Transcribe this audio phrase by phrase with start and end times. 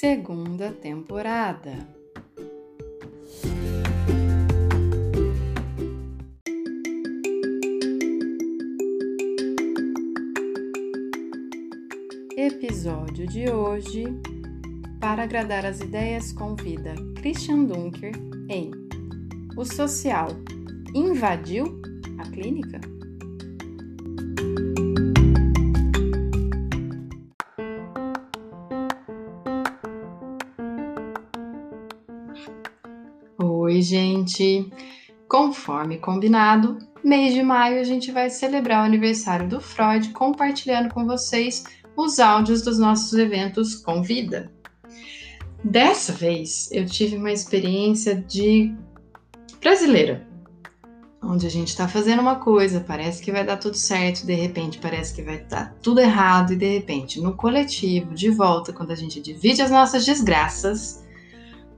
[0.00, 1.86] Segunda temporada.
[12.34, 14.06] Episódio de hoje:
[14.98, 18.12] Para agradar as ideias, convida Christian Dunker
[18.48, 18.70] em
[19.54, 20.28] O Social
[20.94, 21.78] invadiu
[22.16, 22.80] a clínica?
[34.30, 34.70] Gente!
[35.28, 41.06] Conforme combinado, mês de maio a gente vai celebrar o aniversário do Freud compartilhando com
[41.06, 41.64] vocês
[41.96, 44.50] os áudios dos nossos eventos com vida.
[45.62, 48.74] Dessa vez eu tive uma experiência de
[49.60, 50.26] brasileira,
[51.22, 54.78] onde a gente está fazendo uma coisa, parece que vai dar tudo certo, de repente
[54.78, 58.96] parece que vai dar tudo errado, e de repente no coletivo, de volta, quando a
[58.96, 61.04] gente divide as nossas desgraças,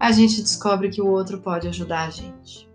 [0.03, 2.69] a gente descobre que o outro pode ajudar a gente.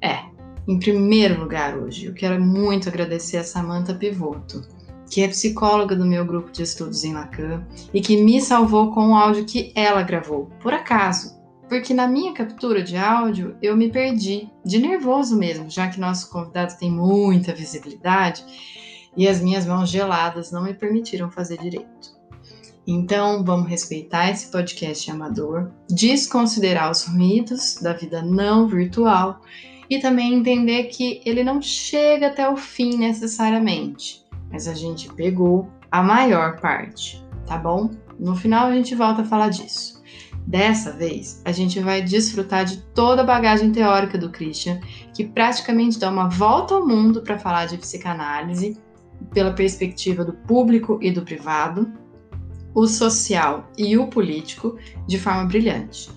[0.00, 0.20] É,
[0.66, 4.66] em primeiro lugar hoje, eu quero muito agradecer a Samantha Pivoto
[5.10, 9.10] que é psicóloga do meu grupo de estudos em Lacan e que me salvou com
[9.10, 11.38] o áudio que ela gravou, por acaso.
[11.68, 16.30] Porque na minha captura de áudio eu me perdi, de nervoso mesmo, já que nosso
[16.30, 18.42] convidado tem muita visibilidade
[19.14, 22.21] e as minhas mãos geladas não me permitiram fazer direito.
[22.86, 29.40] Então, vamos respeitar esse podcast amador, desconsiderar os ruídos da vida não virtual
[29.88, 34.22] e também entender que ele não chega até o fim necessariamente
[34.52, 37.90] mas a gente pegou a maior parte, tá bom?
[38.20, 40.00] No final a gente volta a falar disso.
[40.46, 44.80] Dessa vez, a gente vai desfrutar de toda a bagagem teórica do Christian,
[45.14, 48.78] que praticamente dá uma volta ao mundo para falar de psicanálise
[49.32, 51.90] pela perspectiva do público e do privado,
[52.74, 56.10] o social e o político de forma brilhante.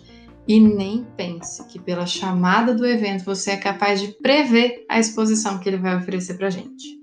[0.47, 5.57] E nem pense que pela chamada do evento você é capaz de prever a exposição
[5.57, 6.95] que ele vai oferecer para gente.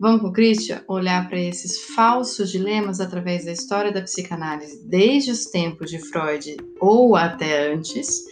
[0.00, 5.32] Vamos com o Christian olhar para esses falsos dilemas através da história da psicanálise, desde
[5.32, 8.24] os tempos de Freud ou até antes,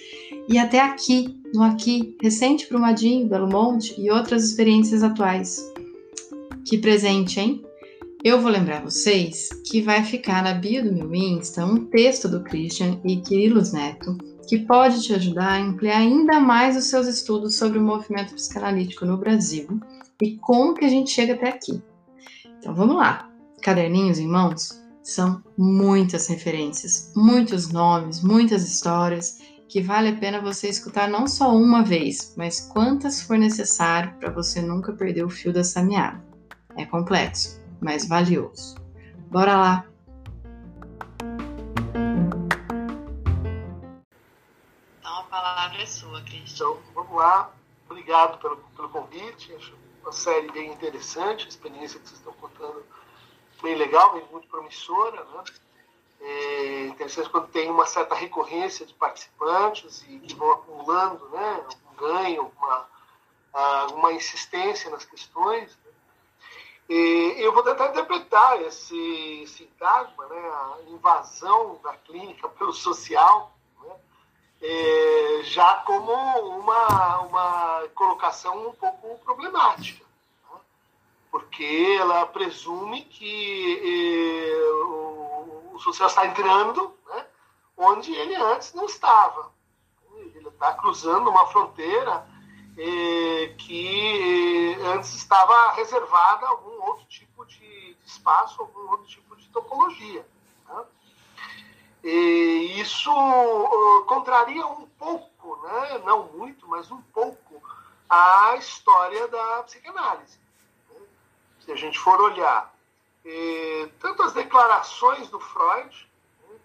[0.48, 5.60] e até aqui, no aqui, recente Brumadinho, Belo Monte e outras experiências atuais.
[6.64, 7.65] Que presente, hein?
[8.28, 12.42] Eu vou lembrar vocês que vai ficar na bio do meu Insta um texto do
[12.42, 17.54] Christian e Quirilos Neto que pode te ajudar a ampliar ainda mais os seus estudos
[17.54, 19.68] sobre o movimento psicanalítico no Brasil
[20.20, 21.80] e como que a gente chega até aqui.
[22.58, 23.30] Então vamos lá.
[23.62, 29.38] Caderninhos em mãos são muitas referências, muitos nomes, muitas histórias
[29.68, 34.32] que vale a pena você escutar não só uma vez, mas quantas for necessário para
[34.32, 36.20] você nunca perder o fio dessa meada.
[36.76, 38.76] É complexo, mas valioso.
[39.30, 39.86] Bora lá!
[45.00, 46.66] Então a palavra é sua, Cristian.
[46.66, 47.50] Então, vamos lá.
[47.88, 49.54] Obrigado pelo, pelo convite.
[49.54, 52.84] Acho uma série bem interessante, a experiência que vocês estão contando
[53.62, 55.44] bem legal, bem muito promissora, né?
[56.20, 61.96] É interessante quando tem uma certa recorrência de participantes e que vão acumulando, né, um
[61.96, 62.88] ganho, uma,
[63.92, 65.76] uma insistência nas questões.
[66.88, 73.52] E eu vou tentar interpretar esse sintagma, né, a invasão da clínica pelo social,
[73.82, 73.96] né,
[74.62, 80.04] é, já como uma, uma colocação um pouco problemática,
[80.52, 80.60] né?
[81.28, 87.26] porque ela presume que eh, o, o, social está entrando né,
[87.76, 89.50] onde ele antes não estava.
[90.14, 92.26] Ele está cruzando uma fronteira
[92.76, 99.36] eh, que eh, antes estava reservada a algum outro tipo de, espaço, algum outro tipo
[99.36, 100.26] de topologia.
[100.68, 100.84] Né?
[102.04, 105.98] E isso uh, contraria um pouco, né?
[106.04, 107.62] não muito, mas um pouco,
[108.08, 110.38] a história da psicanálise.
[110.90, 111.00] Né?
[111.60, 112.72] Se a gente for olhar
[113.24, 116.08] eh, tanto as declarações do Freud,
[116.48, 116.56] né?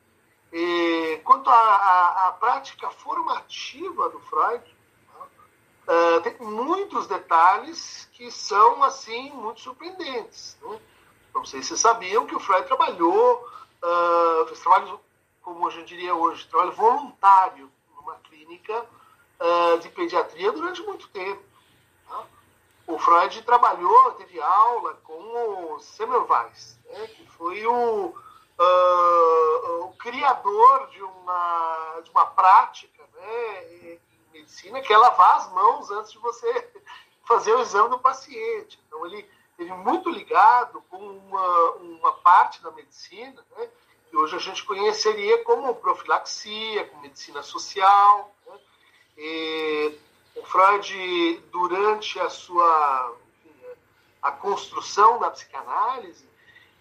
[0.53, 4.70] eh, quanto a, prática formativa do Freud,
[5.87, 10.57] uh, tem muitos detalhes que são assim muito surpreendentes.
[10.61, 10.79] Né?
[11.33, 13.47] Não sei se vocês sabiam que o Freud trabalhou,
[13.83, 14.99] uh, fez trabalho,
[15.41, 18.85] como a gente diria hoje, trabalho voluntário numa clínica
[19.39, 21.41] uh, de pediatria durante muito tempo.
[22.07, 22.23] Tá?
[22.87, 30.87] O Freud trabalhou, teve aula com o Semmelweis, né, que foi o, uh, o criador
[30.87, 33.99] de uma, de uma prática né, em
[34.31, 36.71] medicina que é lavar as mãos antes de você
[37.27, 38.79] fazer o exame do paciente.
[38.87, 43.69] Então, ele esteve muito ligado com uma, uma parte da medicina, né,
[44.09, 48.33] que hoje a gente conheceria como profilaxia, como medicina social.
[48.45, 48.59] Né,
[49.17, 49.99] e
[50.35, 53.15] o Freud, durante a sua
[54.21, 56.29] a construção da psicanálise,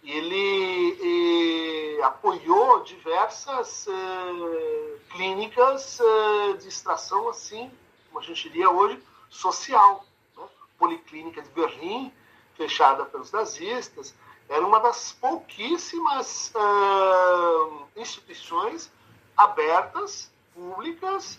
[0.03, 7.71] ele apoiou diversas eh, clínicas eh, de extração assim,
[8.07, 10.05] como a gente diria hoje, social.
[10.37, 10.45] Né?
[10.79, 12.13] Policlínica de Berlim,
[12.55, 14.15] fechada pelos nazistas,
[14.49, 18.91] era uma das pouquíssimas uh, instituições
[19.37, 21.39] abertas, públicas,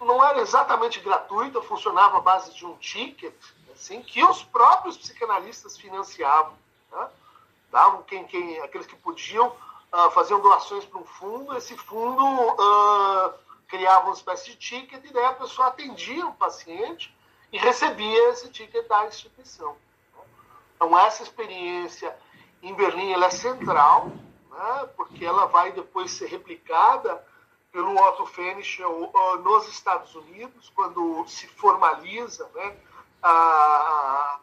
[0.00, 3.34] não era exatamente gratuita, funcionava à base de um ticket,
[3.72, 6.54] assim, que os próprios psicanalistas financiavam.
[7.70, 13.34] Davam quem, quem, aqueles que podiam uh, faziam doações para um fundo, esse fundo uh,
[13.66, 17.14] criava uma espécie de ticket e daí a pessoa atendia o paciente
[17.52, 19.76] e recebia esse ticket da instituição.
[20.76, 22.16] Então, essa experiência
[22.62, 24.06] em Berlim ela é central,
[24.50, 27.24] né, porque ela vai depois ser replicada
[27.70, 29.12] pelo Otto Fenichel
[29.42, 32.76] nos Estados Unidos, quando se formaliza né,
[33.22, 34.40] a,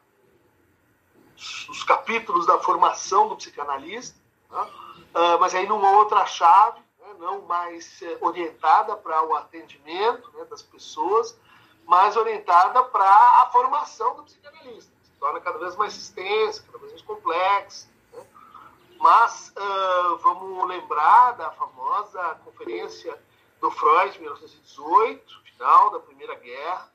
[1.69, 4.17] os capítulos da formação do psicanalista,
[4.49, 10.31] né, uh, mas aí numa outra chave, né, não mais eh, orientada para o atendimento
[10.33, 11.37] né, das pessoas,
[11.85, 13.09] mas orientada para
[13.41, 14.95] a formação do psicanalista
[15.25, 17.87] torna cada vez mais extensa, cada vez mais complexa.
[18.13, 18.25] Né?
[18.99, 23.17] Mas uh, vamos lembrar da famosa conferência
[23.59, 26.91] do Freud, em 1918, final da Primeira Guerra?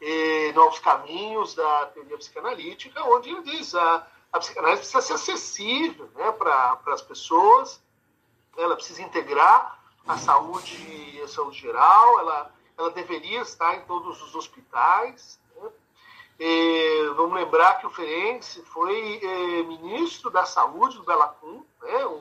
[0.00, 6.08] E Novos Caminhos da Teoria Psicanalítica, onde ele diz a, a psicanálise precisa ser acessível
[6.14, 7.82] né, para as pessoas,
[8.56, 14.34] ela precisa integrar a saúde, a saúde geral, ela, ela deveria estar em todos os
[14.34, 15.38] hospitais,
[16.40, 22.20] é, vamos lembrar que o Ferenc foi é, ministro da Saúde do Belacum, né, um,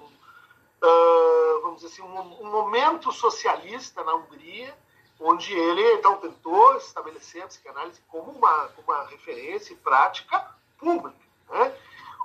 [0.82, 4.76] uh, vamos dizer assim, um, um, momento socialista na Hungria,
[5.20, 10.46] onde ele então tentou estabelecer a psicanálise como uma, uma referência e prática
[10.78, 11.18] pública.
[11.50, 11.76] Né?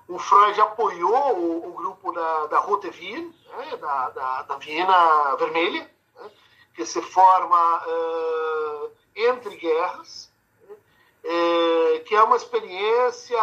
[0.08, 5.36] O Freud apoiou o, o grupo da, da Rote Wien, né, da, da, da, Viena
[5.36, 6.30] Vermelha, né,
[6.74, 10.30] que se forma uh, entre guerras,
[11.24, 13.38] é, que é uma experiência,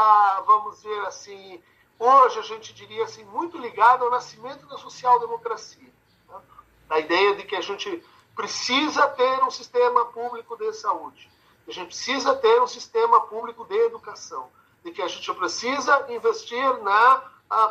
[0.45, 1.63] vamos dizer assim,
[1.97, 5.89] hoje a gente diria assim, muito ligada ao nascimento da social-democracia.
[6.27, 6.41] Né?
[6.89, 8.03] A ideia de que a gente
[8.39, 11.29] precisa ter um sistema público de saúde,
[11.67, 14.49] a gente precisa ter um sistema público de educação,
[14.81, 17.21] de que a gente precisa investir na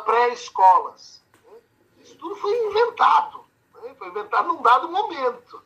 [0.05, 1.23] pré-escolas.
[1.99, 3.43] Isso tudo foi inventado,
[3.81, 3.95] né?
[3.97, 5.59] foi inventado num dado momento.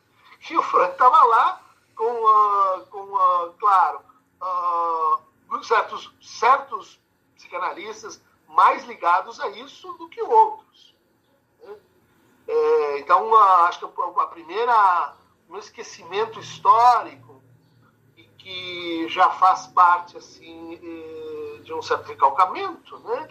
[0.48, 1.60] E o Frank estava lá
[1.94, 4.00] com, uh, com uh, claro,
[4.40, 6.98] uh, certos, certos
[7.36, 10.93] psicanalistas mais ligados a isso do que outros.
[12.46, 13.84] É, então, uh, acho que
[14.20, 15.14] a primeira,
[15.48, 17.42] um esquecimento histórico
[18.16, 23.28] e que já faz parte assim eh, de um certo recalcamento, né?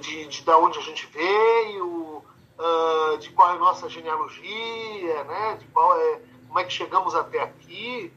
[0.00, 2.22] de, de da onde a gente veio,
[2.58, 5.56] uh, de qual é a nossa genealogia, né?
[5.56, 8.12] de qual é, como é que chegamos até aqui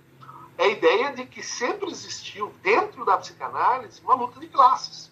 [0.57, 5.11] é a ideia de que sempre existiu dentro da psicanálise uma luta de classes.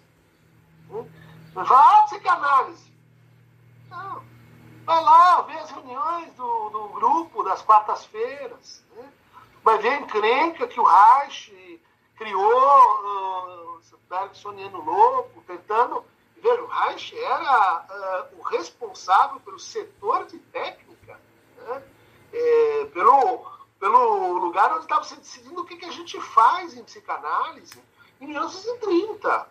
[0.90, 1.06] Né?
[1.54, 2.92] Fala, ah, psicanálise.
[3.90, 4.24] Não.
[4.86, 8.84] Vai lá, vê as reuniões do, do grupo das quartas-feiras.
[8.96, 9.12] Né?
[9.64, 11.82] Vai ver a encrenca que o Reich
[12.18, 16.04] criou, uh, Bergsoniano louco, tentando.
[16.38, 21.20] Veja, o Reich era uh, o responsável pelo setor de técnica,
[21.58, 21.84] né?
[22.34, 26.86] é, pelo pelo lugar onde estava se decidindo o que, que a gente faz em
[26.86, 27.84] psicanálise
[28.22, 29.48] em 1930.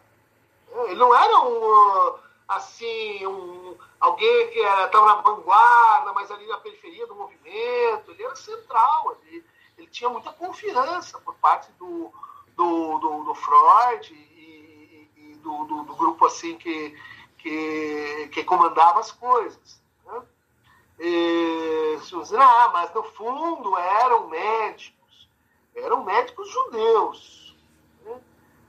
[0.73, 2.19] É, ele não era um,
[2.56, 8.11] assim, um, alguém que estava na vanguarda, mas ali na periferia do movimento.
[8.11, 9.44] Ele era central, ele,
[9.78, 12.12] ele tinha muita confiança por parte do,
[12.56, 16.97] do, do, do Freud e, e do, do, do, grupo assim que,
[17.38, 19.82] que, que comandava as coisas.
[20.99, 21.99] E,
[22.38, 25.28] ah, mas no fundo eram médicos,
[25.75, 27.56] eram médicos judeus.
[28.04, 28.21] Né?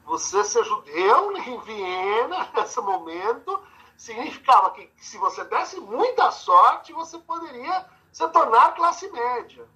[0.05, 3.59] Você ser judeu em Viena, nesse momento,
[3.97, 9.67] significava que se você desse muita sorte, você poderia se tornar classe média.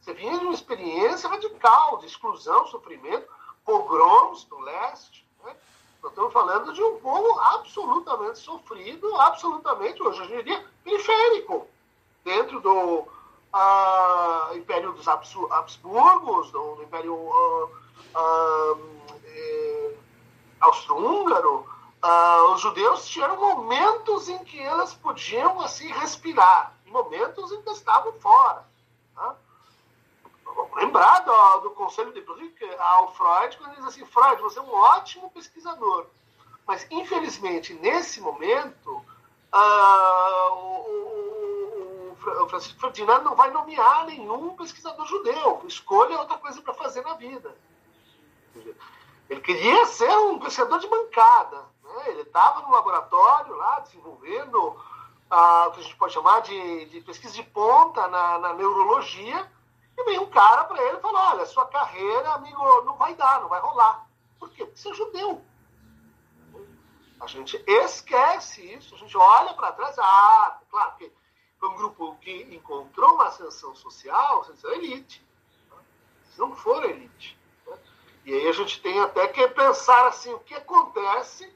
[0.00, 3.28] Você vinha de uma experiência radical de exclusão, sofrimento,
[3.64, 5.26] pogroms no leste.
[5.44, 5.54] Né?
[6.02, 11.66] Nós estamos falando de um povo absolutamente sofrido, absolutamente, hoje eu diria, periférico,
[12.24, 17.70] dentro do uh, Império dos Habsburgos, do, do Império uh,
[18.14, 18.96] uh,
[20.60, 21.66] austro-húngaro,
[22.06, 28.12] uh, os judeus tinham momentos em que eles podiam assim respirar, momentos em que estavam
[28.20, 28.64] fora.
[29.16, 29.34] Né?
[30.76, 34.62] Lembrar do, do conselho de Brick ao Freud, quando ele diz assim: Freud, você é
[34.62, 36.06] um ótimo pesquisador,
[36.66, 39.04] mas infelizmente nesse momento
[39.52, 45.62] uh, o, o, o, Francisco Ferdinando não vai nomear nenhum pesquisador judeu.
[45.66, 47.56] Escolha outra coisa para fazer na vida.
[49.28, 51.64] Ele queria ser um pesquisador de bancada.
[51.96, 52.10] Né?
[52.10, 54.76] Ele estava no laboratório lá desenvolvendo
[55.30, 59.50] ah, o que a gente pode chamar de, de pesquisa de ponta na, na neurologia.
[59.96, 63.40] E veio um cara para ele e falou: Olha, sua carreira, amigo, não vai dar,
[63.40, 64.06] não vai rolar.
[64.38, 64.64] Por quê?
[64.64, 65.42] Porque você é judeu.
[67.18, 69.98] A gente esquece isso, a gente olha para trás.
[69.98, 71.10] Ah, claro que
[71.58, 75.26] foi um grupo que encontrou uma ascensão social, vocês são elite.
[76.22, 77.38] Vocês não foram elite.
[78.26, 81.50] E aí a gente tem até que pensar assim, o que acontece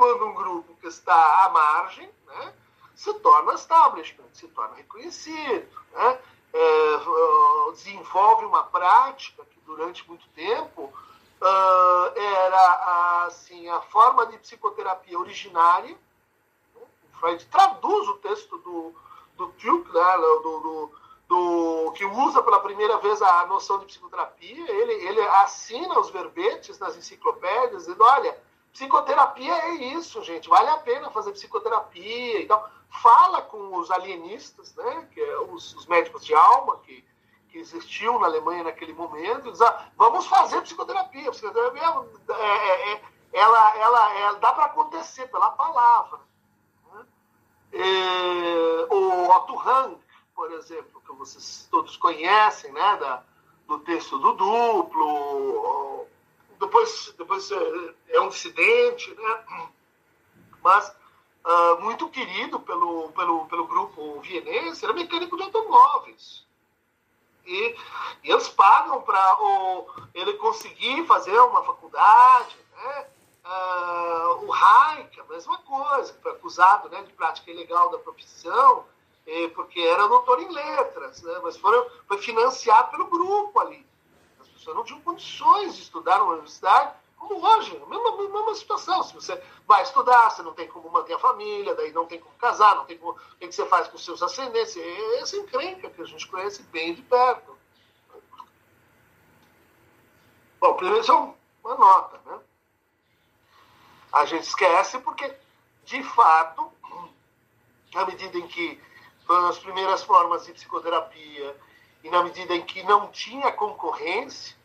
[0.00, 2.54] quando um grupo que está à margem né,
[2.94, 6.18] se torna establishment, se torna reconhecido, né,
[6.54, 15.18] é, desenvolve uma prática que durante muito tempo uh, era assim, a forma de psicoterapia
[15.18, 15.94] originária.
[16.74, 16.82] Né,
[17.20, 18.94] Freud traduz o texto do,
[19.36, 19.52] do
[19.92, 25.20] né, do, do do que usa pela primeira vez a noção de psicoterapia, ele, ele
[25.20, 28.36] assina os verbetes nas enciclopédias, dizendo, olha,
[28.72, 32.42] psicoterapia é isso, gente, vale a pena fazer psicoterapia.
[32.42, 32.62] Então,
[33.02, 37.04] fala com os alienistas, né, que é os, os médicos de alma que,
[37.48, 41.30] que existiam na Alemanha naquele momento, diz, ah, vamos fazer psicoterapia.
[41.30, 46.18] Psicoterapia, é, é, é ela, ela, ela dá para acontecer pela palavra.
[46.92, 47.04] Né?
[47.72, 49.98] É, o Otto Hang,
[50.34, 53.22] por exemplo, que vocês todos conhecem, né, da,
[53.68, 56.06] do texto do duplo,
[56.60, 59.44] depois, depois é, é um dissidente, né,
[60.62, 60.94] mas
[61.44, 66.46] uh, muito querido pelo, pelo, pelo grupo vienense, era mecânico de automóveis.
[67.46, 67.76] E,
[68.22, 69.38] e eles pagam para
[70.14, 73.06] ele conseguir fazer uma faculdade, né?
[73.42, 78.84] Uh, o Hayek, a mesma coisa, foi acusado né, de prática ilegal da profissão,
[79.54, 81.40] porque era doutor em letras, né?
[81.42, 83.86] mas foram, foi financiado pelo grupo ali.
[84.70, 89.02] Pessoas não tinham condições de estudar na universidade, como hoje, a mesma, mesma situação.
[89.02, 92.34] Se você vai estudar, você não tem como manter a família, daí não tem como
[92.36, 93.12] casar, não tem como.
[93.12, 94.76] O que você faz com seus ascendentes?
[95.20, 97.58] Essa encrenca que a gente conhece bem de perto.
[100.60, 101.16] Bom, primeiro isso é
[101.64, 102.38] uma nota, né?
[104.12, 105.34] A gente esquece porque,
[105.84, 106.70] de fato,
[107.94, 108.80] à medida em que
[109.48, 111.56] as primeiras formas de psicoterapia
[112.02, 114.59] e na medida em que não tinha concorrência,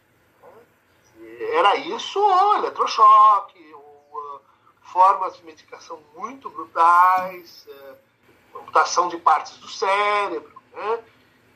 [1.52, 4.42] era isso ou eletrochoque, ou uh,
[4.82, 11.04] formas de medicação muito brutais, uh, amputação de partes do cérebro, né,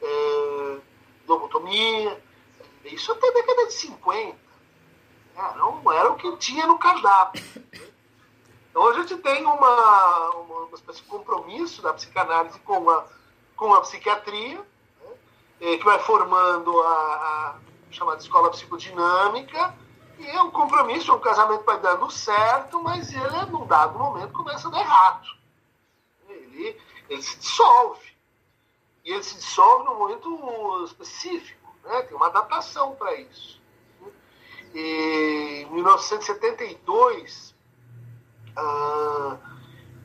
[0.01, 0.81] uh,
[1.27, 2.21] lobotomia,
[2.85, 4.37] isso até a década de 50.
[5.35, 7.43] Né, não era o que tinha no cardápio.
[7.55, 7.89] Né.
[8.69, 13.05] Então a gente tem uma, uma, uma espécie de compromisso da psicanálise com a,
[13.55, 15.11] com a psiquiatria, né,
[15.61, 17.55] é, que vai formando a, a,
[17.91, 19.75] chamada escola psicodinâmica,
[20.17, 24.33] e é um compromisso, é um casamento vai dando certo, mas ele, num dado momento,
[24.33, 25.27] começa a dar errado.
[26.27, 26.77] Ele,
[27.09, 28.09] ele se dissolve.
[29.05, 32.01] E ele se dissolve num momento específico, né?
[32.01, 33.61] tem uma adaptação para isso.
[34.73, 37.55] E, em 1972,
[38.55, 39.37] ah,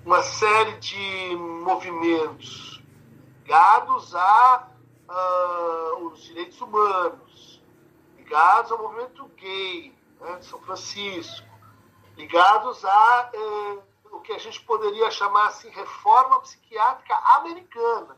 [0.05, 2.83] uma série de movimentos
[3.43, 4.69] ligados a
[5.09, 7.54] uh, os direitos humanos,
[8.25, 11.47] ligados ao movimento gay né, de São Francisco,
[12.17, 13.83] ligados a uh,
[14.17, 18.17] o que a gente poderia chamar assim reforma psiquiátrica americana.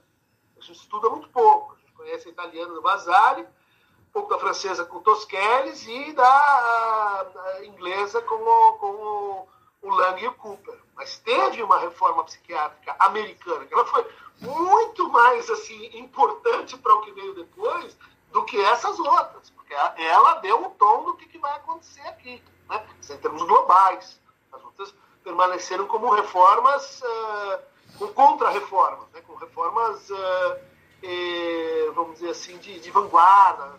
[0.57, 1.75] A gente estuda muito pouco.
[1.75, 7.27] A gente conhece a italiana do Vasari, um pouco da francesa com Tosquelles e da
[7.35, 9.49] uh, inglesa com o, com o
[9.87, 10.79] o Lang e o Cooper.
[10.95, 14.05] Mas teve uma reforma psiquiátrica americana, que ela foi
[14.41, 17.97] muito mais assim importante para o que veio depois
[18.33, 22.43] do que essas outras, porque ela deu o tom do que, que vai acontecer aqui.
[22.69, 22.87] né?
[23.11, 24.21] em termos globais.
[24.53, 24.95] As lutas
[25.25, 27.59] permaneceram como reformas, uh,
[27.99, 29.21] com contra-reformas, né?
[29.23, 30.59] com reformas, uh,
[31.03, 33.79] eh, vamos dizer assim, de, de vanguarda,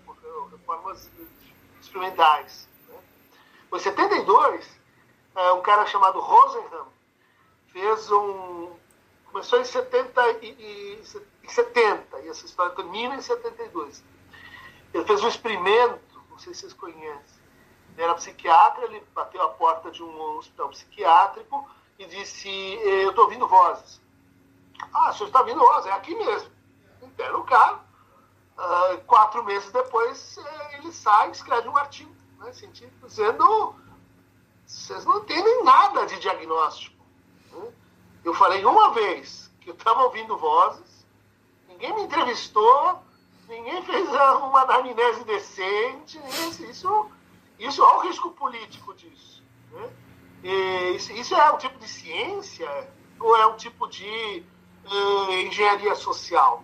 [0.51, 1.09] reformas
[1.81, 2.67] experimentais.
[2.89, 2.99] Né?
[3.73, 4.65] Em 72,
[5.35, 6.87] uh, um cara chamado Rosenham
[7.71, 8.75] fez um.
[9.31, 11.01] Começou em 70 e, e,
[11.43, 14.03] em 70, e essa história termina em 72.
[14.93, 17.37] Ele fez um experimento, não sei se vocês conhecem.
[17.93, 22.49] Ele era psiquiatra, ele bateu a porta de um hospital psiquiátrico e disse:
[22.83, 23.99] Eu estou ouvindo vozes.
[24.93, 25.87] Ah, o senhor está ouvindo vozes?
[25.87, 26.51] É aqui mesmo.
[27.01, 27.87] Interna o cara.
[28.57, 33.75] Uh, quatro meses depois, eh, ele sai e escreve um artigo né, científico dizendo:
[34.65, 37.05] Vocês não entendem nada de diagnóstico.
[37.51, 37.71] Né?
[38.23, 41.05] Eu falei uma vez que eu estava ouvindo vozes,
[41.67, 43.03] ninguém me entrevistou,
[43.47, 46.19] ninguém fez uma anamnese decente,
[46.69, 47.09] isso,
[47.57, 49.43] isso é o risco político disso.
[49.71, 49.89] Né?
[50.95, 52.69] Isso, isso, é um tipo de ciência
[53.19, 54.43] ou é um tipo de
[54.85, 56.63] uh, engenharia social?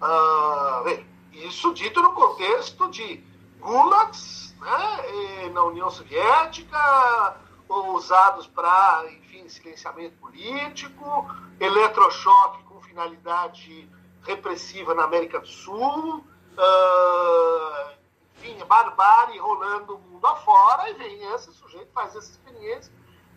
[0.00, 3.22] Uh, bem, isso dito no contexto de
[3.60, 7.36] gulags né, na União Soviética,
[7.68, 11.26] usados para, enfim, silenciamento político,
[11.58, 13.88] eletrochoque com finalidade
[14.22, 17.92] repressiva na América do Sul, uh,
[18.36, 22.92] enfim, barbárie rolando o mundo afora, e vem esse sujeito, faz essa experiência.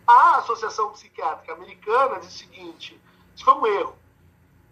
[0.06, 3.00] A Associação Psiquiátrica Americana diz o seguinte:
[3.34, 3.96] isso foi um erro.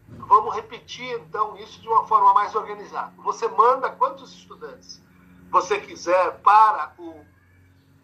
[0.09, 3.13] Vamos repetir, então, isso de uma forma mais organizada.
[3.19, 5.03] Você manda quantos estudantes
[5.51, 7.25] você quiser para o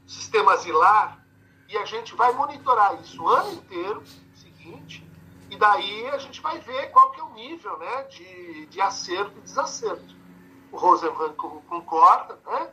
[0.06, 1.24] sistema asilar
[1.68, 4.02] e a gente vai monitorar isso o ano inteiro
[4.34, 5.09] seguinte
[5.60, 9.42] daí a gente vai ver qual que é o nível né, de, de acerto e
[9.42, 10.16] desacerto.
[10.72, 11.34] O Rosenhan
[11.68, 12.72] concorda, né?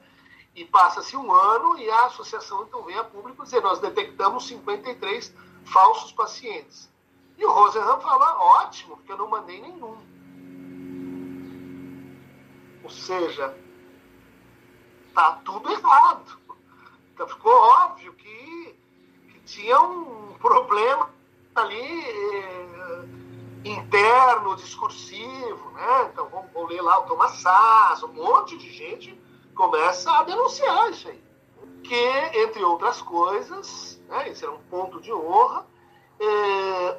[0.56, 5.36] E passa-se um ano e a associação então vem a público dizer: nós detectamos 53
[5.66, 6.90] falsos pacientes.
[7.38, 9.98] E o Rosenhan fala: ótimo, porque eu não mandei nenhum.
[12.84, 13.56] Ou seja,
[15.14, 16.40] tá tudo errado.
[17.14, 18.76] Então ficou óbvio que,
[19.32, 21.17] que tinha um problema
[21.62, 23.06] ali eh,
[23.66, 26.10] interno, discursivo, né?
[26.12, 29.20] Então vamos, ler lá o Thomas Sass, um monte de gente
[29.56, 31.24] começa a denunciar isso aí.
[31.84, 35.66] Que, entre outras coisas, né, esse era um ponto de honra,
[36.20, 36.98] eh,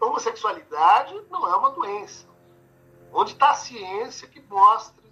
[0.00, 2.26] homossexualidade não é uma doença.
[3.12, 5.08] Onde está a ciência que mostre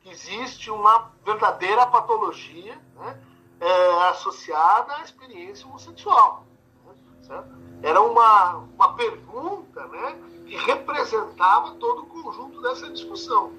[0.00, 3.20] que existe uma verdadeira patologia né,
[3.60, 6.46] eh, associada à experiência homossexual.
[6.84, 7.59] Né, certo?
[7.82, 10.16] Era uma, uma pergunta né,
[10.46, 13.52] que representava todo o conjunto dessa discussão.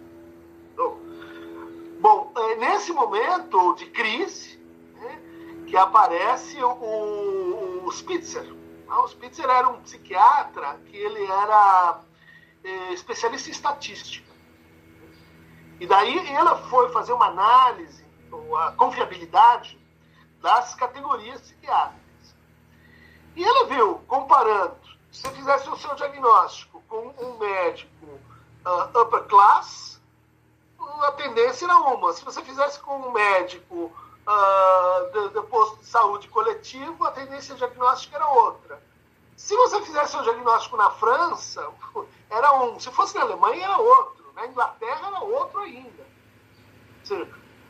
[0.74, 0.98] Então,
[2.00, 4.60] bom, é nesse momento de crise
[4.96, 5.22] né,
[5.68, 8.54] que aparece o, o Spitzer.
[8.88, 12.02] Ah, o Spitzer era um psiquiatra que ele era
[12.64, 14.30] é, especialista em estatística.
[15.80, 18.06] E daí ela foi fazer uma análise,
[18.60, 19.80] a confiabilidade
[20.42, 22.01] das categorias psiquiátricas.
[23.36, 24.78] E ela viu, comparando,
[25.12, 28.06] se fizesse o seu diagnóstico com um médico
[28.65, 30.00] uh, upper class,
[30.80, 32.13] a tendência era uma.
[32.13, 33.91] Se você fizesse com um médico
[34.28, 38.82] uh, de, posto de saúde coletivo, a tendência diagnóstica era outra.
[39.36, 41.67] Se você fizesse o diagnóstico na França,
[42.30, 42.80] era um.
[42.80, 44.26] Se fosse na Alemanha, era outro.
[44.36, 46.08] Na Inglaterra, era outro ainda.
[47.04, 47.28] Seja,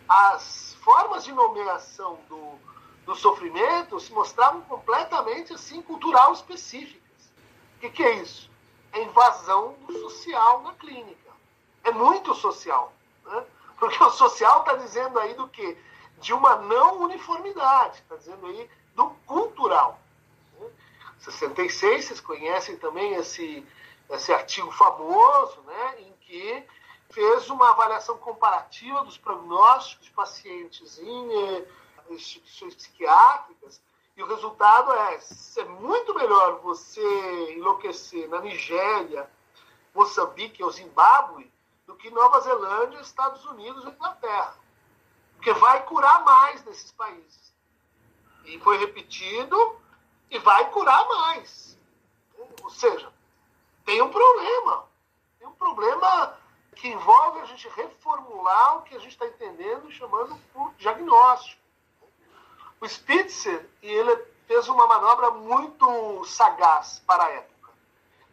[0.07, 2.59] as formas de nomeação do,
[3.05, 7.01] do sofrimento se mostravam completamente assim cultural específicas.
[7.77, 8.49] O que, que é isso?
[8.91, 11.31] É invasão do social na clínica.
[11.83, 12.93] É muito social.
[13.25, 13.43] Né?
[13.79, 15.77] Porque o social está dizendo aí do quê?
[16.19, 19.99] De uma não uniformidade, está dizendo aí do cultural.
[20.59, 20.69] Né?
[21.19, 23.65] 66, vocês conhecem também esse,
[24.09, 26.63] esse artigo famoso, né, em que
[27.09, 31.65] fez uma avaliação comparativa dos prognósticos de pacientes em eh,
[32.15, 33.81] instituições psiquiátricas,
[34.15, 35.19] e o resultado é,
[35.57, 39.29] é muito melhor você enlouquecer na Nigéria,
[39.93, 41.51] Moçambique ou Zimbábue
[41.85, 44.55] do que Nova Zelândia, Estados Unidos ou Inglaterra.
[45.35, 47.53] Porque vai curar mais nesses países.
[48.45, 49.79] E foi repetido
[50.29, 51.77] e vai curar mais.
[52.61, 53.11] Ou seja,
[53.85, 54.85] tem um problema.
[55.39, 56.37] Tem um problema
[56.75, 61.60] que envolve a gente reformular o que a gente está entendendo e chamando por diagnóstico.
[62.81, 64.15] O Spitzer ele
[64.47, 67.71] fez uma manobra muito sagaz para a época.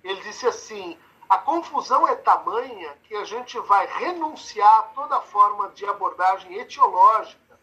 [0.03, 5.69] Ele disse assim: a confusão é tamanha que a gente vai renunciar a toda forma
[5.71, 7.61] de abordagem etiológica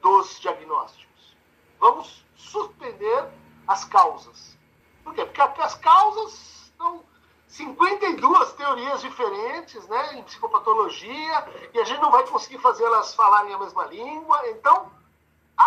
[0.00, 1.36] dos diagnósticos.
[1.78, 3.28] Vamos suspender
[3.68, 4.56] as causas.
[5.04, 5.26] Por quê?
[5.26, 7.04] Porque as causas são
[7.46, 13.58] 52 teorias diferentes né, em psicopatologia e a gente não vai conseguir fazê-las falarem a
[13.58, 14.48] mesma língua.
[14.48, 14.90] Então,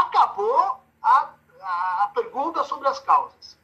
[0.01, 1.29] acabou a,
[1.61, 3.57] a, pergunta sobre as causas.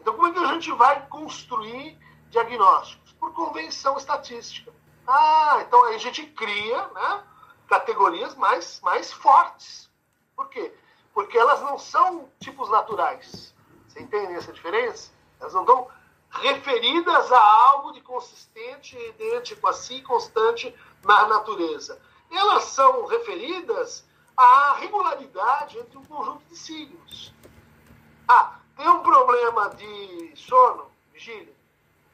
[0.00, 1.98] Então, como é que a gente vai construir
[2.30, 3.12] diagnósticos?
[3.12, 4.72] Por convenção estatística.
[5.06, 7.22] Ah, então aí a gente cria né,
[7.68, 9.90] categorias mais, mais fortes.
[10.34, 10.74] Por quê?
[11.12, 13.54] Porque elas não são tipos naturais.
[13.86, 15.12] Você entende essa diferença?
[15.40, 15.88] Elas não estão
[16.30, 22.00] referidas a algo de consistente, idêntico a si, constante na natureza.
[22.30, 24.04] Elas são referidas
[24.36, 27.32] à regularidade entre um conjunto de signos.
[28.28, 31.54] Ah, tem um problema de sono, vigília,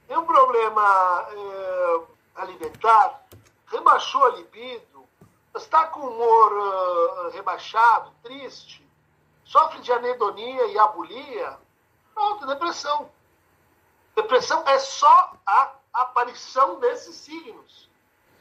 [0.06, 2.00] tem um problema é,
[2.36, 3.22] alimentar,
[3.66, 5.08] rebaixou a libido,
[5.54, 8.86] está com humor uh, rebaixado, triste,
[9.44, 11.58] sofre de anedonia e abulia,
[12.14, 13.10] pronto, depressão.
[14.14, 17.89] Depressão é só a aparição desses signos.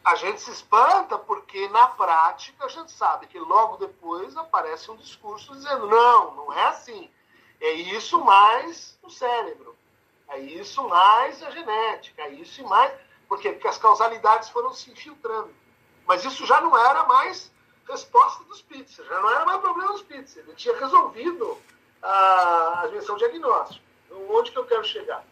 [0.09, 4.95] A gente se espanta porque, na prática, a gente sabe que logo depois aparece um
[4.95, 7.11] discurso dizendo: não, não é assim.
[7.61, 9.75] É isso mais o cérebro.
[10.27, 12.23] É isso mais a genética.
[12.23, 12.91] É isso e mais.
[13.27, 13.51] Por quê?
[13.51, 15.53] Porque as causalidades foram se infiltrando.
[16.07, 17.51] Mas isso já não era mais
[17.87, 20.43] resposta dos Spitzer, já não era mais problema dos Spitzer.
[20.43, 21.55] Ele tinha resolvido
[22.01, 23.85] a, a dimensão diagnóstica.
[24.07, 25.23] Então, onde que eu quero chegar?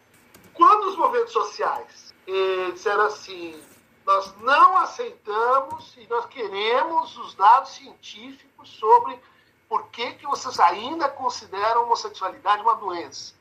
[0.54, 3.60] Quando os movimentos sociais eh, disseram assim,
[4.08, 9.20] nós não aceitamos e nós queremos os dados científicos sobre
[9.68, 13.34] por que, que vocês ainda consideram a homossexualidade uma doença.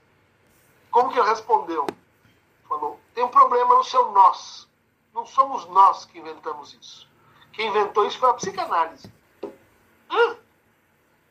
[0.92, 1.88] Como que ele respondeu?
[2.68, 4.68] Falou, tem um problema no seu nós.
[5.14, 7.10] Não somos nós que inventamos isso.
[7.54, 9.10] Quem inventou isso foi a psicanálise.
[10.12, 10.38] Hã?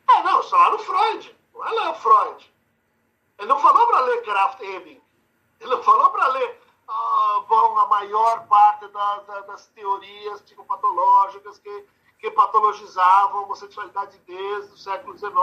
[0.09, 1.37] Ah, não, está lá no Freud.
[1.53, 2.55] Vai lá, Freud.
[3.37, 5.03] Ele não falou para ler Kraft Ebing.
[5.61, 11.87] Ele falou para ler ah, bom, a maior parte da, da, das teorias psicopatológicas que,
[12.19, 15.35] que patologizavam a homossexualidade desde o século XIX.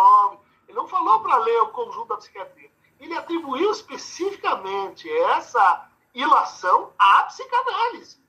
[0.67, 2.71] Ele não falou para ler o conjunto da psiquiatria.
[2.99, 8.21] Ele atribuiu especificamente essa ilação à psicanálise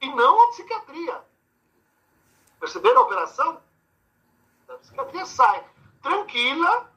[0.00, 1.24] e não à psiquiatria.
[2.60, 3.60] Perceberam a operação?
[4.68, 5.64] A psiquiatria sai
[6.00, 6.88] tranquila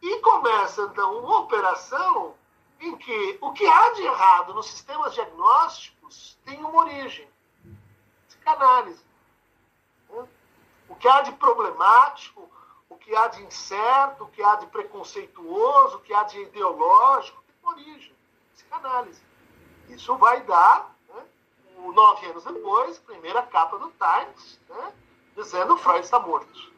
[0.00, 2.34] e começa então uma operação
[2.80, 7.28] em que o que há de errado nos sistemas diagnósticos tem uma origem,
[8.28, 9.04] psicanálise.
[10.10, 10.26] Né?
[10.88, 12.48] O que há de problemático,
[12.88, 17.42] o que há de incerto, o que há de preconceituoso, o que há de ideológico,
[17.42, 18.14] tem uma origem,
[18.54, 19.22] psicanálise.
[19.88, 21.24] Isso vai dar, né,
[21.92, 24.92] nove anos depois, primeira capa do Times, né,
[25.34, 26.72] dizendo Freud está morto.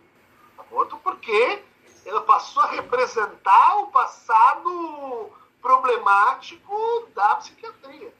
[0.50, 1.64] Está morto porque
[2.04, 8.12] ele passou a representar o passado problemático da psiquiatria.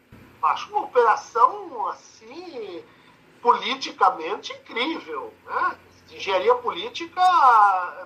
[0.43, 2.85] Acho uma operação assim
[3.43, 5.79] politicamente incrível, né?
[6.11, 7.21] Engenharia política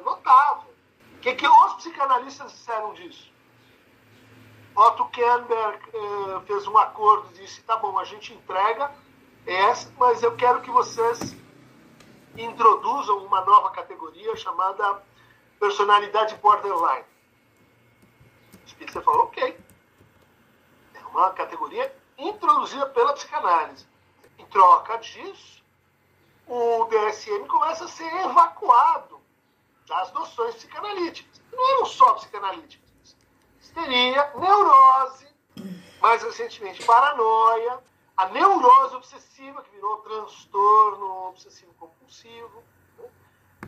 [0.05, 0.73] notável.
[1.17, 3.31] O que, que os psicanalistas disseram disso?
[4.75, 8.91] Otto Kernberg eh, fez um acordo e disse: tá bom, a gente entrega
[9.47, 11.37] essa, mas eu quero que vocês
[12.37, 15.03] introduzam uma nova categoria chamada
[15.61, 17.05] personalidade borderline.
[18.73, 19.59] Spitzer falou, ok.
[20.95, 23.87] É uma categoria introduzida pela psicanálise.
[24.39, 25.63] Em troca disso,
[26.47, 29.21] o DSM começa a ser evacuado
[29.87, 31.41] das noções psicanalíticas.
[31.53, 33.17] Não eram só psicanalíticas.
[33.61, 35.29] Histeria, neurose,
[36.01, 37.79] mais recentemente paranoia,
[38.17, 42.63] a neurose obsessiva, que virou transtorno obsessivo compulsivo.
[42.99, 43.09] Né?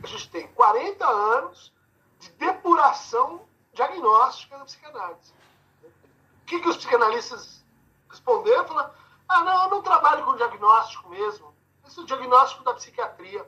[0.03, 1.73] A gente tem 40 anos
[2.19, 5.33] de depuração diagnóstica da psicanálise.
[5.83, 7.63] O que, que os psicanalistas
[8.09, 8.65] responderam?
[8.65, 8.91] Falaram,
[9.27, 11.53] ah, não, eu não trabalho com diagnóstico mesmo.
[11.85, 13.45] Isso é o diagnóstico da psiquiatria.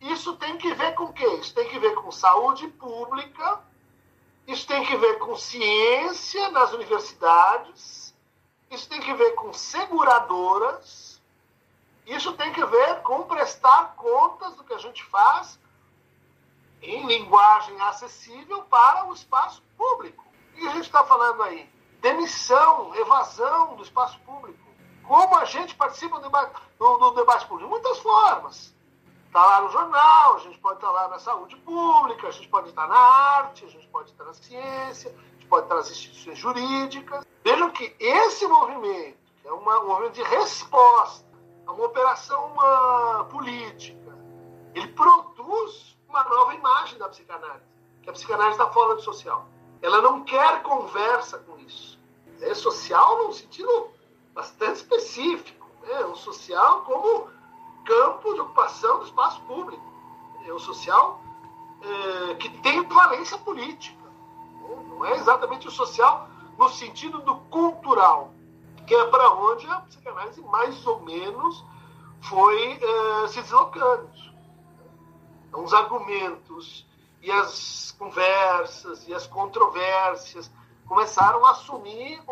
[0.00, 1.26] Isso tem que ver com o quê?
[1.34, 3.60] Isso tem que ver com saúde pública,
[4.46, 8.14] isso tem que ver com ciência nas universidades,
[8.70, 11.20] isso tem que ver com seguradoras,
[12.06, 15.59] isso tem que ver com prestar contas do que a gente faz
[16.82, 20.24] em linguagem acessível para o espaço público.
[20.56, 21.68] E a gente está falando aí?
[22.00, 24.58] Demissão, evasão do espaço público.
[25.06, 27.68] Como a gente participa do debate, do, do debate público?
[27.68, 28.74] De muitas formas.
[29.26, 32.48] Está lá no jornal, a gente pode estar tá lá na saúde pública, a gente
[32.48, 35.90] pode estar na arte, a gente pode estar na ciência, a gente pode estar nas
[35.90, 37.24] instituições jurídicas.
[37.44, 41.24] Vejam que esse movimento, que é uma, um movimento de resposta
[41.66, 44.18] a uma operação uma política,
[44.74, 47.64] ele produz uma nova imagem psicanálise,
[48.02, 49.46] que a psicanálise está fora do social.
[49.80, 51.98] Ela não quer conversa com isso.
[52.40, 53.88] É social num sentido
[54.34, 55.66] bastante específico.
[55.82, 56.00] Né?
[56.06, 57.28] O social como
[57.84, 59.82] campo de ocupação do espaço público.
[60.46, 61.20] É o social
[61.82, 64.02] é, que tem valência política.
[64.04, 64.84] Né?
[64.88, 68.34] Não é exatamente o social no sentido do cultural,
[68.86, 71.64] que é para onde a psicanálise mais ou menos
[72.22, 74.10] foi é, se deslocando.
[75.50, 76.86] Então, os argumentos
[77.20, 80.48] e as conversas e as controvérsias
[80.86, 82.22] começaram a assumir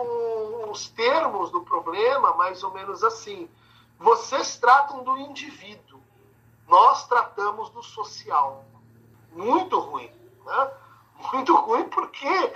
[0.70, 3.50] os termos do problema mais ou menos assim.
[3.98, 6.00] Vocês tratam do indivíduo,
[6.68, 8.64] nós tratamos do social.
[9.33, 10.12] Muito ruim.
[10.44, 10.70] Né?
[11.33, 12.54] Muito ruim porque,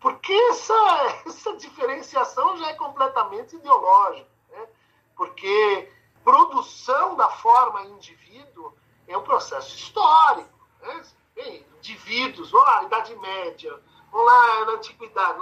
[0.00, 4.28] porque essa, essa diferenciação já é completamente ideológica.
[4.50, 4.68] Né?
[5.16, 5.90] Porque
[6.22, 8.74] produção da forma indivíduo
[9.12, 10.48] é um processo histórico.
[10.80, 11.02] Né?
[11.34, 15.38] Bem, indivíduos, vamos lá, Idade Média, vamos lá, na Antiguidade.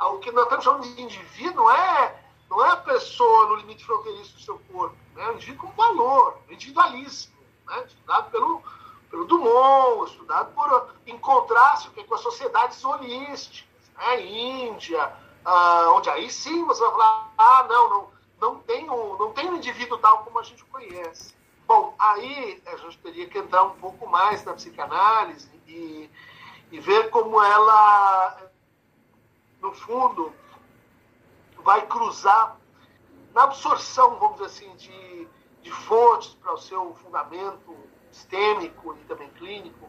[0.00, 3.84] O que nós estamos chamando de indivíduo não é, não é a pessoa no limite
[3.84, 5.24] fronteiriço do seu corpo, né?
[5.24, 7.34] é o indivíduo com valor, individualismo,
[7.66, 7.84] né?
[7.86, 8.62] estudado pelo,
[9.10, 14.26] pelo Dumont, estudado por encontrar-se com as sociedades holísticas, né?
[14.26, 15.12] Índia,
[15.44, 19.48] ah, onde aí sim você vai falar, ah, não, não, não tem um, não tem
[19.48, 21.34] um indivíduo tal como a gente conhece.
[21.66, 26.10] Bom, aí a gente teria que entrar um pouco mais na psicanálise e,
[26.70, 28.50] e ver como ela,
[29.62, 30.32] no fundo,
[31.62, 32.58] vai cruzar
[33.32, 35.28] na absorção, vamos dizer assim, de,
[35.62, 37.74] de fontes para o seu fundamento
[38.12, 39.88] sistêmico e também clínico,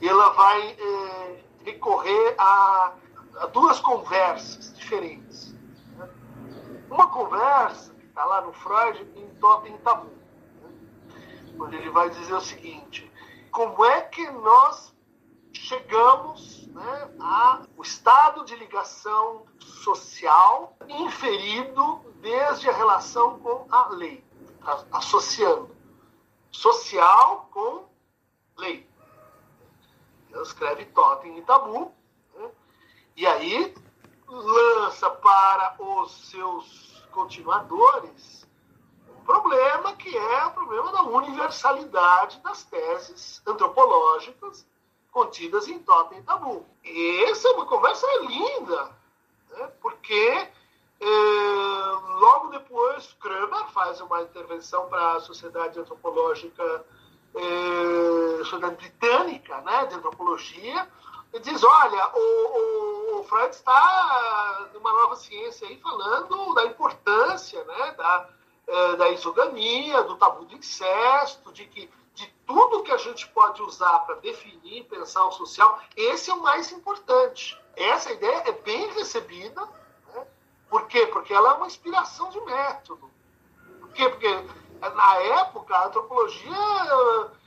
[0.00, 2.94] ela vai é, recorrer a,
[3.36, 5.52] a, duas conversas diferentes.
[5.96, 6.08] Né?
[6.88, 10.19] Uma conversa que está lá no Freud em Totem Tabu
[11.60, 13.10] onde ele vai dizer o seguinte:
[13.50, 14.94] como é que nós
[15.52, 24.24] chegamos né, ao estado de ligação social inferido desde a relação com a lei,
[24.92, 25.74] associando
[26.50, 27.88] social com
[28.56, 28.88] lei.
[30.30, 31.92] Ele escreve Totem e Tabu,
[32.34, 32.50] né,
[33.16, 33.74] e aí
[34.26, 38.39] lança para os seus continuadores
[39.30, 44.66] problema que é o problema da universalidade das teses antropológicas
[45.12, 46.66] contidas em Totem e Tabu.
[46.84, 48.90] E essa é uma conversa linda,
[49.50, 49.70] né?
[49.80, 50.48] porque
[51.00, 56.84] eh, logo depois Kramer faz uma intervenção para a Sociedade Antropológica
[57.34, 60.88] eh, Sociedade Britânica né, de Antropologia,
[61.32, 67.62] e diz, olha, o, o, o Freud está numa nova ciência aí falando da importância
[67.62, 68.28] né, da
[68.70, 73.60] é, da isogamia, do tabu do incesto, de que de tudo que a gente pode
[73.62, 77.58] usar para definir, pensar o social, esse é o mais importante.
[77.74, 79.60] Essa ideia é bem recebida.
[80.14, 80.26] Né?
[80.68, 81.06] Por quê?
[81.06, 83.10] Porque ela é uma inspiração de método.
[83.80, 84.08] Por quê?
[84.08, 84.28] Porque
[84.80, 86.56] na época a antropologia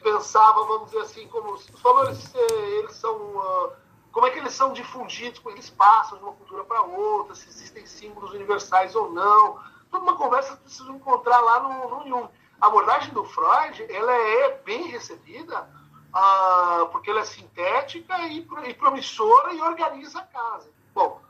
[0.01, 3.71] pensava, vamos dizer assim, como os valores eles são uh,
[4.11, 7.47] como é que eles são difundidos, como eles passam de uma cultura para outra, se
[7.47, 12.29] existem símbolos universais ou não toda uma conversa que encontrar lá no, no Jung.
[12.59, 15.69] A abordagem do Freud ela é bem recebida
[16.11, 20.69] ah, porque ela é sintética e, e, promissora e organiza a casa.
[20.93, 21.21] Bom,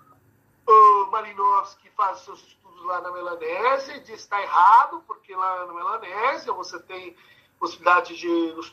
[0.66, 5.66] o Malinowski faz seus estudos lá na Melanésia e diz que está errado, porque lá
[5.66, 7.16] na Melanésia você tem
[7.60, 8.64] possibilidade de, no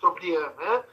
[0.57, 0.85] né?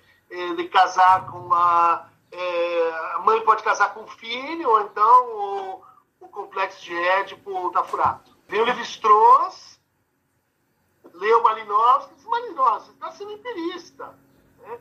[0.55, 2.09] de casar com uma...
[2.31, 5.83] É, a mãe pode casar com o filho, ou então o,
[6.19, 8.36] o complexo de Édipo está furado.
[8.47, 9.79] Vem o Levi-Strauss,
[11.13, 14.17] leu Malinowski, disse, Malinowski, está sendo empirista.
[14.59, 14.79] Né?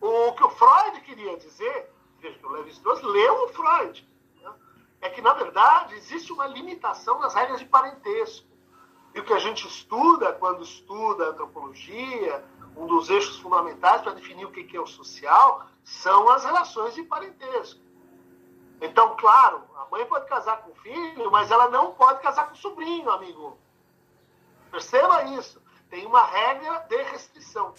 [0.00, 4.08] O que o Freud queria dizer, veja que o Levi-Strauss leu o Freud,
[4.40, 4.52] né?
[5.00, 8.46] é que, na verdade, existe uma limitação nas regras de parentesco.
[9.14, 12.44] E o que a gente estuda quando estuda antropologia,
[12.76, 17.02] um dos eixos fundamentais para definir o que é o social, são as relações de
[17.02, 17.80] parentesco.
[18.80, 22.54] Então, claro, a mãe pode casar com o filho, mas ela não pode casar com
[22.54, 23.58] o sobrinho, amigo.
[24.70, 25.60] Perceba isso.
[25.90, 27.74] Tem uma regra de restrição.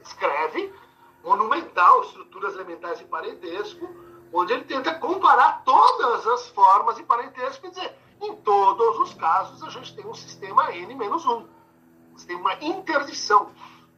[0.00, 0.74] Escreve
[1.22, 3.88] monumental, estruturas elementares de parentesco,
[4.32, 9.62] onde ele tenta comparar todas as formas de parentesco e dizer, em todos os casos,
[9.62, 11.46] a gente tem um sistema N-1.
[12.12, 13.52] Você tem uma interdição.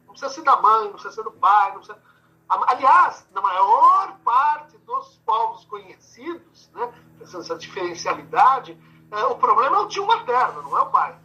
[0.05, 1.99] Não precisa ser da mãe, não precisa ser do pai, não precisa
[2.47, 8.79] Aliás, na maior parte dos povos conhecidos, né, essa diferencialidade,
[9.11, 11.17] é, o problema é o tio materno, não é o pai.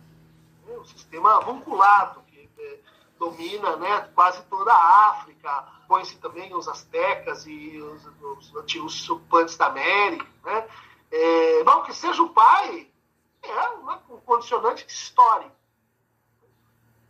[0.68, 2.78] É o sistema vinculado, que é,
[3.18, 8.06] domina né, quase toda a África, põe-se também os astecas e os,
[8.38, 10.26] os antigos ocupantes da América.
[10.44, 10.68] Né?
[11.10, 12.88] É, bom, que seja o pai
[13.42, 15.56] é uma, um condicionante histórico.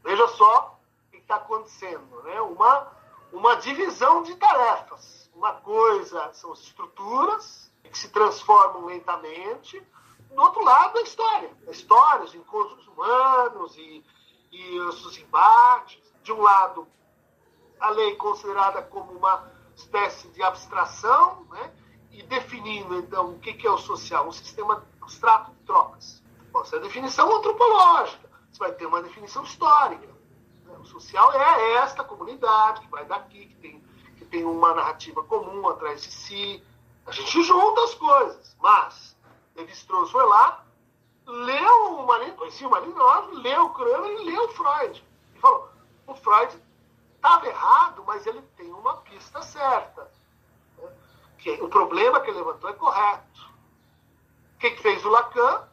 [0.03, 2.23] Veja só o que está acontecendo.
[2.23, 2.41] Né?
[2.41, 2.91] Uma,
[3.33, 5.31] uma divisão de tarefas.
[5.35, 9.83] Uma coisa são as estruturas que se transformam lentamente,
[10.31, 11.51] do outro lado, a história.
[11.67, 14.05] A história, os encontros humanos e,
[14.53, 16.01] e os embates.
[16.23, 16.87] De um lado,
[17.81, 21.73] a lei considerada como uma espécie de abstração, né?
[22.13, 24.29] e definindo, então, o que é o social?
[24.29, 26.23] Um sistema abstrato de trocas.
[26.63, 28.29] Essa é a definição antropológica.
[28.51, 30.09] Você vai ter uma definição histórica.
[30.91, 33.85] Social é esta comunidade que vai daqui, que tem,
[34.17, 36.63] que tem uma narrativa comum atrás de si.
[37.07, 39.17] A gente junta as coisas, mas
[39.55, 40.65] Levi-Strauss foi lá,
[41.27, 45.05] leu o Marino, conhecia o Malinov, leu o Kramer e leu o Freud.
[45.35, 45.71] E falou,
[46.07, 46.61] o Freud
[47.15, 50.11] estava errado, mas ele tem uma pista certa.
[50.79, 50.89] Né?
[51.39, 53.51] Que o problema que ele levantou é correto.
[54.55, 55.69] O que, que fez o Lacan?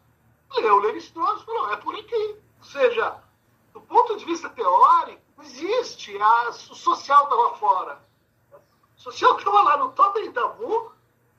[0.56, 2.40] Leu o Levi-Strauss e falou, é por aqui.
[2.60, 3.22] Ou seja,
[3.78, 8.02] do ponto de vista teórico, existe, a, o social estava fora.
[8.52, 10.92] O social estava lá no Totem Tabu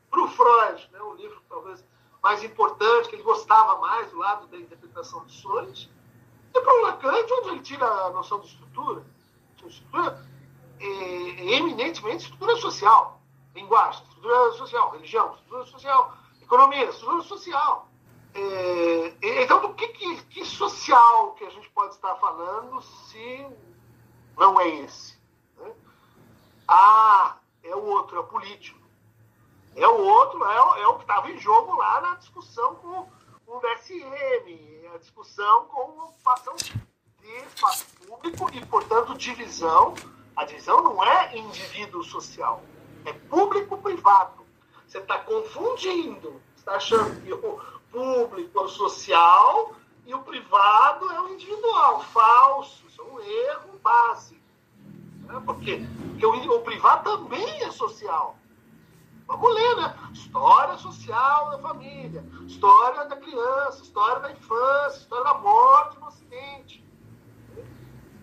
[0.08, 0.98] para o Freud, né?
[1.16, 1.84] livro talvez
[2.22, 5.90] mais importante, que ele gostava mais do lado da interpretação dos sonhos.
[6.54, 9.04] E para o Lacan, de onde ele tira a noção de estrutura?
[9.56, 10.24] Estrutura
[10.80, 13.20] é, é eminentemente estrutura social.
[13.54, 14.90] Linguagem, estrutura social.
[14.90, 16.16] Religião, estrutura social.
[16.40, 17.87] Economia, estrutura social.
[18.34, 23.46] É, então, do que, que, que, social que a gente pode estar falando se
[24.36, 25.18] não é esse?
[25.56, 25.72] Né?
[26.66, 28.78] Ah, é o outro, é o político.
[29.74, 33.08] É o outro, é, o, é o que estava em jogo lá na discussão com,
[33.46, 36.88] com o DSM, a discussão com a ocupação de
[37.46, 39.94] espaço público e, portanto, divisão.
[40.36, 42.62] A divisão não é indivíduo social,
[43.04, 44.46] é público-privado.
[44.86, 47.60] Você está confundindo, está achando que o
[47.90, 49.74] público é o social
[50.06, 52.00] e o privado é o individual.
[52.00, 54.40] Falso, isso é um erro básico.
[55.22, 55.42] Né?
[55.44, 58.36] Porque, porque o, o privado também é social.
[59.26, 59.94] Vamos ler, né?
[60.12, 66.82] História social da família, história da criança, história da infância, história da morte no Ocidente.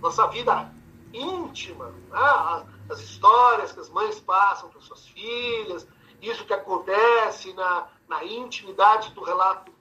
[0.01, 0.73] Nossa vida
[1.13, 2.65] íntima, né?
[2.89, 5.87] as histórias que as mães passam para suas filhas,
[6.21, 9.73] isso que acontece na, na intimidade do relato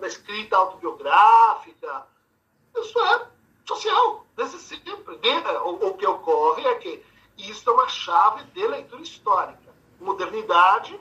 [0.00, 2.06] da escrita autobiográfica.
[2.76, 3.28] Isso é
[3.64, 5.14] social, desde sempre.
[5.64, 7.04] O, o que ocorre é que
[7.36, 9.64] isso é uma chave de leitura histórica
[10.04, 11.00] modernidade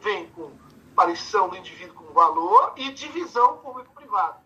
[0.00, 0.50] vem com
[0.92, 4.40] aparição do indivíduo como valor e divisão público-privado.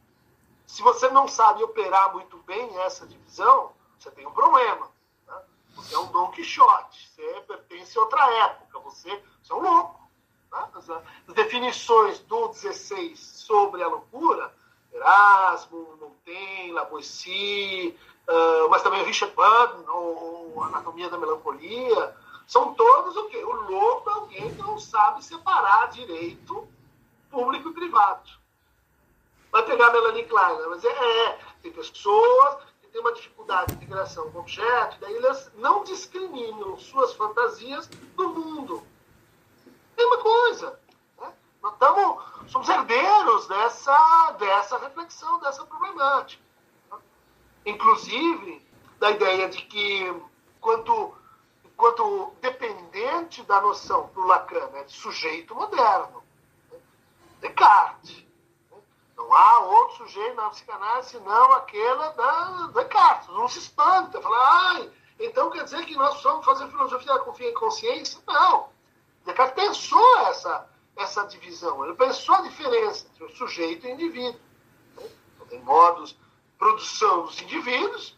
[0.67, 4.91] Se você não sabe operar muito bem essa divisão, você tem um problema.
[5.27, 5.43] Né?
[5.77, 10.02] Você é um Dom Quixote, você pertence a outra época, você, você é um louco.
[10.53, 10.87] As,
[11.35, 14.53] definições do 16 sobre a loucura,
[14.93, 17.95] Erasmo, Montaigne, Lavoisier,
[18.29, 22.15] uh, mas também Richard Burton, ou, ou Anatomia da Melancolia,
[22.47, 23.43] são todos o quê?
[23.43, 26.69] O louco é alguém que não sabe separar direito
[27.31, 28.31] público e privado.
[29.51, 30.67] Vai pegar a Melanie Klein, né?
[30.69, 35.51] mas é, é, tem pessoas que têm uma dificuldade de integração com objeto, daí elas
[35.57, 37.87] não discriminam suas fantasias
[38.17, 38.87] do mundo.
[40.03, 40.81] Mesma coisa.
[41.21, 41.33] Né?
[41.63, 46.43] Nós tamo, somos herdeiros dessa, dessa reflexão, dessa problemática.
[47.65, 48.67] Inclusive,
[48.99, 50.23] da ideia de que
[50.61, 51.15] quanto
[51.65, 56.23] enquanto dependente da noção do Lacan né, de sujeito moderno.
[56.71, 56.79] Né,
[57.41, 58.25] Descartes.
[58.71, 58.79] Né,
[59.17, 63.29] não há outro sujeito na psicanálise senão aquela da Descartes.
[63.31, 64.37] Não se espanta, fala,
[64.75, 68.21] ai, então quer dizer que nós precisamos fazer filosofia da consciência?
[68.29, 68.69] Não.
[69.25, 74.41] Descartes pensou essa, essa divisão, ele pensou a diferença entre o sujeito e o indivíduo.
[74.97, 75.11] Né?
[75.35, 76.17] Então, tem modos
[76.59, 78.17] produção dos indivíduos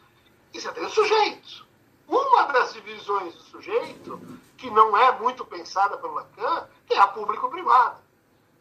[0.53, 1.65] e você tem o sujeito.
[2.07, 4.21] Uma das divisões do sujeito,
[4.57, 7.97] que não é muito pensada pelo Lacan, é a público-privada.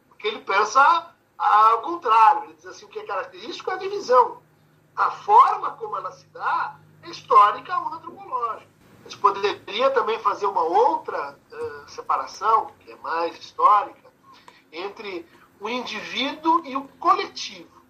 [0.09, 2.45] Porque ele pensa ao contrário.
[2.45, 4.43] Ele diz assim, o que é característico é a divisão.
[4.97, 8.74] A forma como ela se dá é histórica ou antropológica.
[9.05, 14.11] A gente poderia também fazer uma outra uh, separação, que é mais histórica,
[14.73, 15.29] entre
[15.61, 17.83] o indivíduo e o coletivo.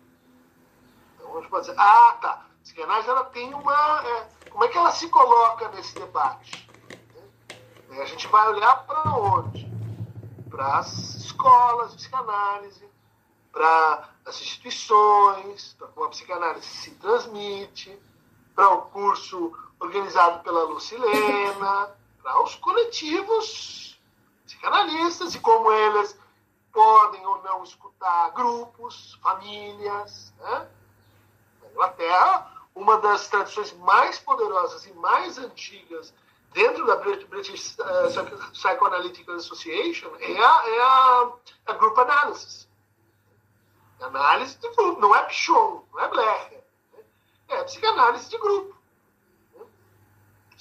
[1.15, 4.03] Então, a gente pode dizer, ah, tá, a psicanálise ela tem uma...
[4.05, 6.69] É, como é que ela se coloca nesse debate?
[7.91, 9.73] A gente vai olhar para onde?
[10.51, 12.89] Para as escolas de psicanálise,
[13.53, 17.97] para as instituições, para como a psicanálise se transmite,
[18.53, 24.01] para o curso organizado pela Lucilena, para os coletivos
[24.45, 26.19] psicanalistas e como eles
[26.73, 30.33] podem ou não escutar grupos, famílias.
[30.39, 30.69] Né?
[31.63, 36.13] Na Inglaterra, uma das tradições mais poderosas e mais antigas
[36.53, 41.33] dentro da British uh, Psychoanalytical Association é a, é a,
[41.67, 42.69] a Group Analysis.
[44.01, 46.65] Análise de grupo, não é Pichon, não é Blecher.
[46.93, 47.05] Né?
[47.49, 48.77] É psicanálise de grupo.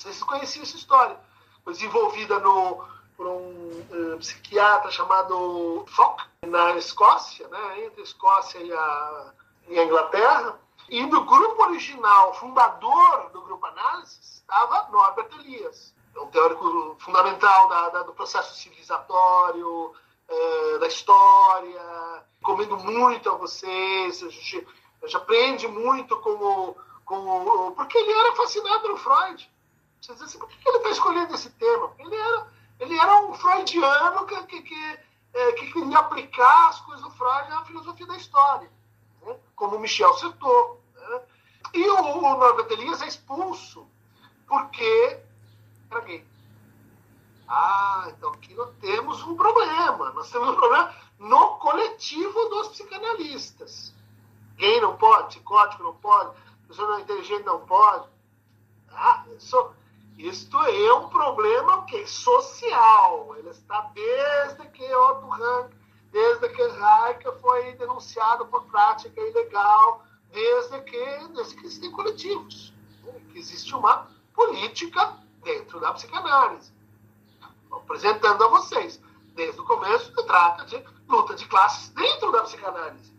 [0.04, 0.12] Né?
[0.12, 1.18] Vocês conheciam essa história.
[1.64, 2.84] Foi desenvolvida no,
[3.16, 7.86] por um uh, psiquiatra chamado Fock, na Escócia, né?
[7.86, 9.34] entre a Escócia e a,
[9.70, 10.60] e a Inglaterra.
[10.90, 17.70] E do grupo original, fundador do grupo Análise, estava Norbert Elias, é um teórico fundamental
[17.70, 19.94] da, da, do processo civilizatório,
[20.28, 21.82] é, da história.
[22.40, 24.68] Recomendo muito a vocês, a gente,
[25.02, 26.76] a gente aprende muito com
[27.08, 29.50] o, Porque ele era fascinado no Freud.
[30.04, 31.94] Você diz assim, por que ele está escolhendo esse tema?
[31.98, 32.48] Ele era,
[32.82, 35.00] ele era um freudiano que, que, que,
[35.34, 38.70] é, que queria aplicar as coisas do Freud na filosofia da história
[39.22, 39.40] né?
[39.56, 40.82] como Michel Certeau.
[40.94, 41.22] Né?
[41.76, 43.88] E o, o Norbert Elias é expulso
[44.46, 45.22] porque
[45.90, 46.28] era gay.
[47.48, 50.12] Ah, então aqui nós temos um problema.
[50.12, 53.94] Nós temos um problema no coletivo dos psicanalistas.
[54.58, 56.38] Gay não pode, psicótico não pode,
[56.68, 58.10] pessoa não inteligente não pode.
[58.92, 59.74] Ah, isso,
[60.18, 62.06] isto é um problema o quê?
[62.08, 63.36] social.
[63.38, 65.72] Ele está desde que Otto Rank
[66.14, 72.72] desde que Raica foi denunciado por prática ilegal, desde que, desde que existem coletivos,
[73.32, 76.72] que existe uma política dentro da psicanálise.
[77.72, 79.02] Apresentando a vocês,
[79.34, 83.12] desde o começo, se trata de luta de classes dentro da psicanálise.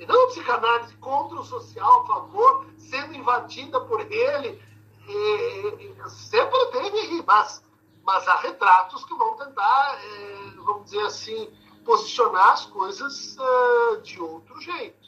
[0.00, 4.60] E não a psicanálise contra o social, a favor, sendo invadida por ele.
[5.08, 7.62] E, e, sempre teve, mas,
[8.04, 11.50] mas há retratos que vão tentar, é, vamos dizer assim,
[11.84, 14.98] posicionar as coisas uh, de outro jeito.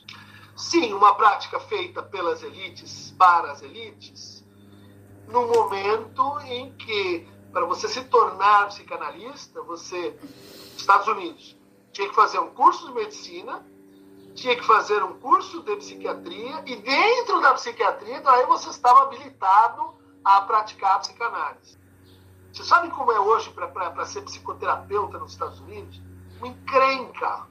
[0.57, 4.45] Sim, uma prática feita pelas elites para as elites,
[5.29, 10.19] no momento em que, para você se tornar psicanalista, você,
[10.77, 11.57] Estados Unidos,
[11.93, 13.65] tinha que fazer um curso de medicina,
[14.35, 19.95] tinha que fazer um curso de psiquiatria, e dentro da psiquiatria, daí você estava habilitado
[20.25, 21.79] a praticar a psicanálise.
[22.53, 26.01] Você sabe como é hoje para ser psicoterapeuta nos Estados Unidos?
[26.41, 27.47] uma encrenca.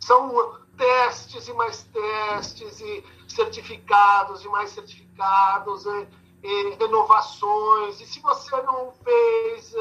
[0.00, 6.08] São testes e mais testes, e certificados e mais certificados, e,
[6.42, 8.00] e renovações.
[8.00, 9.74] E se você não fez,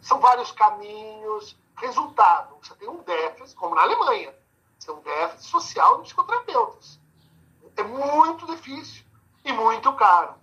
[0.00, 1.56] são vários caminhos.
[1.76, 4.32] Resultado: você tem um déficit, como na Alemanha,
[4.86, 7.00] tem um déficit social de psicoterapeutas.
[7.76, 9.04] É muito difícil
[9.44, 10.34] e muito caro.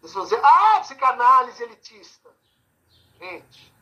[0.00, 2.30] Vocês vão dizer, ah, psicanálise elitista.
[3.18, 3.72] Gente,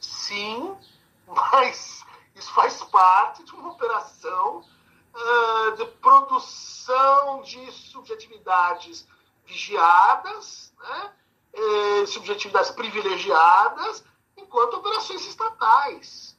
[0.00, 0.76] sim,
[1.26, 9.06] mas isso faz parte de uma operação uh, de produção de subjetividades
[9.44, 11.12] vigiadas, né?
[11.56, 14.04] Eh, subjetividades privilegiadas,
[14.36, 16.36] enquanto operações estatais.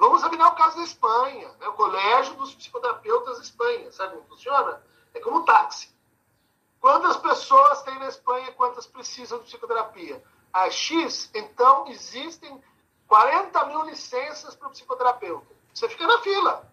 [0.00, 1.68] Vamos examinar o caso da Espanha, né?
[1.68, 3.92] o Colégio dos Psicoterapeutas da Espanha.
[3.92, 4.82] Sabe como funciona?
[5.12, 5.94] É como um táxi.
[6.80, 10.24] Quantas pessoas tem na Espanha, quantas precisam de psicoterapia?
[10.54, 12.64] A X, então existem
[13.08, 15.54] 40 mil licenças para o psicoterapeuta.
[15.74, 16.66] Você fica na fila.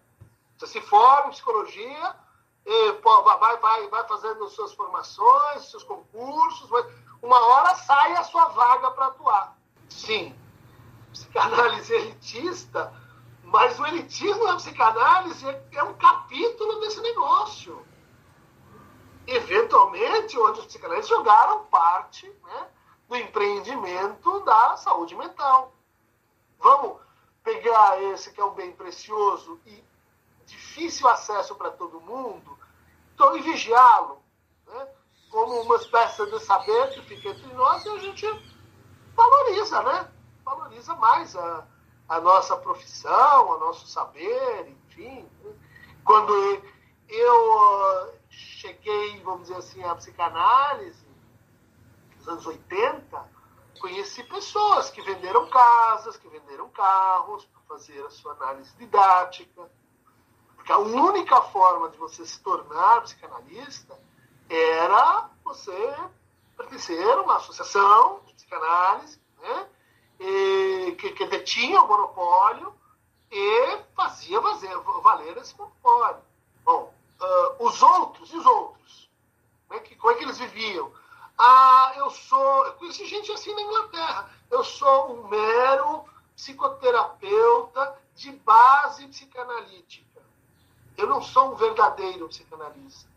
[0.56, 2.16] Você se forma em psicologia,
[3.02, 6.70] vai, vai, vai fazendo suas formações, seus concursos,
[7.20, 9.54] uma hora sai a sua vaga para atuar.
[9.90, 10.34] Sim,
[11.12, 12.90] psicanálise elitista,
[13.50, 17.84] mas o elitismo da psicanálise é um capítulo desse negócio.
[19.26, 22.68] Eventualmente, onde os psicanalistas jogaram parte né,
[23.08, 25.72] do empreendimento da saúde mental.
[26.58, 27.00] Vamos
[27.42, 29.84] pegar esse que é um bem precioso e
[30.44, 32.58] difícil acesso para todo mundo
[33.14, 34.22] então, e vigiá-lo
[34.66, 34.88] né?
[35.30, 38.26] como uma espécie de saber que fica entre nós e a gente
[39.14, 40.12] valoriza, né?
[40.44, 41.66] Valoriza mais a,
[42.08, 45.28] a nossa profissão, o nosso saber, enfim.
[45.42, 45.52] Né?
[46.04, 46.32] Quando
[47.08, 51.06] eu cheguei, vamos dizer assim, à psicanálise,
[52.16, 53.38] nos anos 80,
[53.80, 59.70] conheci pessoas que venderam casas, que venderam carros para fazer a sua análise didática.
[60.56, 63.98] Porque a única forma de você se tornar psicanalista
[64.48, 65.96] era você
[66.56, 69.68] pertencer a uma associação de psicanálise né?
[70.20, 72.74] E, que, que detinha o monopólio
[73.30, 76.22] e fazia valer, valer esse monopólio.
[76.64, 79.10] Bom, uh, os outros, e os outros?
[79.68, 80.90] Como é que, como é que eles viviam?
[81.38, 82.66] Ah, eu sou.
[82.66, 84.30] Eu conheci gente assim na Inglaterra.
[84.50, 86.04] Eu sou um mero
[86.34, 90.20] psicoterapeuta de base psicanalítica.
[90.96, 93.08] Eu não sou um verdadeiro psicanalista.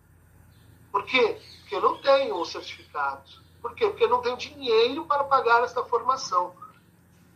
[0.92, 1.42] Por quê?
[1.62, 3.24] Porque eu não tenho o certificado.
[3.62, 3.88] Por quê?
[3.88, 6.54] Porque eu não tenho dinheiro para pagar esta formação.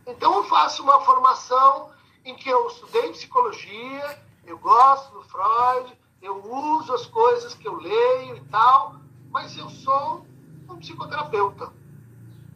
[0.06, 1.92] Então eu faço uma formação
[2.24, 7.76] em que eu estudei psicologia, eu gosto do Freud, eu uso as coisas que eu
[7.76, 8.96] leio e tal,
[9.30, 10.26] mas eu sou
[10.70, 11.72] um psicoterapeuta.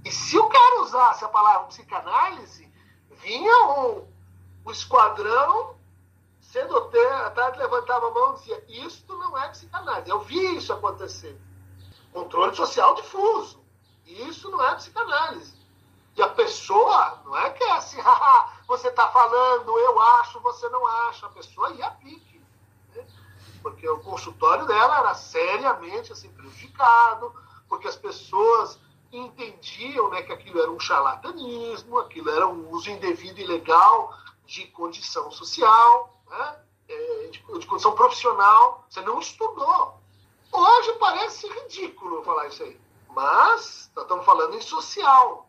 [0.06, 2.72] E se o cara usasse a palavra psicanálise,
[3.22, 4.08] vinha um,
[4.66, 5.76] um esquadrão
[6.52, 10.10] cedo à tarde levantava a mão e dizia: Isto não é psicanálise.
[10.10, 11.40] Eu vi isso acontecer.
[12.12, 13.60] Controle social difuso.
[14.06, 15.59] Isso não é psicanálise.
[16.16, 17.98] E a pessoa, não é que é assim,
[18.68, 21.26] você está falando, eu acho, você não acha.
[21.26, 22.42] A pessoa ia pique.
[22.96, 23.06] Né?
[23.62, 27.34] Porque o consultório dela era seriamente assim, prejudicado,
[27.68, 28.80] porque as pessoas
[29.12, 34.14] entendiam né, que aquilo era um charlatanismo, aquilo era um uso indevido e ilegal
[34.46, 38.86] de condição social, né, é, de, de condição profissional.
[38.90, 40.00] Você não estudou.
[40.52, 42.80] Hoje parece ridículo falar isso aí.
[43.10, 45.49] Mas nós estamos falando em social.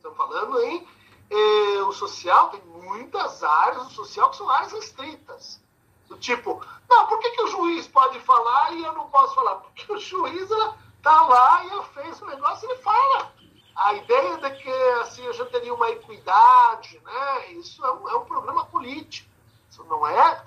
[0.00, 0.88] Estamos falando em.
[1.28, 5.60] Eh, o social tem muitas áreas do social que são áreas restritas.
[6.08, 9.56] Do tipo, não, por que, que o juiz pode falar e eu não posso falar?
[9.56, 13.32] Porque o juiz ela, tá lá e fez o negócio e ele fala.
[13.76, 14.70] A ideia de que
[15.02, 17.52] assim, a gente teria uma equidade, né?
[17.52, 19.30] isso é um, é um problema político.
[19.70, 20.44] Isso não é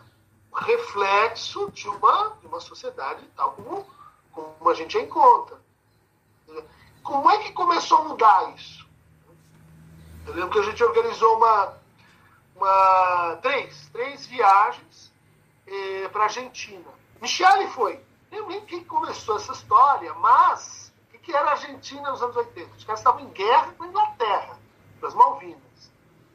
[0.56, 3.88] reflexo de uma, de uma sociedade tal como,
[4.32, 5.62] como a gente encontra.
[7.04, 8.83] Como é que começou a mudar isso?
[10.26, 11.74] Eu lembro que a gente organizou uma,
[12.55, 15.11] uma três, três viagens
[15.67, 16.88] eh, para a Argentina.
[17.21, 17.99] Michele foi
[18.34, 22.76] lembro quem começou essa história, mas o que, que era a Argentina nos anos 80?
[22.76, 24.59] Os caras estavam em guerra com a Inglaterra,
[24.99, 25.91] das Malvinas.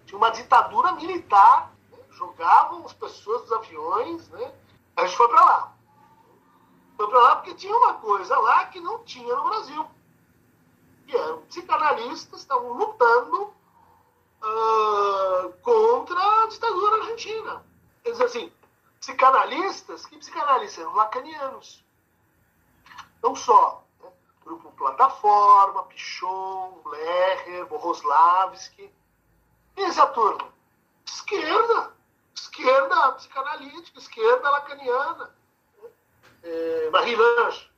[0.07, 1.99] Tinha uma ditadura militar, né?
[2.11, 4.55] jogavam as pessoas dos aviões, né?
[4.97, 5.73] A gente foi para lá.
[6.97, 9.87] Foi para lá porque tinha uma coisa lá que não tinha no Brasil.
[11.07, 13.53] Que eram psicanalistas, estavam lutando
[14.43, 17.65] uh, contra a ditadura argentina.
[18.03, 18.53] Quer dizer assim,
[19.01, 20.79] psicanalistas, que psicanalistas?
[20.79, 21.85] Eram lacanianos.
[23.23, 23.85] Não só.
[24.03, 24.11] Né?
[24.45, 28.93] Grupo Plataforma, Pichon, Leher, Boroslavski.
[29.77, 30.53] E essa turma?
[31.07, 31.93] Esquerda.
[32.35, 35.35] Esquerda psicanalítica, esquerda lacaniana.
[36.43, 37.69] É, Marie Lange,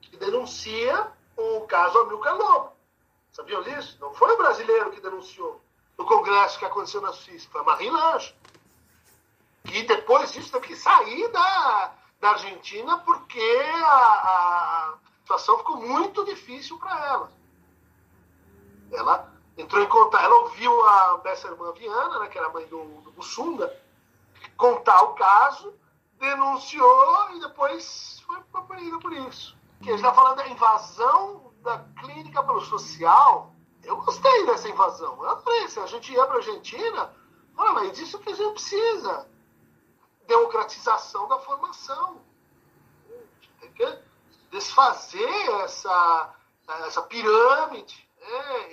[0.00, 2.72] que denuncia o caso Amilcar Lobo.
[3.32, 3.98] Sabiam disso?
[4.00, 5.60] Não foi o brasileiro que denunciou
[5.96, 8.34] no congresso que aconteceu na Suíça, foi a Marie Lange.
[9.66, 16.24] E depois disso teve que sair da, da Argentina porque a, a situação ficou muito
[16.24, 17.32] difícil para ela.
[18.92, 23.12] Ela entrou em contato, ela ouviu a Besserman Viana, né, que era mãe do, do
[23.12, 23.74] Bussunda,
[24.56, 25.74] contar o caso,
[26.18, 29.56] denunciou e depois foi punida por isso.
[29.82, 33.53] Que a gente está falando da invasão da clínica pelo social.
[33.84, 35.24] Eu gostei dessa invasão.
[35.24, 37.14] Eu falei, se a gente ia para a Argentina,
[37.54, 39.28] mas é disso que a gente precisa
[40.26, 42.20] democratização da formação.
[43.60, 43.98] Tem que
[44.50, 46.34] desfazer essa,
[46.86, 48.68] essa pirâmide né,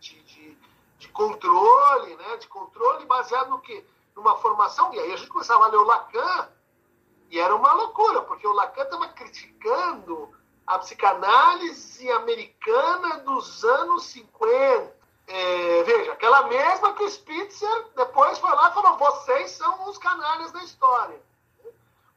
[0.00, 0.58] de, de,
[0.98, 3.84] de, controle, né, de controle baseado no quê?
[4.16, 4.92] Numa formação.
[4.92, 6.48] E aí a gente começava a ler o Lacan,
[7.30, 10.34] e era uma loucura, porque o Lacan estava criticando
[10.70, 18.50] a psicanálise americana dos anos 50 é, veja, aquela mesma que o Spitzer depois foi
[18.50, 21.20] lá e falou: vocês são os canalhas da história.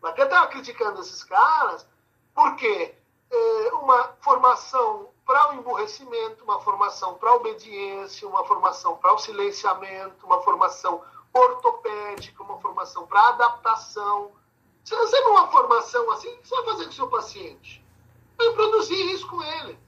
[0.01, 1.87] Lacan estava criticando esses caras
[2.33, 2.95] porque
[3.31, 9.17] é, uma formação para o emburrecimento, uma formação para a obediência, uma formação para o
[9.17, 14.31] silenciamento, uma formação ortopédica, uma formação para adaptação.
[14.83, 17.82] Se você não uma formação assim, o que você vai fazer com o seu paciente?
[18.45, 19.79] Vai produzir isso com ele.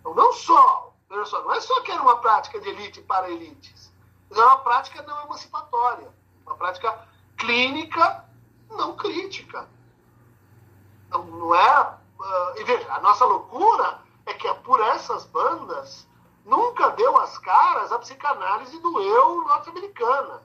[0.00, 0.86] Então, não só
[1.26, 3.92] só, não é só que era uma prática de elite para elites,
[4.28, 6.08] mas é uma prática não emancipatória,
[6.44, 8.24] uma prática clínica
[8.70, 9.68] não crítica.
[11.10, 11.98] Não, não é.
[12.18, 16.06] Uh, e veja, a nossa loucura é que é por essas bandas
[16.44, 20.42] nunca deu as caras a psicanálise do eu norte-americana.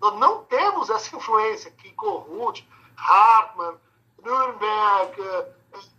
[0.00, 3.76] Nós não temos essa influência que Corrut, Hartmann,
[4.22, 5.22] Nuremberg,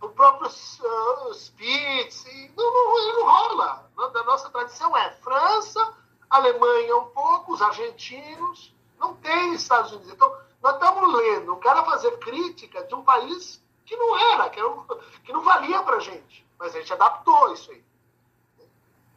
[0.00, 2.24] o próprio uh, Spitz,
[2.56, 3.90] não, não, não rola.
[4.12, 5.94] Da nossa tradição é França,
[6.28, 10.12] Alemanha um pouco, os argentinos, não tem Estados Unidos.
[10.12, 14.60] Então, nós estamos lendo um cara fazer crítica de um país que não era, que
[14.60, 17.84] era um, valia para gente, mas a gente adaptou isso aí.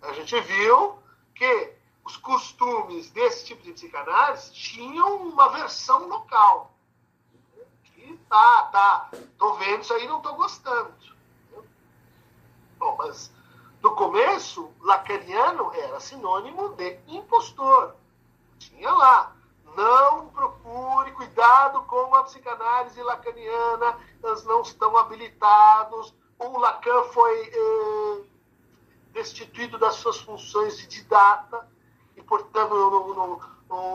[0.02, 0.98] A gente viu
[1.36, 6.73] que os costumes desse tipo de psicanálise tinham uma versão local.
[8.34, 10.92] Tá, tá, tô vendo isso aí não tô gostando.
[12.80, 13.32] Bom, mas
[13.80, 17.94] no começo, lacaniano era sinônimo de impostor.
[18.58, 19.36] Tinha lá.
[19.78, 26.12] Não procure, cuidado com a psicanálise lacaniana, eles não estão habilitados.
[26.40, 28.24] O Lacan foi eh,
[29.12, 31.70] destituído das suas funções de didata,
[32.18, 33.42] e, portanto, no, no,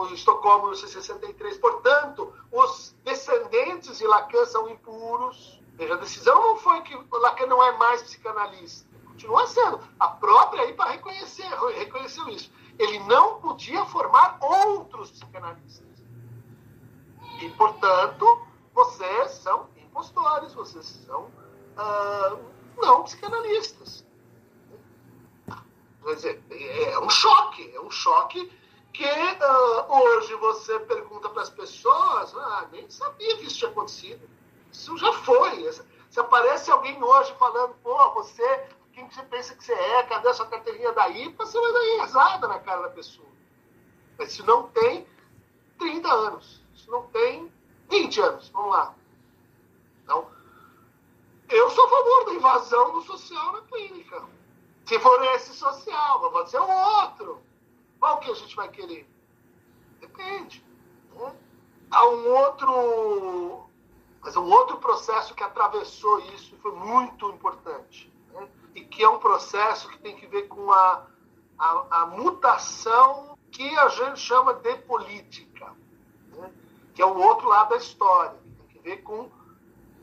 [0.06, 1.58] no Estocolmo, no 63.
[1.58, 5.60] Portanto, os descendentes de Lacan são impuros.
[5.74, 9.80] Veja, a decisão não foi que Lacan não é mais psicanalista continua sendo.
[9.98, 12.52] A própria IPA reconhecer, reconheceu isso.
[12.78, 15.86] Ele não podia formar outros psicanalistas.
[17.40, 22.38] E, portanto, vocês são impostores, vocês são uh,
[22.76, 24.06] não psicanalistas.
[26.04, 28.50] Quer dizer, é um choque, é um choque
[28.98, 34.28] que uh, hoje você pergunta para as pessoas, ah, nem sabia que isso tinha acontecido.
[34.72, 35.70] Isso já foi.
[36.10, 40.26] Se aparece alguém hoje falando, pô, você quem que você pensa que você é, cadê
[40.26, 43.28] a sua carteirinha da IPA, você vai dar risada na cara da pessoa.
[44.18, 45.06] Mas se não tem
[45.78, 47.52] 30 anos, se não tem
[47.88, 48.96] 20 anos, vamos lá.
[50.02, 50.28] Então,
[51.48, 54.24] eu sou a favor da invasão do social na clínica.
[54.86, 57.47] Se for esse social, mas pode ser o outro.
[57.98, 59.08] Qual que a gente vai querer?
[60.00, 60.64] Depende.
[61.14, 61.34] Né?
[61.90, 63.68] Há um outro.
[64.20, 68.12] Mas um outro processo que atravessou isso e foi muito importante
[68.78, 71.06] e que é um processo que tem que ver com a,
[71.58, 75.74] a, a mutação que a gente chama de política,
[76.36, 76.52] né?
[76.94, 79.30] que é o outro lado da história, que tem que ver com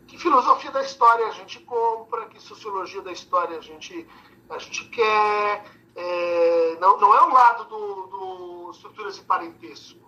[0.08, 4.08] que filosofia da história a gente compra, que sociologia da história a gente,
[4.50, 5.64] a gente quer.
[5.96, 10.00] É, não, não é o lado do, do estruturas de parentesco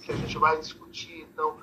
[0.00, 1.22] que a gente vai discutir.
[1.22, 1.56] Então,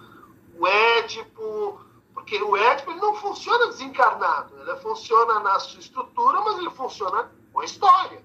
[0.58, 1.80] o Édipo
[2.20, 7.32] porque o Édipo ele não funciona desencarnado, ele funciona na sua estrutura, mas ele funciona
[7.52, 8.22] com a história.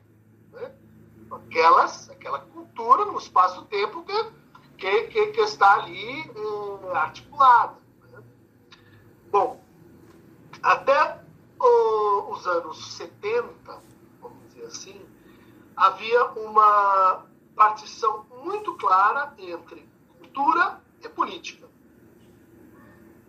[0.52, 0.74] Né?
[1.30, 4.05] Aquelas, aquela cultura no espaço-tempo
[4.76, 7.76] que, que, que, está ali eh, articulada.
[8.11, 8.22] Né?
[9.30, 9.62] Bom,
[10.62, 11.22] até
[11.59, 13.82] os anos 70,
[14.20, 15.07] vamos dizer assim,
[15.77, 21.68] havia uma partição muito clara entre cultura e política.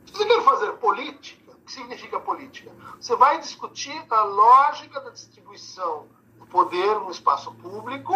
[0.06, 2.72] Se você quer fazer política, o que significa política?
[3.00, 8.14] Você vai discutir a lógica da distribuição do poder no espaço público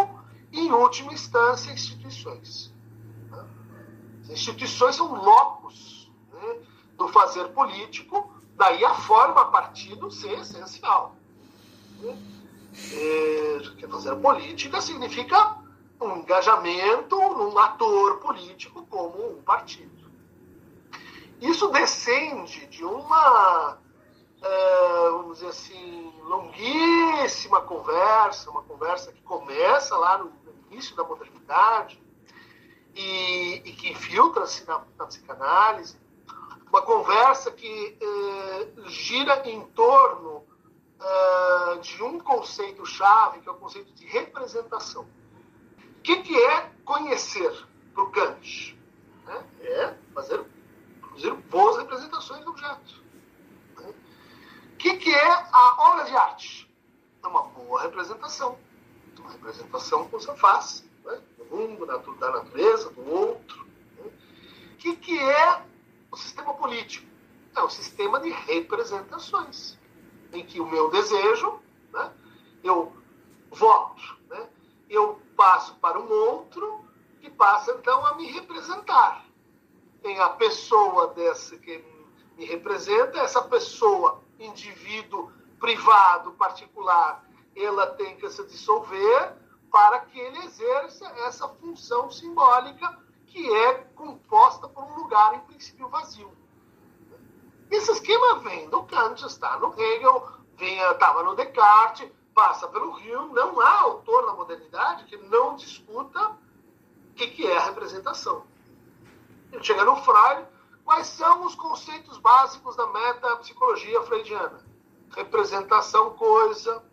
[0.52, 2.74] e, em última instância, instituições.
[4.24, 6.62] As instituições são locos né,
[6.96, 11.16] do fazer político, daí a forma partido ser essencial.
[12.00, 12.39] Né?
[12.94, 15.58] É, fazer política significa
[16.00, 20.10] um engajamento num ator político como um partido.
[21.42, 23.78] Isso descende de uma,
[24.42, 30.32] é, vamos dizer assim, longuíssima conversa, uma conversa que começa lá no,
[30.72, 32.00] início da modernidade
[32.94, 35.98] e, e que infiltra-se na, na, psicanálise,
[36.70, 40.46] uma conversa que é, gira em torno
[41.02, 45.08] é, de um conceito-chave, que é o conceito de representação.
[45.98, 47.52] O que, que é conhecer
[47.94, 48.78] para o Kant?
[49.62, 50.44] É fazer
[51.00, 53.04] produzir boas representações do objeto.
[53.78, 56.70] O que, que é a obra de arte?
[57.22, 58.58] É uma boa representação.
[59.20, 61.22] Uma representação que você faz né?
[61.38, 63.68] do mundo, da natureza, do outro.
[63.98, 64.12] Né?
[64.74, 65.62] O que, que é
[66.10, 67.08] o sistema político?
[67.56, 69.78] É um sistema de representações,
[70.34, 71.60] em que o meu desejo,
[71.92, 72.12] né?
[72.64, 72.94] eu
[73.52, 74.48] voto, né?
[74.90, 76.86] eu passo para um outro
[77.22, 79.30] que passa então a me representar
[80.02, 81.84] tem a pessoa dessa que
[82.38, 87.26] me representa, essa pessoa, indivíduo privado, particular,
[87.56, 89.36] ela tem que se dissolver
[89.70, 95.90] para que ele exerça essa função simbólica que é composta por um lugar, em princípio,
[95.90, 96.32] vazio.
[97.70, 100.28] Esse esquema vem do Kant, está no Hegel,
[100.60, 103.34] estava no Descartes, passa pelo Hume.
[103.34, 108.46] Não há autor na modernidade que não discuta o que, que é a representação
[109.62, 110.46] chega no Freud,
[110.86, 114.64] quais são os conceitos básicos da metapsicologia freudiana?
[115.12, 116.84] Representação coisa,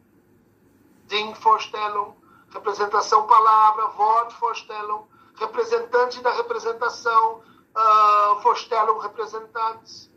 [1.07, 2.15] Dingvorstellung,
[2.49, 5.05] representação palavra, Wortvorstellung,
[5.35, 7.43] representante da representação,
[7.77, 10.11] uh, Vorstellung representantes.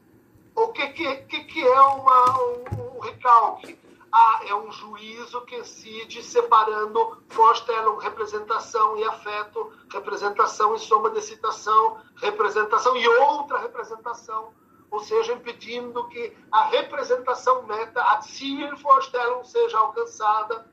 [0.56, 3.78] O que, que, que, é uma, um, um recalque.
[4.12, 11.22] Ah, é um juízo que incide separando Vorstellung, representação e afeto, representação e soma de
[11.22, 14.52] citação, representação e outra representação,
[14.90, 20.66] ou seja, impedindo que a representação meta, a Zielvorstellung, seja alcançada.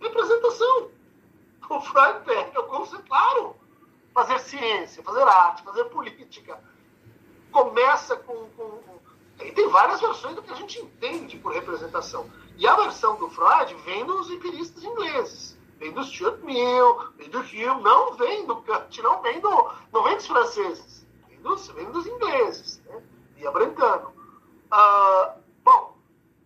[0.00, 0.90] Representação.
[1.68, 3.54] O Freud pega o conceito, claro,
[4.14, 6.58] fazer ciência, fazer arte, fazer política.
[7.52, 8.89] Começa com, com
[9.42, 12.30] e tem várias versões do que a gente entende por representação.
[12.56, 15.58] E a versão do Freud vem dos empiristas ingleses.
[15.78, 20.02] Vem do Stuart Mill, vem do Hume, não vem do Kant, não vem, do, não
[20.04, 21.06] vem dos franceses.
[21.26, 23.02] Vem dos, vem dos ingleses, né?
[23.34, 24.12] via Brentano.
[24.70, 25.96] Ah, bom,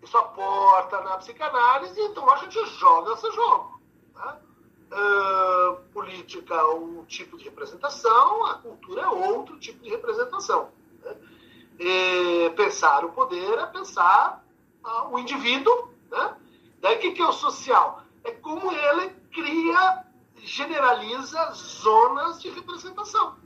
[0.02, 3.80] isso aporta na psicanálise, então a gente joga esse jogo.
[4.14, 4.38] Né?
[4.92, 10.70] Uh, política é um tipo de representação, a cultura é outro tipo de representação.
[11.02, 11.16] Né?
[12.56, 14.44] Pensar o poder é pensar
[14.84, 15.90] uh, o indivíduo.
[16.10, 16.36] Né?
[16.80, 18.02] Daí o que, que é o social?
[18.22, 20.04] É como ele cria,
[20.36, 23.36] generaliza zonas de representação.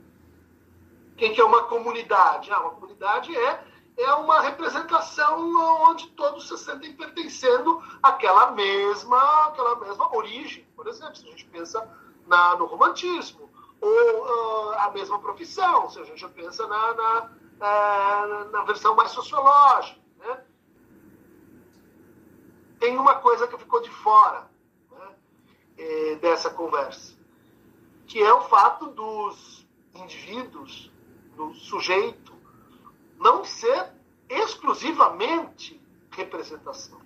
[1.11, 2.51] O que, que é uma comunidade?
[2.51, 3.63] Ah, uma comunidade é
[3.99, 5.53] é uma representação
[5.89, 10.65] onde todos se sentem pertencendo àquela mesma, àquela mesma origem.
[10.73, 11.85] Por exemplo, se a gente pensa
[12.25, 13.49] na, no romantismo,
[13.81, 19.99] ou uh, a mesma profissão, se a gente pensa na, na, na, versão mais sociológica.
[20.17, 20.43] Né?
[22.79, 24.49] Tem uma coisa que ficou de fora
[24.91, 25.15] né,
[25.77, 27.13] eh, dessa conversa,
[28.07, 30.91] que é o fato dos indivíduos,
[31.35, 32.33] do sujeito,
[33.17, 33.91] não ser
[34.29, 35.81] exclusivamente
[36.11, 36.99] representação.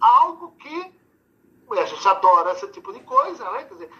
[0.00, 0.98] Algo que
[1.70, 3.64] a gente adora esse tipo de coisa, né?
[3.64, 3.90] Quer dizer,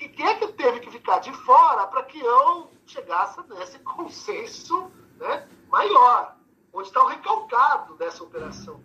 [0.00, 4.90] que, que é que teve que ficar de fora para que eu chegasse nesse consenso
[5.16, 6.36] né, maior?
[6.72, 8.82] Onde está o recalcado dessa operação?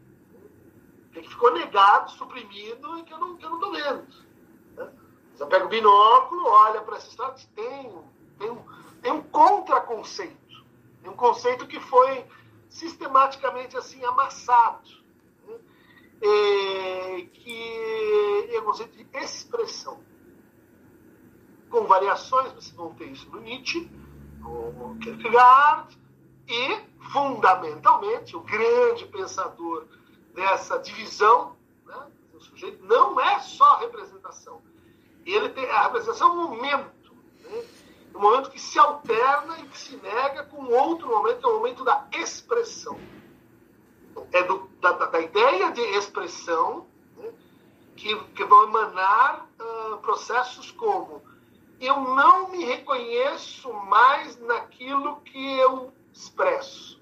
[1.14, 4.08] Que ficou negado, suprimido e que eu não estou não vendo.
[4.76, 4.92] Né?
[5.34, 8.04] Você pega o binóculo, olha para essa história, tem,
[8.38, 8.66] tem, um,
[9.02, 10.46] tem um contraconceito
[11.06, 12.26] é um conceito que foi
[12.68, 14.90] sistematicamente assim amassado,
[15.48, 15.56] né?
[16.22, 20.04] é, que é um conceito de expressão,
[21.70, 23.90] com variações, vocês vão ter isso no Nietzsche,
[24.40, 25.98] no Kierkegaard,
[26.48, 26.78] e,
[27.12, 29.88] fundamentalmente, o grande pensador
[30.34, 31.56] dessa divisão,
[31.86, 34.62] né, o sujeito não é só representação.
[35.26, 37.16] Ele tem a representação é um momento.
[37.42, 37.66] Né,
[38.14, 41.58] um momento que se alterna e que se nega com outro momento, que é o
[41.58, 42.98] momento da expressão.
[44.32, 46.88] É do, da, da, ideia de expressão
[47.18, 47.30] né,
[47.98, 51.22] que, que vão emanar uh, processos como
[51.80, 57.02] eu não me reconheço mais naquilo que eu expresso,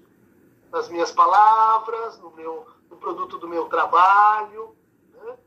[0.70, 4.76] nas minhas palavras, no, meu, no produto do meu trabalho.
[5.12, 5.38] Né?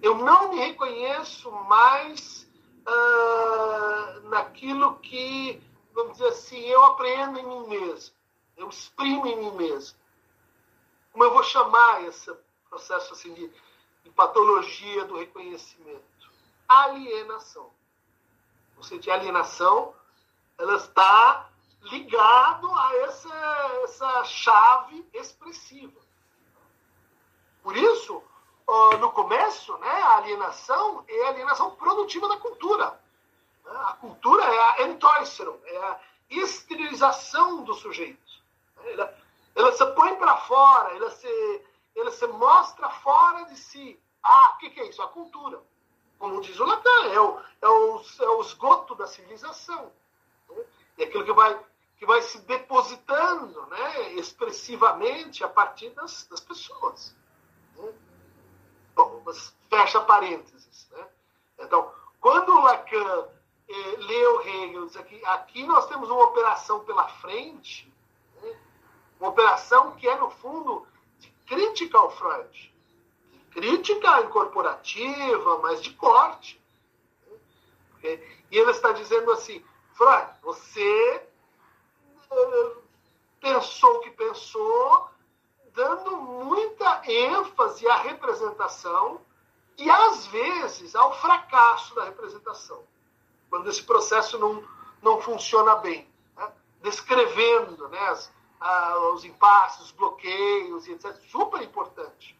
[0.00, 2.48] Eu não me reconheço mais
[2.86, 8.14] uh, naquilo que, vamos dizer assim, eu aprendo em mim mesmo,
[8.56, 9.98] eu exprimo em mim mesmo.
[11.12, 12.32] Como eu vou chamar esse
[12.70, 13.50] processo assim de,
[14.04, 16.02] de patologia do reconhecimento?
[16.66, 17.77] Alienação.
[18.78, 19.94] O de alienação,
[20.56, 21.48] ela está
[21.82, 23.34] ligado a essa,
[23.84, 26.00] essa chave expressiva.
[27.62, 28.22] Por isso,
[29.00, 33.00] no começo, né, a alienação é a alienação produtiva da cultura.
[33.66, 36.00] A cultura é a Entäußerung, é a
[36.30, 38.18] esterilização do sujeito.
[38.84, 39.14] Ela,
[39.54, 41.64] ela se põe para fora, ela se,
[41.96, 44.00] ela se mostra fora de si.
[44.22, 45.02] Ah, o que, que, é isso?
[45.02, 45.60] A cultura.
[46.18, 49.92] Como diz o Lacan, é o, é o, é o esgoto da civilização.
[50.48, 50.64] Né?
[50.98, 51.58] É aquilo que vai,
[51.96, 57.14] que vai se depositando né, expressivamente a partir das, das pessoas.
[57.76, 57.92] Né?
[58.94, 59.22] Bom,
[59.70, 60.88] fecha parênteses.
[60.90, 61.06] Né?
[61.60, 63.28] Então, quando o Lacan
[63.68, 67.92] eh, leu Hegel, diz aqui, aqui nós temos uma operação pela frente,
[68.42, 68.58] né?
[69.20, 70.86] uma operação que é, no fundo,
[71.18, 72.74] de crítica ao Freud.
[73.50, 76.60] Crítica incorporativa, mas de corte.
[78.02, 78.20] Né?
[78.50, 81.26] E ele está dizendo assim, Freud, você
[82.30, 82.82] uh,
[83.40, 85.08] pensou o que pensou,
[85.74, 89.20] dando muita ênfase à representação
[89.76, 92.82] e, às vezes, ao fracasso da representação,
[93.50, 94.64] quando esse processo não,
[95.02, 96.08] não funciona bem.
[96.36, 96.52] Né?
[96.82, 101.14] Descrevendo né, as, a, os impasses, os bloqueios etc.
[101.30, 102.37] Super importante.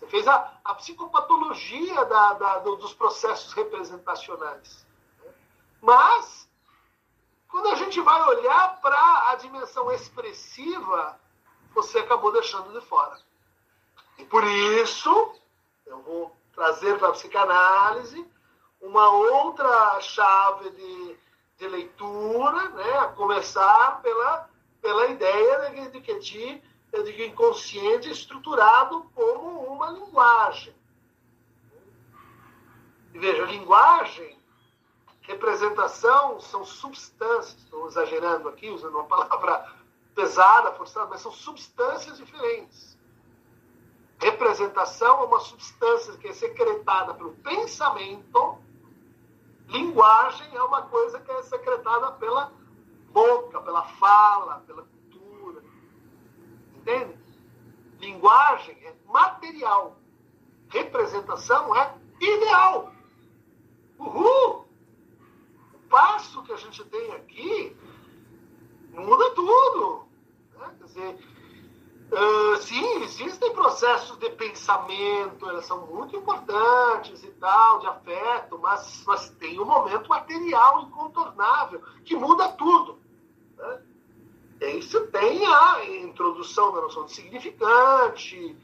[0.00, 4.84] Você fez a, a psicopatologia da, da, dos processos representacionais.
[5.22, 5.32] Né?
[5.80, 6.50] Mas,
[7.48, 11.20] quando a gente vai olhar para a dimensão expressiva
[11.74, 13.18] você acabou deixando de fora.
[14.18, 15.34] E por isso,
[15.86, 18.26] eu vou trazer para a psicanálise
[18.80, 21.16] uma outra chave de,
[21.58, 22.98] de leitura, né?
[22.98, 24.48] a começar pela,
[24.80, 26.62] pela ideia de, de de,
[26.92, 30.74] de que o inconsciente estruturado como uma linguagem.
[33.14, 34.38] E veja, linguagem,
[35.22, 39.72] representação são substâncias, estou exagerando aqui, usando uma palavra
[40.14, 42.98] pesada, forçada, mas são substâncias diferentes.
[44.18, 48.58] Representação é uma substância que é secretada pelo pensamento,
[49.66, 52.52] linguagem é uma coisa que é secretada pela
[53.10, 54.86] boca, pela fala, pela.
[56.80, 57.18] Entende?
[58.00, 59.98] Linguagem é material.
[60.68, 62.92] Representação é ideal.
[63.98, 64.66] Uhul!
[65.74, 67.76] O passo que a gente tem aqui
[68.94, 70.06] muda tudo.
[70.58, 70.74] Né?
[70.78, 71.18] Quer dizer,
[72.12, 79.04] uh, sim, existem processos de pensamento, elas são muito importantes e tal, de afeto, mas,
[79.06, 82.98] mas tem um momento material incontornável que muda tudo.
[83.56, 83.82] Né?
[84.60, 88.56] Isso tem a introdução da noção de significante,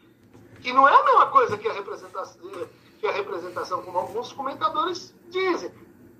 [0.60, 2.68] que não é a mesma coisa que a representação
[2.98, 5.70] que a representação, como alguns comentadores dizem.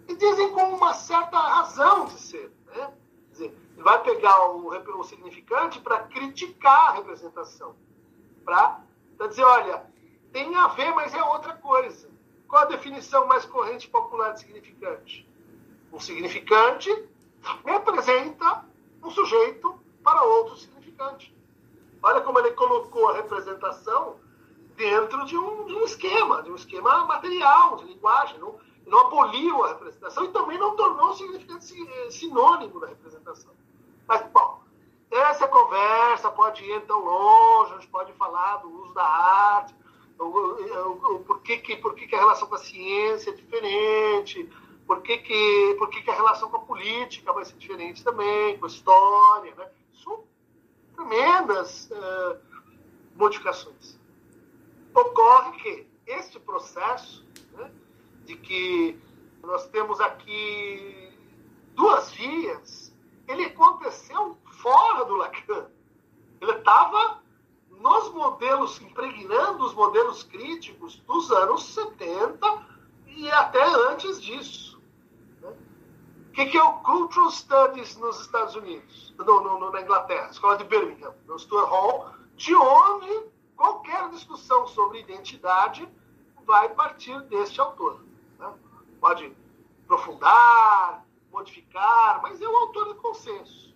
[0.09, 2.53] E dizem com uma certa razão de ser.
[2.67, 2.93] Né?
[3.33, 7.75] Dizer, ele vai pegar o, o significante para criticar a representação.
[8.45, 8.81] Para
[9.29, 9.85] dizer, olha,
[10.33, 12.09] tem a ver, mas é outra coisa.
[12.47, 15.29] Qual a definição mais corrente popular de significante?
[15.93, 16.91] Um significante
[17.65, 18.65] representa
[19.07, 21.35] um sujeito para outro significante.
[22.03, 24.17] Olha como ele colocou a representação
[24.77, 28.39] dentro de um, de um esquema, de um esquema material, de linguagem.
[28.39, 33.53] Não, não aboliu a representação e também não tornou o significante eh, sinônimo da representação.
[34.07, 34.61] Mas, bom,
[35.11, 39.75] essa conversa pode ir tão longe, a gente pode falar do uso da arte,
[40.19, 43.35] o, o, o, por, que, que, por que, que a relação com a ciência é
[43.35, 44.49] diferente,
[44.87, 48.59] por que, que, por que, que a relação com a política vai ser diferente também,
[48.59, 49.55] com a história.
[49.55, 49.69] Né?
[49.93, 50.25] São
[50.95, 52.39] tremendas uh,
[53.15, 53.97] modificações
[55.01, 57.71] ocorre que este processo, né,
[58.25, 58.99] de que
[59.43, 61.13] nós temos aqui
[61.75, 62.95] duas vias,
[63.29, 65.67] ele aconteceu fora do Lacan.
[66.41, 67.23] Ele estava
[67.71, 72.67] nos modelos, impregnando os modelos críticos dos anos 70
[73.07, 74.81] e até antes disso.
[75.41, 75.53] Né?
[76.29, 77.31] O que, que é o Cultural
[77.87, 79.15] Studies nos Estados Unidos?
[79.19, 83.27] No, no, na Inglaterra, Escola de Birmingham, no Stuart Hall, de onde
[83.57, 85.89] qualquer discussão sobre identidade
[86.45, 88.03] vai partir deste autor.
[88.39, 88.53] Né?
[89.01, 89.35] Pode
[89.85, 93.75] aprofundar, modificar, mas é o autor do consenso.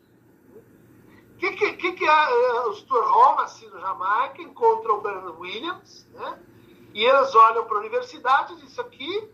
[1.35, 6.07] O que, que, que, é o Stuart Hall, nascido na Jamaica, encontra o Bernard Williams,
[6.13, 6.39] né?
[6.93, 9.31] e eles olham para a universidade e dizem, isso aqui,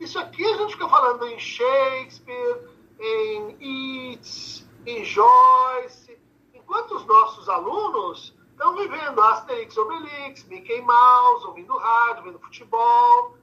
[0.00, 2.71] isso aqui a gente fica falando em Shakespeare,
[3.02, 6.16] em Yeats, em Joyce,
[6.54, 13.36] enquanto os nossos alunos estão vivendo Asterix Obelix, Mickey Mouse, ouvindo rádio, vendo futebol.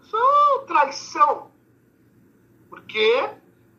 [0.00, 1.50] Isso é traição.
[2.70, 3.30] Porque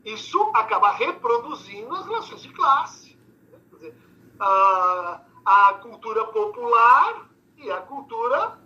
[0.03, 3.18] isso acaba reproduzindo as relações de classe.
[3.49, 3.95] Quer dizer,
[4.38, 8.59] a, a cultura popular e a cultura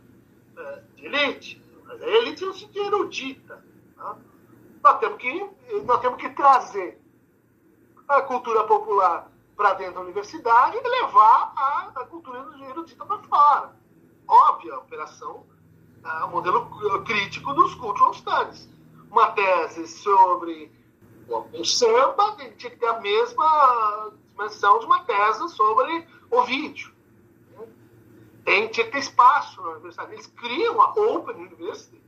[0.58, 1.64] é, de elite.
[1.86, 3.71] Mas a elite no sentido erudita.
[4.84, 5.50] Nós, temos que,
[5.86, 7.00] nós temos que trazer
[8.08, 13.76] a cultura popular para dentro da universidade e levar a, a cultura erudita para fora.
[14.28, 15.46] Óbvia, a operação,
[16.32, 16.70] modelo
[17.04, 18.70] crítico dos cultural studies.
[19.10, 20.72] Uma tese sobre
[21.28, 26.92] o samba tinha que ter a mesma dimensão de uma tese sobre o vídeo.
[28.44, 30.14] Tem, tinha que ter espaço na universidade.
[30.14, 32.01] Eles criam a Open University, né?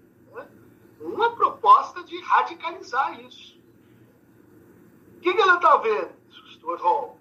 [1.03, 3.59] Uma proposta de radicalizar isso.
[5.17, 6.11] O que, que ela está vendo,
[6.53, 7.19] Stuart Hall?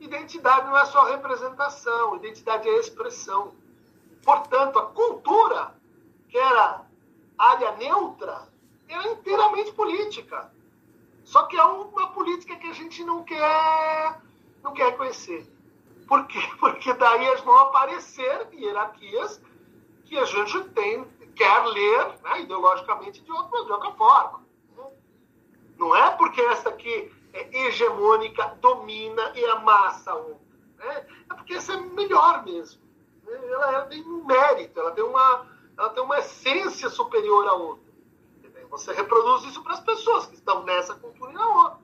[0.00, 3.54] Identidade não é só representação, identidade é expressão.
[4.24, 5.74] Portanto, a cultura,
[6.28, 6.84] que era
[7.38, 8.48] área neutra,
[8.88, 10.50] era inteiramente política.
[11.24, 14.20] Só que é uma política que a gente não quer,
[14.62, 15.46] não quer conhecer.
[16.08, 16.40] Por quê?
[16.58, 19.40] Porque daí vão aparecer hierarquias
[20.04, 24.42] que a gente tem, quer ler né, ideologicamente de outra, de outra forma.
[25.78, 30.40] Não é porque essa aqui é, hegemônica domina e amassa o
[30.76, 31.06] Né?
[31.30, 32.80] É porque essa é melhor mesmo.
[33.24, 33.32] Né?
[33.48, 37.92] Ela, ela, tem um mérito, ela tem uma, ela tem uma essência superior à outra.
[38.70, 41.78] Você reproduz isso para as pessoas que estão nessa cultura e na outra.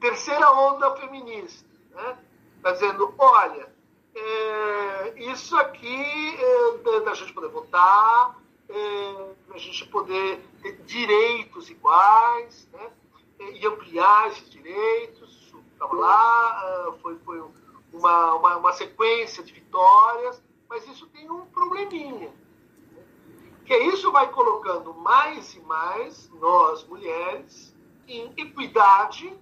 [0.00, 1.68] Terceira onda feminista.
[1.90, 2.18] Né?
[2.56, 3.68] está dizendo, olha,
[4.14, 8.38] é, isso aqui é, da gente poder votar,
[8.68, 12.90] é, a gente poder ter direitos iguais, né?
[13.50, 15.52] e ampliar esses direitos.
[15.72, 17.42] Estava lá, uh, foi, foi
[17.92, 22.28] uma, uma, uma, sequência de vitórias, mas isso tem um probleminha.
[22.28, 23.04] Né?
[23.64, 27.74] Que isso vai colocando mais e mais nós, mulheres,
[28.06, 29.36] em equidade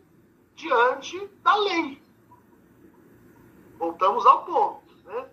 [0.55, 2.03] diante da lei.
[3.79, 4.95] Voltamos ao ponto.
[5.05, 5.29] Né?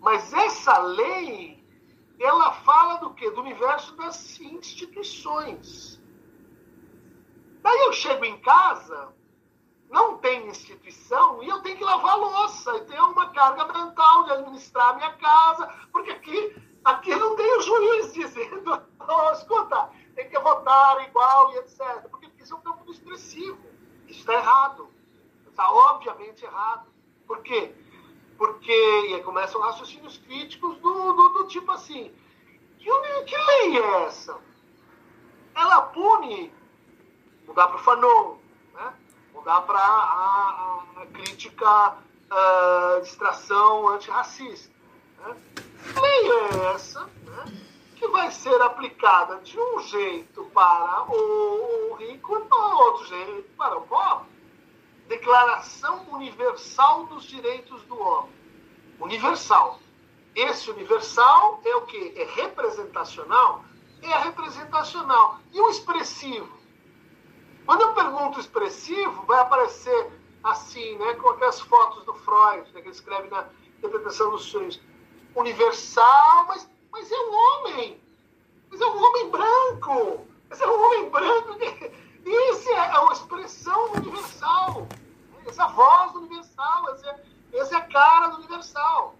[0.00, 1.59] Mas essa lei,
[2.24, 3.30] ela fala do quê?
[3.30, 6.00] Do universo das instituições.
[7.62, 9.12] Daí eu chego em casa,
[9.90, 14.32] não tem instituição, e eu tenho que lavar louça, e tenho uma carga mental de
[14.32, 20.28] administrar a minha casa, porque aqui, aqui não tem o juiz dizendo, oh, escuta, tem
[20.28, 22.08] que votar igual e etc.
[22.10, 23.58] Porque isso é um campo expressivo.
[24.06, 24.90] Isso está errado.
[25.48, 26.86] Está obviamente errado.
[27.26, 27.74] Por quê?
[28.40, 32.10] Porque e aí começam raciocínios críticos do, do, do tipo assim:
[32.78, 32.90] que,
[33.24, 34.34] que lei é essa?
[35.54, 36.50] Ela pune
[37.46, 38.36] mudar para o Fanon,
[38.72, 38.94] né?
[39.34, 41.98] mudar para a, a, crítica
[42.30, 44.74] uh, distração antirracista.
[45.18, 45.36] Né?
[45.92, 47.44] Que lei é essa né?
[47.94, 53.50] que vai ser aplicada de um jeito para o, o rico e para outro jeito
[53.58, 54.39] para o pobre?
[55.10, 58.30] Declaração Universal dos Direitos do Homem.
[59.00, 59.80] Universal.
[60.36, 62.14] Esse universal é o que?
[62.16, 63.64] É representacional?
[64.02, 65.40] É representacional.
[65.52, 66.56] E o expressivo?
[67.66, 70.12] Quando eu pergunto expressivo, vai aparecer
[70.44, 73.48] assim, né, com aquelas fotos do Freud, né, que ele escreve na
[73.78, 74.80] interpretação dos sonhos.
[75.34, 78.00] Universal, mas, mas é um homem.
[78.70, 80.26] Mas é um homem branco.
[80.48, 81.58] Mas é um homem branco.
[82.24, 84.86] Isso é a expressão universal.
[85.46, 86.90] Essa é voz universal.
[86.90, 87.08] Essa
[87.52, 89.14] é, é a cara do universal.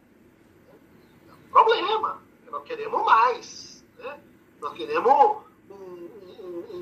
[1.28, 2.22] É um problema.
[2.50, 3.84] Nós queremos mais.
[3.98, 4.20] Né?
[4.60, 5.44] Nós queremos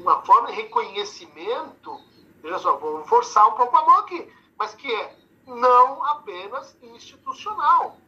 [0.08, 2.00] uma forma de reconhecimento,
[2.42, 5.16] veja só, vou forçar um pouco a mão aqui, mas que é
[5.46, 7.98] não apenas institucional.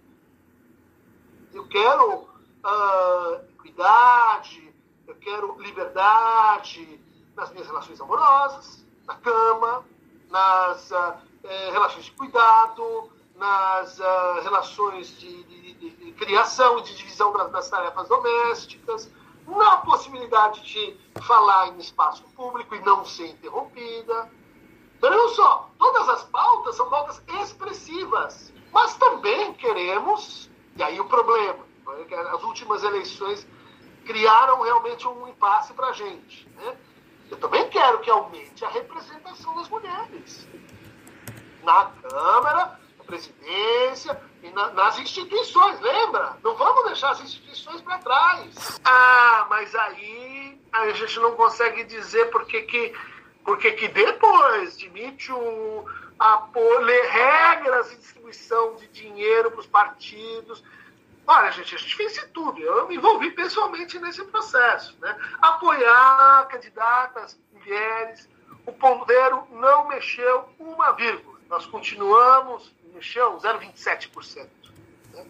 [1.53, 2.23] Eu quero
[2.65, 4.73] uh, equidade,
[5.07, 7.01] eu quero liberdade
[7.41, 9.84] nas minhas relações amorosas, na cama,
[10.28, 16.82] nas uh, eh, relações de cuidado, nas uh, relações de, de, de, de, criação e
[16.82, 19.11] de divisão das, das tarefas domésticas,
[19.47, 24.30] na possibilidade de falar em espaço público e não ser interrompida.
[25.01, 31.64] Vejam só, todas as pautas são pautas expressivas, mas também queremos, e aí o problema,
[32.34, 33.47] as últimas eleições
[34.05, 36.47] criaram realmente um impasse para a gente.
[36.51, 36.76] Né?
[37.31, 40.49] Eu também quero que aumente a representação das mulheres
[41.62, 46.37] na Câmara, na presidência, e na, nas instituições, lembra?
[46.43, 48.81] Não vamos deixar as instituições para trás.
[48.85, 52.95] Ah, mas aí a gente não consegue dizer porque que,
[53.45, 55.85] porque que depois de Too,
[56.18, 56.49] a
[56.81, 60.64] ler regras de distribuição de dinheiro para os partidos.
[61.27, 62.61] Olha, gente, a gente fez tudo.
[62.61, 64.97] Eu me envolvi pessoalmente nesse processo.
[65.01, 65.16] Né?
[65.41, 68.29] Apoiar candidatas, mulheres.
[68.66, 71.39] O pondeiro não mexeu uma vírgula.
[71.49, 74.49] Nós continuamos mexeu 0,27%.
[75.12, 75.27] Né?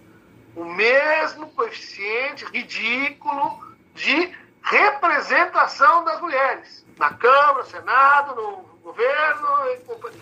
[0.56, 10.20] O mesmo coeficiente ridículo de representação das mulheres na Câmara, Senado, no governo e companhia.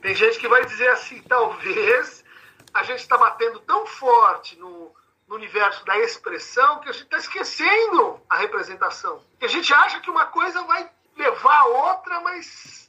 [0.00, 2.24] Tem gente que vai dizer assim, talvez
[2.72, 4.92] a gente está batendo tão forte no,
[5.28, 9.22] no universo da expressão que a gente está esquecendo a representação.
[9.38, 12.86] Que a gente acha que uma coisa vai levar a outra, mas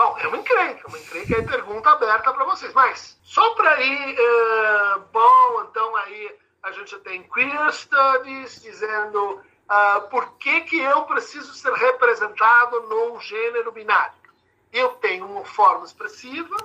[0.00, 2.72] Bom, é uma encrenca, uma encrenca é pergunta aberta para vocês.
[2.72, 10.08] Mas, só para ir, uh, bom, então aí a gente tem Queer Studies dizendo uh,
[10.08, 14.14] por que, que eu preciso ser representado num gênero binário.
[14.72, 16.56] Eu tenho uma forma expressiva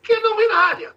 [0.00, 0.94] que é não binária.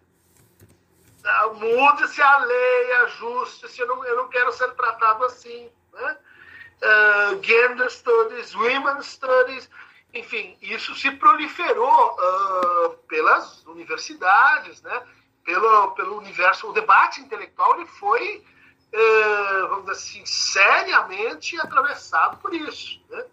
[1.53, 5.69] Mude-se a lei, ajuste-se, eu não, eu não quero ser tratado assim.
[5.93, 6.17] Né?
[6.81, 9.69] Uh, gender Studies, Women Studies
[10.13, 15.03] enfim, isso se proliferou uh, pelas universidades, né?
[15.43, 16.67] pelo, pelo universo.
[16.67, 18.43] O debate intelectual ele foi,
[18.93, 22.99] uh, vamos dizer assim, seriamente atravessado por isso.
[23.09, 23.23] Né?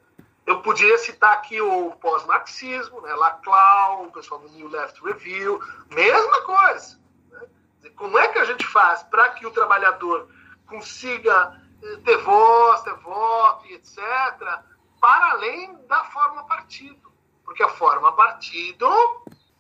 [0.47, 3.13] Eu podia citar aqui o pós-marxismo, né?
[3.15, 5.61] Laclau, o pessoal do New Left Review,
[5.91, 7.01] mesma coisa.
[7.91, 10.29] Como é que a gente faz para que o trabalhador
[10.67, 13.99] consiga eh, ter voz, ter voto etc.,
[15.01, 17.13] para além da forma partido.
[17.45, 18.89] Porque a forma partido,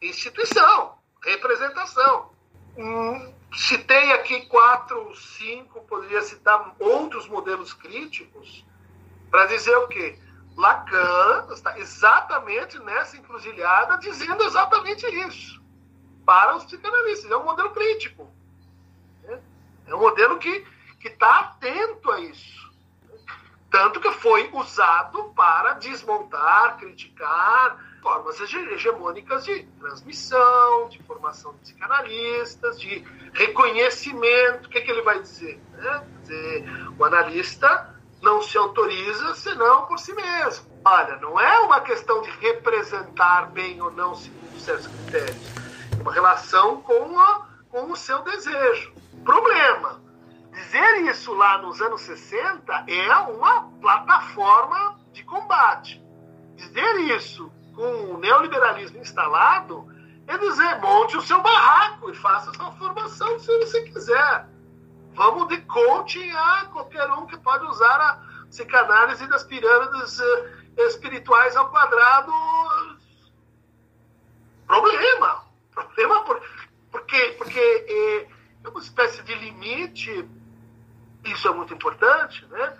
[0.03, 2.33] instituição, representação.
[2.77, 8.65] Hum, citei aqui quatro, cinco, poderia citar outros modelos críticos
[9.31, 10.19] para dizer o quê?
[10.57, 15.66] Lacan está exatamente nessa encruzilhada dizendo exatamente isso
[16.27, 17.31] para os psicanalistas.
[17.31, 18.29] É um modelo crítico.
[19.23, 19.41] Né?
[19.87, 20.67] É um modelo que
[21.05, 22.67] está atento a isso.
[23.71, 32.81] Tanto que foi usado para desmontar, criticar formas hegemônicas de transmissão, de formação de psicanalistas,
[32.81, 34.67] de reconhecimento.
[34.67, 35.61] O que, é que ele vai dizer?
[35.73, 36.07] Né?
[36.23, 36.65] dizer?
[36.99, 40.67] O analista não se autoriza senão por si mesmo.
[40.85, 45.66] Olha, não é uma questão de representar bem ou não segundo certos critérios.
[46.07, 48.95] Uma relação com, a, com o seu desejo.
[49.25, 50.01] Problema.
[50.53, 56.01] Dizer isso lá nos anos 60 é uma plataforma de combate.
[56.55, 59.93] Dizer isso com o neoliberalismo instalado
[60.29, 64.49] é dizer, monte o seu barraco e faça a sua formação se você quiser.
[65.13, 71.57] Vamos de coaching a qualquer um que pode usar a psicanálise das pirâmides uh, espirituais
[71.57, 72.31] ao quadrado.
[74.69, 75.46] Problema.
[75.77, 76.43] Problema por,
[76.91, 78.23] porque, porque é,
[78.65, 80.27] é uma espécie de limite,
[81.23, 82.79] isso é muito importante, né?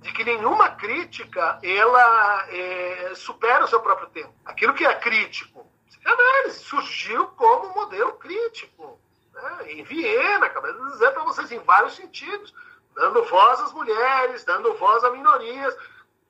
[0.00, 4.32] de que nenhuma crítica ela é, supera o seu próprio tempo.
[4.44, 9.00] Aquilo que é crítico, psicanálise surgiu como modelo crítico
[9.34, 9.72] né?
[9.72, 12.54] em Viena, acabei de dizer para vocês, em vários sentidos,
[12.94, 15.76] dando voz às mulheres, dando voz a minorias.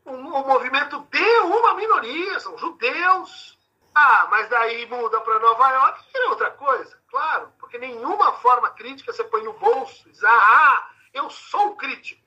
[0.02, 3.55] O, o movimento de uma minoria, são judeus.
[3.98, 9.10] Ah, mas daí muda para Nova York, é outra coisa, claro, porque nenhuma forma crítica
[9.10, 12.22] você põe no bolso e diz, ah, eu sou crítico.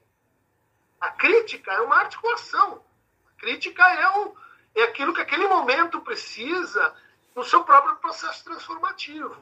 [1.00, 2.84] A crítica é uma articulação.
[3.28, 4.36] A crítica é, o,
[4.74, 6.92] é aquilo que aquele momento precisa
[7.36, 9.38] no seu próprio processo transformativo.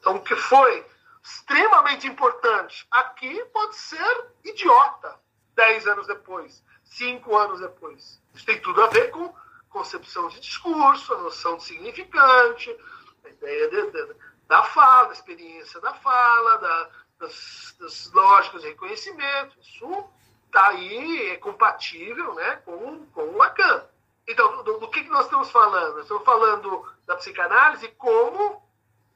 [0.00, 0.84] Então, o que foi
[1.22, 5.16] extremamente importante aqui pode ser idiota
[5.54, 8.20] dez anos depois, cinco anos depois.
[8.34, 9.32] Isso tem tudo a ver com
[9.70, 12.76] concepção de discurso, a noção de significante,
[13.24, 14.14] a ideia de, de,
[14.46, 19.56] da fala, a experiência da fala, da, das, das lógicas de reconhecimento.
[19.60, 20.04] Isso
[20.46, 23.84] está aí, é compatível né, com, com o Lacan.
[24.28, 26.00] Então, do, do que, que nós estamos falando?
[26.00, 28.62] Estamos falando da psicanálise como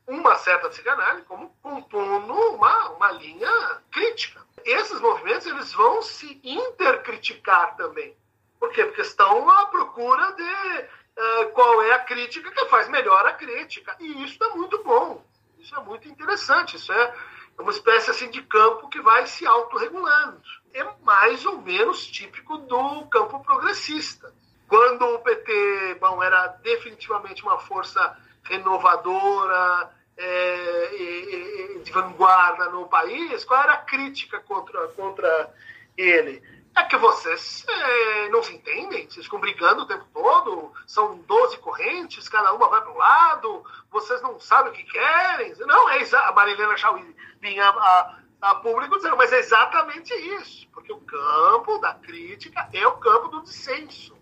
[0.07, 4.45] uma certa psicanálise como compondo uma, uma linha crítica.
[4.65, 8.17] Esses movimentos eles vão se intercriticar também.
[8.65, 8.83] Por quê?
[8.87, 13.95] Porque estão à procura de uh, qual é a crítica que faz melhor a crítica.
[14.01, 15.23] E isso é muito bom.
[15.59, 16.77] Isso é muito interessante.
[16.77, 17.15] Isso é
[17.59, 20.41] uma espécie assim de campo que vai se autorregulando.
[20.73, 24.33] É mais ou menos típico do campo progressista.
[24.67, 33.63] Quando o PT bom, era definitivamente uma força renovadora, é, de vanguarda no país, qual
[33.63, 35.53] era a crítica contra, contra
[35.99, 36.54] ele?
[36.77, 41.59] É que vocês é, não se entendem, vocês ficam brigando o tempo todo, são 12
[41.59, 45.55] correntes, cada uma vai para um lado, vocês não sabem o que querem.
[45.61, 50.93] Não, é a Marilena Chauí vinha a, a público dizendo, mas é exatamente isso, porque
[50.93, 54.17] o campo da crítica é o campo do dissenso,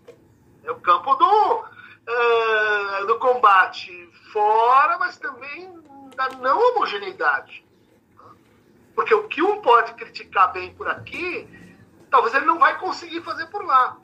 [0.63, 5.73] é o campo do, uh, do combate fora, mas também
[6.15, 7.65] da não homogeneidade.
[8.93, 11.47] Porque o que um pode criticar bem por aqui,
[12.13, 13.97] talvez ele não vai conseguir fazer por lá.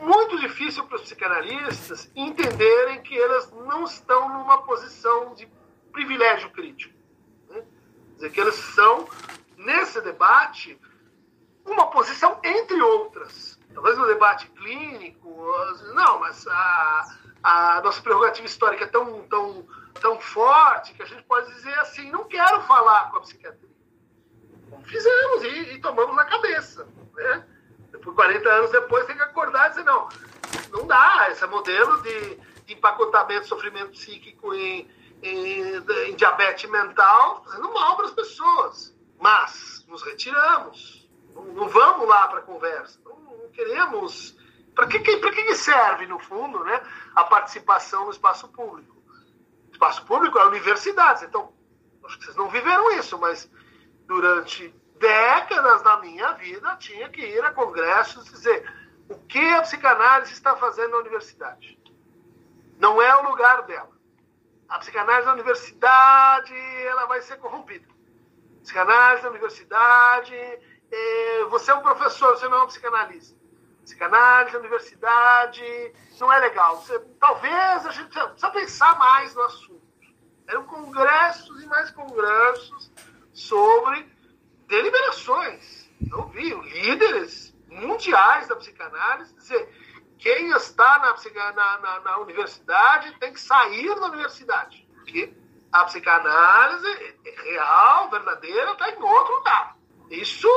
[0.00, 5.46] Muito difícil para os psicanalistas entenderem que elas não estão numa posição de
[5.92, 6.92] privilégio crítico.
[7.48, 7.60] Né?
[7.60, 9.08] Quer dizer, que eles são,
[9.56, 10.76] nesse debate,
[11.64, 13.60] uma posição entre outras.
[13.72, 15.30] Talvez no debate clínico,
[15.94, 19.64] não, mas a, a nossa prerrogativa histórica é tão, tão
[20.00, 23.70] tão forte que a gente pode dizer assim: não quero falar com a psiquiatria.
[24.84, 26.88] Fizemos e, e tomamos na cabeça.
[27.14, 27.46] Né?
[28.02, 30.08] Depois, 40 anos depois, tem que acordar e dizer: não,
[30.72, 31.28] não dá.
[31.30, 32.34] Esse modelo de,
[32.66, 34.90] de empacotamento sofrimento psíquico em,
[35.22, 35.76] em,
[36.08, 38.92] em diabetes mental fazendo mal para as pessoas.
[39.20, 41.08] Mas nos retiramos.
[41.32, 42.98] Não, não vamos lá para a conversa.
[43.04, 44.36] Não, não queremos.
[44.74, 46.82] Para que, que, que serve, no fundo, né,
[47.14, 48.92] a participação no espaço público?
[49.70, 51.22] espaço público é universidades.
[51.22, 51.52] Então,
[52.04, 53.50] acho que vocês não viveram isso, mas
[54.06, 58.72] durante décadas da minha vida tinha que ir a congressos dizer
[59.08, 61.76] o que a psicanálise está fazendo na universidade.
[62.78, 63.90] Não é o lugar dela.
[64.68, 66.54] A psicanálise na universidade
[66.86, 67.86] ela vai ser corrompida.
[68.62, 73.36] Psicanálise na universidade, é, você é um professor, você não é um psicanalista.
[73.82, 76.76] Psicanálise na universidade não é legal.
[76.76, 79.82] Você, talvez a gente precisa pensar mais no assunto.
[80.46, 82.92] Eram congressos e mais congressos
[83.32, 84.11] sobre
[84.72, 85.90] deliberações.
[86.10, 89.68] Eu vi líderes mundiais da psicanálise dizer
[90.18, 94.88] quem está na, na, na, na universidade tem que sair da universidade.
[94.94, 95.30] Porque
[95.70, 99.76] a psicanálise real, verdadeira, está em outro lugar.
[100.10, 100.48] Isso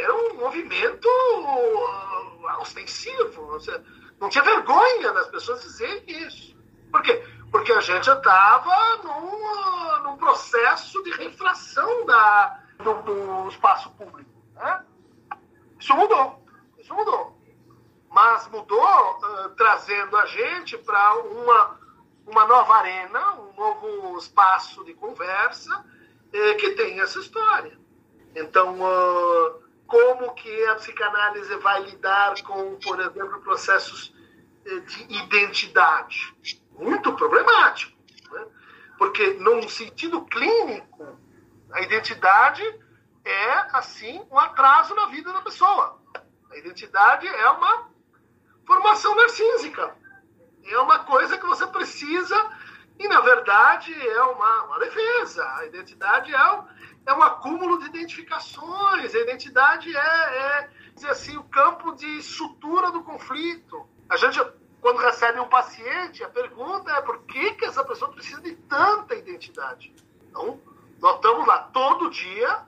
[0.00, 3.58] era um movimento uh, ostensivo.
[4.18, 6.56] Não tinha vergonha das pessoas dizerem isso.
[6.90, 7.22] Por quê?
[7.50, 14.30] Porque a gente estava num, uh, num processo de refração da, do, do espaço público.
[14.54, 14.84] Né?
[15.78, 16.42] Isso mudou.
[16.78, 17.38] Isso mudou.
[18.10, 21.80] Mas mudou uh, trazendo a gente para uma,
[22.26, 25.84] uma nova arena, um novo espaço de conversa
[26.32, 27.76] eh, que tem essa história.
[28.36, 34.14] Então, uh, como que a psicanálise vai lidar com, por exemplo, processos
[34.64, 36.34] de identidade?
[36.78, 37.96] Muito problemático.
[38.30, 38.46] Né?
[38.96, 41.18] Porque, num sentido clínico,
[41.74, 42.62] a identidade
[43.24, 46.00] é, assim, um atraso na vida da pessoa.
[46.52, 47.90] A identidade é uma
[48.64, 49.92] formação narcísica.
[50.64, 52.36] É uma coisa que você precisa,
[52.96, 55.44] e na verdade é uma, uma defesa.
[55.56, 56.64] A identidade é um,
[57.06, 59.12] é um acúmulo de identificações.
[59.12, 63.84] A identidade é, é dizer assim, o campo de sutura do conflito.
[64.08, 64.40] A gente,
[64.80, 69.16] quando recebe um paciente, a pergunta é por que, que essa pessoa precisa de tanta
[69.16, 69.92] identidade?
[70.28, 70.60] Então,
[71.04, 72.62] nós estamos lá todo dia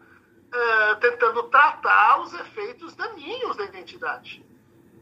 [0.53, 4.45] é, tentando tratar os efeitos daninhos da identidade.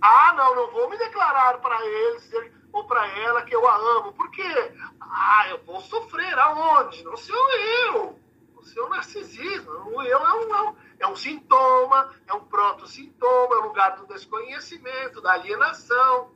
[0.00, 4.12] Ah, não, não vou me declarar para ele ou para ela que eu a amo.
[4.12, 4.72] Por quê?
[5.00, 6.38] Ah, eu vou sofrer.
[6.38, 7.02] Aonde?
[7.02, 8.16] Não sou eu.
[8.56, 9.72] O seu narcisismo.
[9.72, 15.20] O eu é um, é um sintoma, é um proto-sintoma, é o lugar do desconhecimento,
[15.20, 16.30] da alienação.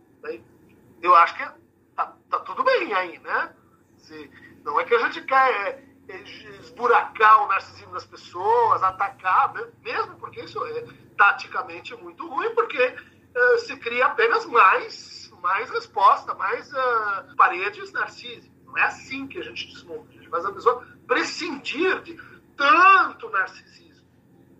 [1.00, 1.48] Eu acho que
[1.94, 3.54] tá, tá tudo bem aí, né?
[3.98, 4.28] Se,
[4.64, 9.52] não é que a gente quer esburacar o narcisismo das pessoas, atacar,
[9.82, 10.86] mesmo porque isso é
[11.16, 18.50] taticamente muito ruim, porque uh, se cria apenas mais, mais resposta, mais uh, paredes narcísicas.
[18.64, 22.16] Não é assim que a gente desmonta, a gente faz a pessoa prescindir de
[22.56, 24.08] tanto narcisismo.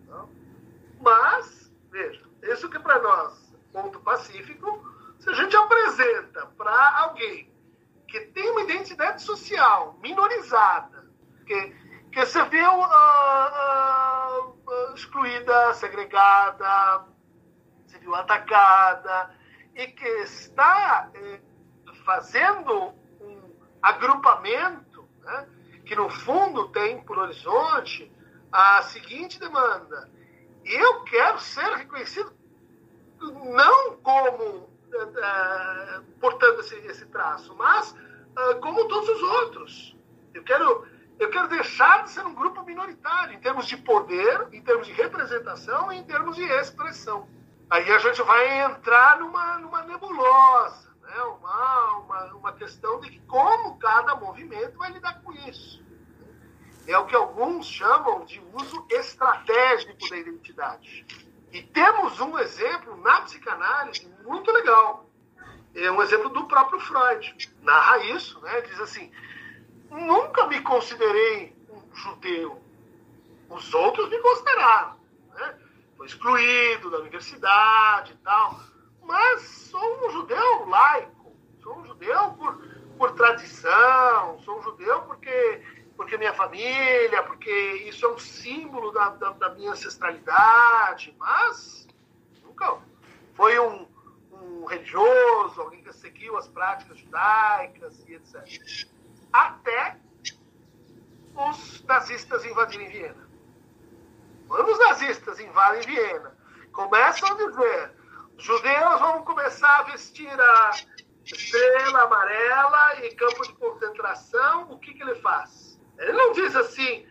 [0.07, 0.29] Não?
[1.01, 4.83] Mas, veja, isso que para nós, ponto pacífico,
[5.19, 7.51] se a gente apresenta para alguém
[8.07, 10.98] que tem uma identidade social minorizada,
[11.49, 11.75] que,
[12.11, 17.07] que se viu uh, uh, excluída, segregada,
[17.87, 19.35] se viu atacada
[19.73, 21.41] e que está eh,
[22.05, 25.47] fazendo um agrupamento né,
[25.85, 28.11] que, no fundo, tem por horizonte
[28.51, 30.07] a seguinte demanda:
[30.63, 32.31] eu quero ser reconhecido
[33.19, 39.97] não como uh, portando esse, esse traço, mas uh, como todos os outros.
[40.31, 44.61] Eu quero eu quero deixar de ser um grupo minoritário em termos de poder, em
[44.61, 47.27] termos de representação e em termos de expressão.
[47.69, 51.21] Aí a gente vai entrar numa, numa nebulosa, né?
[51.23, 55.83] uma, uma, uma questão de como cada movimento vai lidar com isso.
[56.87, 61.05] É o que alguns chamam de uso estratégico da identidade.
[61.51, 65.07] E temos um exemplo na psicanálise muito legal.
[65.75, 67.51] É um exemplo do próprio Freud.
[67.61, 68.61] Narra isso, né?
[68.61, 69.11] diz assim:
[69.91, 72.61] nunca me considerei um judeu.
[73.49, 74.99] Os outros me consideraram.
[75.33, 75.55] Né?
[75.97, 78.59] Foi excluído da universidade e tal.
[79.03, 81.35] Mas sou um judeu laico.
[81.61, 82.57] Sou um judeu por,
[82.97, 84.39] por tradição.
[84.41, 85.63] Sou um judeu porque,
[85.97, 87.51] porque minha família, porque
[87.87, 91.15] isso é um símbolo da, da, da minha ancestralidade.
[91.17, 91.87] Mas
[92.43, 92.77] nunca
[93.33, 93.87] foi um,
[94.31, 98.98] um religioso, alguém que seguiu as práticas judaicas e etc
[99.31, 99.97] até
[101.35, 103.29] os nazistas invadirem Viena.
[104.47, 106.35] Quando os nazistas invadem Viena,
[106.71, 107.91] começam a dizer:
[108.37, 110.71] os judeus vão começar a vestir a
[111.23, 115.79] estrela amarela e campo de concentração, o que, que ele faz?
[115.97, 117.07] Ele não diz assim,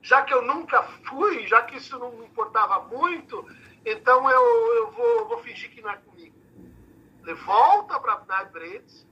[0.00, 3.44] já que eu nunca fui, já que isso não me importava muito,
[3.84, 6.36] então eu, eu vou, vou fingir que não é comigo.
[7.22, 9.06] Ele volta para Brits,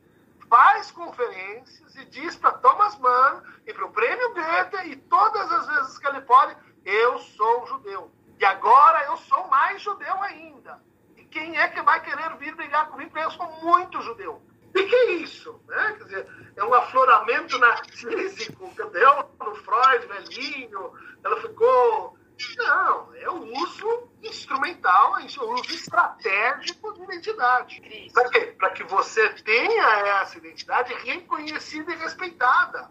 [0.48, 5.66] faz conferências e diz para Thomas Mann e para o Prêmio Goethe e todas as
[5.66, 8.10] vezes que ele pode, eu sou judeu.
[8.39, 10.81] E agora eu sou mais judeu ainda.
[11.16, 13.10] E quem é que vai querer vir brigar comigo?
[13.10, 14.43] Porque eu sou muito judeu.
[14.74, 15.59] E que é isso?
[15.66, 15.94] Né?
[15.97, 20.93] Quer dizer, é um afloramento narcísico que deu no Freud, velhinho,
[21.24, 22.18] ela ficou...
[22.57, 28.11] Não, é o uso instrumental fundamental é o uso estratégico de identidade.
[28.13, 28.41] Para quê?
[28.59, 32.91] Para que você tenha essa identidade reconhecida e respeitada.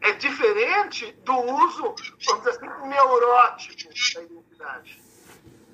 [0.00, 1.94] É diferente do uso,
[2.26, 3.74] vamos dizer assim, neurótico
[4.14, 5.02] da identidade.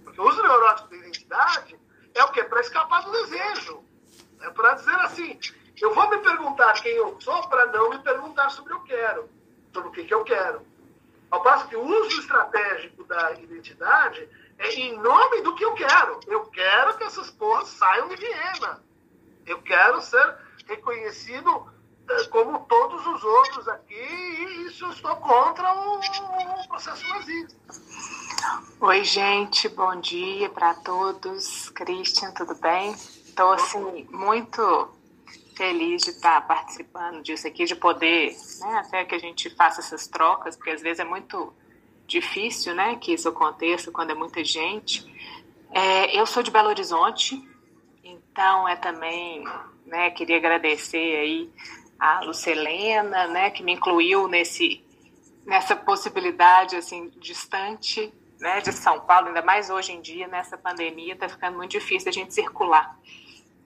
[0.04, 1.78] Porque o uso neurótico da identidade
[2.14, 2.44] é o quê?
[2.44, 3.82] Para escapar do desejo.
[4.40, 5.38] É para dizer assim,
[5.80, 8.98] eu vou me perguntar quem eu sou para não me perguntar sobre o que eu
[8.98, 9.30] quero,
[9.72, 10.71] sobre o que, que eu quero.
[11.32, 14.28] Ao passo que o uso estratégico da identidade
[14.58, 16.20] é em nome do que eu quero.
[16.26, 18.82] Eu quero que essas porras saiam de Viena.
[19.46, 20.36] Eu quero ser
[20.66, 21.72] reconhecido
[22.10, 27.56] eh, como todos os outros aqui, e isso eu estou contra o, o processo nazista.
[28.78, 31.70] Oi, gente, bom dia para todos.
[31.70, 32.92] Christian, tudo bem?
[32.92, 34.90] Estou assim, muito
[35.54, 40.06] feliz de estar participando disso aqui, de poder, né, até que a gente faça essas
[40.06, 41.52] trocas, porque às vezes é muito
[42.06, 45.04] difícil, né, que isso aconteça quando é muita gente.
[45.70, 47.42] É, eu sou de Belo Horizonte,
[48.02, 49.44] então é também,
[49.86, 51.50] né, queria agradecer aí
[51.98, 54.84] a Lucelena, né, que me incluiu nesse
[55.44, 61.14] nessa possibilidade assim distante, né, de São Paulo, ainda mais hoje em dia nessa pandemia,
[61.14, 62.96] está ficando muito difícil a gente circular.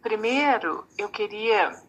[0.07, 1.83] Primeiro, eu queria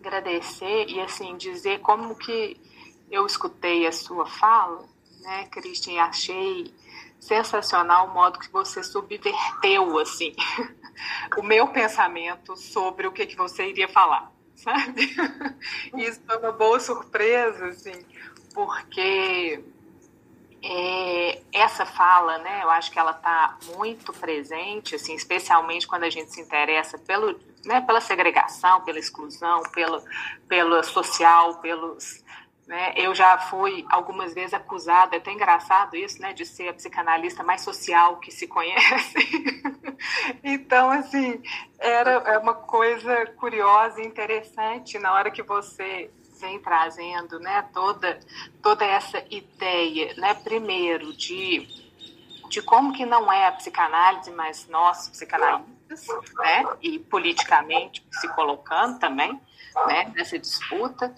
[0.00, 2.60] agradecer e assim dizer como que
[3.08, 4.84] eu escutei a sua fala,
[5.20, 6.74] né, Christian, achei
[7.20, 10.34] sensacional o modo que você subverteu assim
[11.38, 15.02] o meu pensamento sobre o que que você iria falar, sabe?
[15.98, 18.04] Isso foi uma boa surpresa, assim,
[18.52, 19.62] porque
[20.68, 26.10] é, essa fala, né, eu acho que ela está muito presente, assim, especialmente quando a
[26.10, 30.02] gente se interessa pelo, né, pela segregação, pela exclusão, pelo,
[30.48, 32.24] pelo social, pelos,
[32.66, 36.74] né, eu já fui algumas vezes acusada, é até engraçado isso, né, de ser a
[36.74, 39.14] psicanalista mais social que se conhece.
[40.42, 41.40] então, assim,
[41.78, 46.10] era é uma coisa curiosa e interessante na hora que você
[46.40, 48.18] vem trazendo, né, toda
[48.62, 51.86] toda essa ideia, né, primeiro de
[52.48, 58.98] de como que não é a psicanálise, mas nós psicanalistas, né, e politicamente se colocando
[59.00, 59.40] também,
[59.86, 61.12] né, nessa disputa,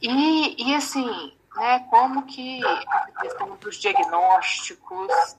[0.00, 5.36] e, e assim, né, como que a questão dos diagnósticos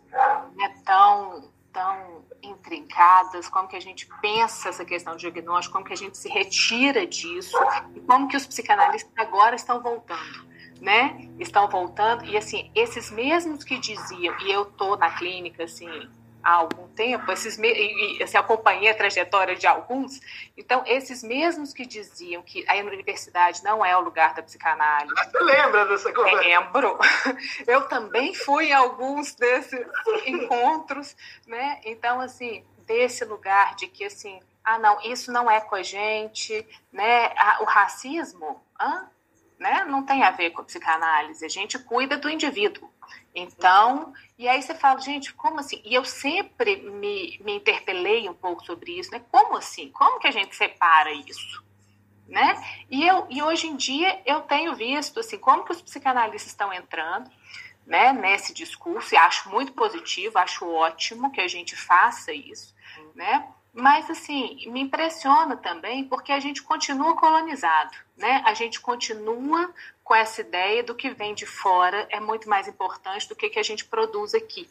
[0.55, 5.93] né, tão tão intrincadas, como que a gente pensa essa questão de diagnóstico, como que
[5.93, 7.57] a gente se retira disso
[7.95, 10.47] e como que os psicanalistas agora estão voltando,
[10.79, 11.29] né?
[11.39, 16.09] Estão voltando e assim, esses mesmos que diziam, e eu tô na clínica assim,
[16.45, 20.21] há algum tempo, esses e, assim, acompanhei a trajetória de alguns,
[20.55, 25.13] então esses mesmos que diziam que a universidade não é o lugar da psicanálise.
[25.15, 26.37] Você lembra dessa conversa?
[26.37, 26.99] Lembro.
[27.65, 29.85] Eu também fui em alguns desses
[30.27, 31.17] encontros,
[31.47, 31.81] né?
[31.83, 36.65] Então, assim, desse lugar de que, assim, ah, não, isso não é com a gente,
[36.93, 37.33] né?
[37.61, 39.09] O racismo, hã?
[39.57, 39.85] Né?
[39.85, 42.89] Não tem a ver com a psicanálise, a gente cuida do indivíduo.
[43.33, 45.81] Então, e aí você fala, gente, como assim?
[45.85, 49.21] E eu sempre me, me interpelei um pouco sobre isso, né?
[49.31, 49.89] Como assim?
[49.91, 51.63] Como que a gente separa isso?
[52.27, 52.55] Né?
[52.89, 56.73] E, eu, e hoje em dia eu tenho visto assim, como que os psicanalistas estão
[56.73, 57.29] entrando
[57.85, 62.73] né, nesse discurso, e acho muito positivo, acho ótimo que a gente faça isso,
[63.13, 63.47] né?
[63.71, 68.41] Mas, assim, me impressiona também porque a gente continua colonizado, né?
[68.45, 69.73] A gente continua
[70.03, 73.59] com essa ideia do que vem de fora é muito mais importante do que que
[73.59, 74.69] a gente produz aqui.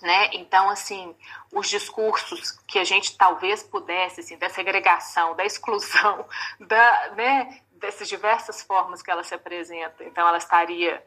[0.00, 0.30] Né?
[0.32, 1.14] Então, assim,
[1.52, 6.26] os discursos que a gente talvez pudesse, assim, da segregação, da exclusão,
[6.58, 11.04] da, né, dessas diversas formas que ela se apresenta, então ela estaria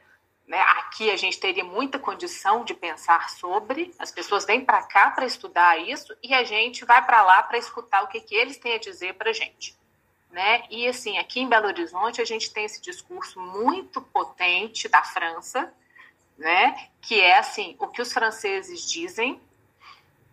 [0.48, 0.62] né?
[0.78, 5.26] Aqui a gente teria muita condição de pensar sobre, as pessoas vêm para cá para
[5.26, 8.76] estudar isso e a gente vai para lá para escutar o que, que eles têm
[8.76, 9.76] a dizer para a gente.
[10.36, 10.64] Né?
[10.70, 15.74] E assim, aqui em Belo Horizonte a gente tem esse discurso muito potente da França,
[16.38, 16.90] né?
[17.02, 19.40] Que é assim, o que os franceses dizem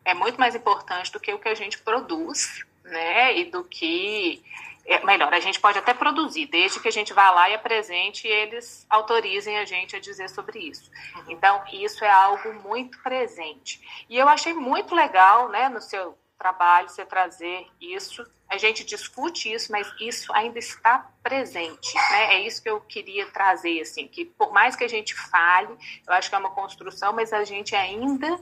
[0.04, 3.38] é muito mais importante do que o que a gente produz, né?
[3.38, 4.42] E do que
[4.84, 8.26] é, melhor, a gente pode até produzir, desde que a gente vá lá e apresente
[8.26, 10.90] e eles autorizem a gente a dizer sobre isso.
[11.28, 13.80] Então, isso é algo muito presente.
[14.10, 18.28] E eu achei muito legal, né, no seu trabalho, você trazer isso.
[18.52, 22.34] A gente discute isso, mas isso ainda está presente, né?
[22.34, 25.74] É isso que eu queria trazer, assim, que por mais que a gente fale,
[26.06, 28.38] eu acho que é uma construção, mas a gente ainda,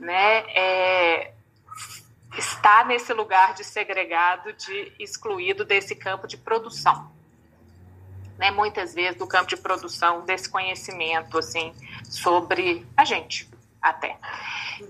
[0.00, 1.32] né, é,
[2.36, 7.12] está nesse lugar de segregado, de excluído desse campo de produção.
[8.36, 11.72] Né, muitas vezes do campo de produção desse conhecimento assim
[12.02, 13.48] sobre a gente,
[13.82, 14.16] até.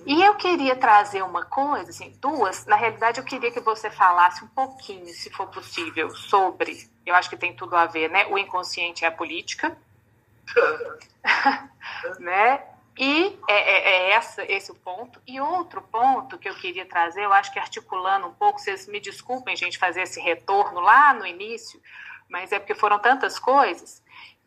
[0.06, 2.66] E eu queria trazer uma coisa, assim, duas.
[2.66, 6.90] Na realidade, eu queria que você falasse um pouquinho, se for possível, sobre.
[7.06, 8.26] Eu acho que tem tudo a ver, né?
[8.26, 9.76] O inconsciente é a política.
[12.20, 12.62] né?
[12.98, 15.20] E é, é, é essa, esse o ponto.
[15.26, 19.00] E outro ponto que eu queria trazer, eu acho que articulando um pouco, vocês me
[19.00, 21.80] desculpem, gente, fazer esse retorno lá no início,
[22.28, 24.02] mas é porque foram tantas coisas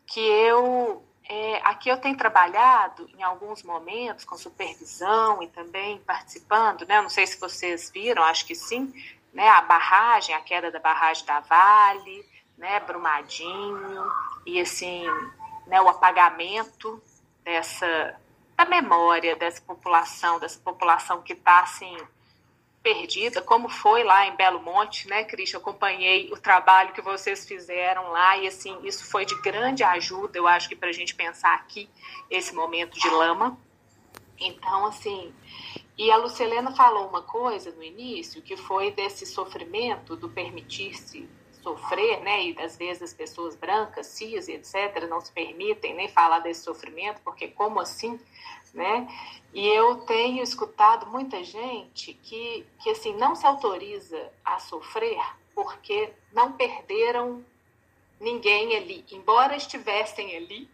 [0.06, 6.86] que eu é, aqui eu tenho trabalhado em alguns momentos com supervisão e também participando,
[6.86, 7.02] né?
[7.02, 8.92] Não sei se vocês viram, acho que sim,
[9.32, 9.48] né?
[9.48, 12.24] A barragem, a queda da barragem da Vale,
[12.56, 12.78] né?
[12.80, 14.10] Brumadinho
[14.44, 15.04] e assim,
[15.66, 15.80] né?
[15.80, 17.02] O apagamento
[17.42, 18.16] dessa
[18.56, 21.96] da memória dessa população, dessa população que está assim
[22.86, 25.52] perdida, como foi lá em Belo Monte, né, Cris?
[25.52, 30.38] Eu acompanhei o trabalho que vocês fizeram lá e, assim, isso foi de grande ajuda,
[30.38, 31.90] eu acho que para a gente pensar aqui
[32.30, 33.58] esse momento de lama.
[34.38, 35.34] Então, assim,
[35.98, 41.28] e a Lucelena falou uma coisa no início, que foi desse sofrimento, do permitir-se
[41.60, 46.38] sofrer, né, e às vezes as pessoas brancas, cis etc., não se permitem nem falar
[46.38, 48.20] desse sofrimento, porque como assim,
[48.76, 49.08] né?
[49.54, 55.18] E eu tenho escutado muita gente que, que assim, não se autoriza a sofrer
[55.54, 57.42] porque não perderam
[58.20, 59.04] ninguém ali.
[59.10, 60.68] Embora estivessem ali,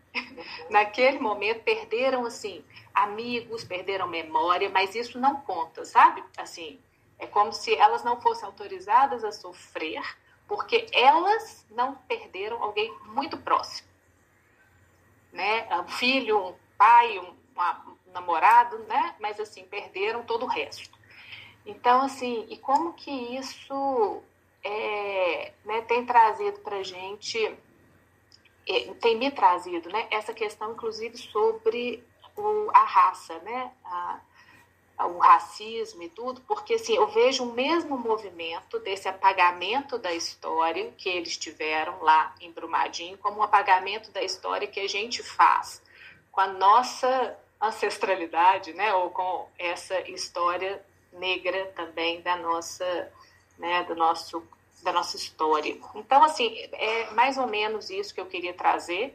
[0.69, 6.25] naquele momento, perderam, assim, amigos, perderam memória, mas isso não conta, sabe?
[6.37, 6.81] Assim,
[7.21, 10.03] é como se elas não fossem autorizadas a sofrer
[10.49, 13.89] porque elas não perderam alguém muito próximo.
[15.33, 15.69] Né?
[15.79, 19.15] Um filho, um pai, um, um namorado, né?
[19.21, 20.99] Mas assim, perderam todo o resto.
[21.65, 24.23] Então, assim, e como que isso
[24.65, 27.39] é, né, tem trazido para gente,
[28.69, 30.07] é, tem me trazido, né?
[30.11, 32.05] Essa questão, inclusive, sobre
[32.37, 33.73] o, a raça, né?
[33.85, 34.21] A,
[35.07, 40.93] o racismo e tudo, porque assim, eu vejo o mesmo movimento desse apagamento da história
[40.93, 45.83] que eles tiveram lá em Brumadinho, como um apagamento da história que a gente faz
[46.33, 53.13] com a nossa ancestralidade, né, ou com essa história negra também da nossa,
[53.59, 54.43] né, do nosso
[54.83, 55.79] da nossa história.
[55.95, 59.15] Então, assim, é mais ou menos isso que eu queria trazer,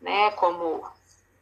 [0.00, 0.86] né, como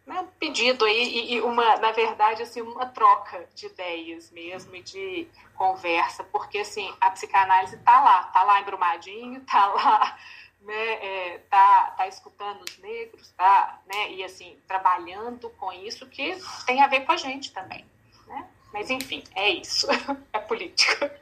[0.06, 4.82] né, um pedido aí e, uma, na verdade, assim, uma troca de ideias mesmo e
[4.82, 10.18] de conversa, porque, assim, a psicanálise está lá, está lá em Brumadinho, está lá
[10.66, 16.36] né, é, tá, tá escutando os negros, tá, né, e assim, trabalhando com isso que
[16.66, 17.86] tem a ver com a gente também,
[18.26, 18.50] né?
[18.72, 19.86] Mas enfim, é isso,
[20.32, 21.18] é política.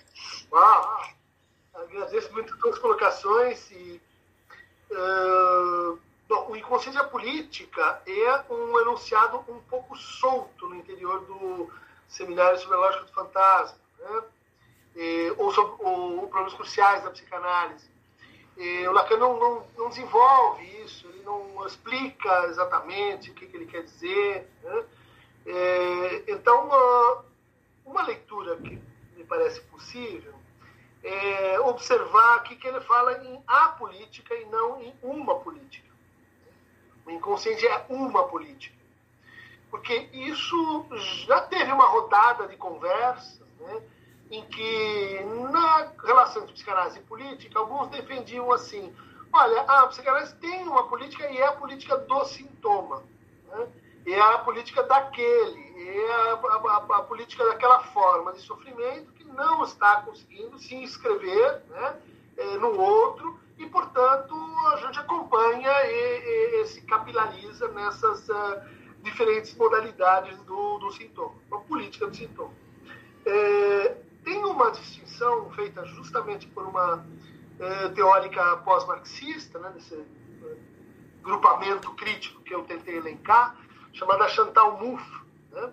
[0.51, 1.03] Uau,
[1.75, 4.01] agradeço muito as colocações e
[4.91, 11.71] uh, bom, o inconsciente política é um enunciado um pouco solto no interior do
[12.09, 14.23] seminário sobre a lógica do fantasma, né?
[14.97, 17.94] E, ou sobre ou, problemas cruciais da psicanálise
[18.89, 23.67] o Lacan não, não, não, desenvolve isso, ele não explica exatamente o que, que ele
[23.67, 24.49] quer dizer.
[24.63, 24.85] Né?
[25.47, 27.25] É, então, uma,
[27.85, 28.81] uma, leitura que
[29.17, 30.35] me parece possível
[31.03, 35.93] é observar que, que ele fala em a política e não em uma política.
[37.05, 38.75] O inconsciente é uma política.
[39.71, 40.87] Porque isso
[41.27, 43.83] já teve uma rodada de conversas, né?
[44.31, 45.21] Em que,
[45.51, 48.95] na relação entre psicanálise e política, alguns defendiam assim:
[49.33, 53.03] olha, a psicanálise tem uma política e é a política do sintoma,
[53.49, 53.69] né?
[54.07, 59.65] é a política daquele, é a, a, a, política daquela forma de sofrimento que não
[59.65, 61.97] está conseguindo se inscrever né,
[62.37, 64.35] é, no outro e, portanto,
[64.73, 68.61] a gente acompanha e, e se capilariza nessas uh,
[69.03, 72.53] diferentes modalidades do, do sintoma, a política do sintoma.
[73.25, 77.05] É, tem uma distinção feita justamente por uma
[77.61, 80.57] eh, teórica pós-marxista, né, desse eh,
[81.23, 83.57] grupamento crítico que eu tentei elencar,
[83.93, 85.21] chamada Chantal Mouffe.
[85.53, 85.73] Né?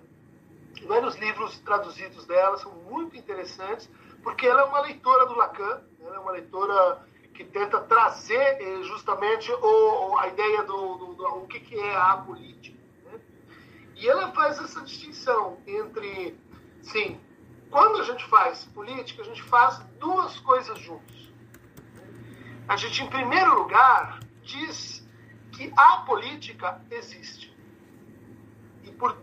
[0.85, 3.89] Vários livros traduzidos dela são muito interessantes,
[4.21, 8.83] porque ela é uma leitora do Lacan, ela é uma leitora que tenta trazer eh,
[8.83, 12.77] justamente o, a ideia do, do, do, o que, que é a política.
[13.05, 13.19] Né?
[13.95, 16.37] E ela faz essa distinção entre,
[16.83, 17.17] sim,
[17.71, 21.31] quando a gente faz política, a gente faz duas coisas juntos.
[22.67, 25.07] A gente, em primeiro lugar, diz
[25.53, 27.55] que a política existe.
[28.83, 29.17] E por,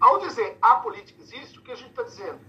[0.00, 2.40] ao dizer a política existe, o que a gente está dizendo?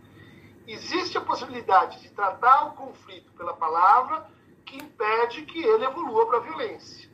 [0.67, 4.29] Existe a possibilidade de tratar o conflito pela palavra
[4.63, 7.09] que impede que ele evolua para a violência.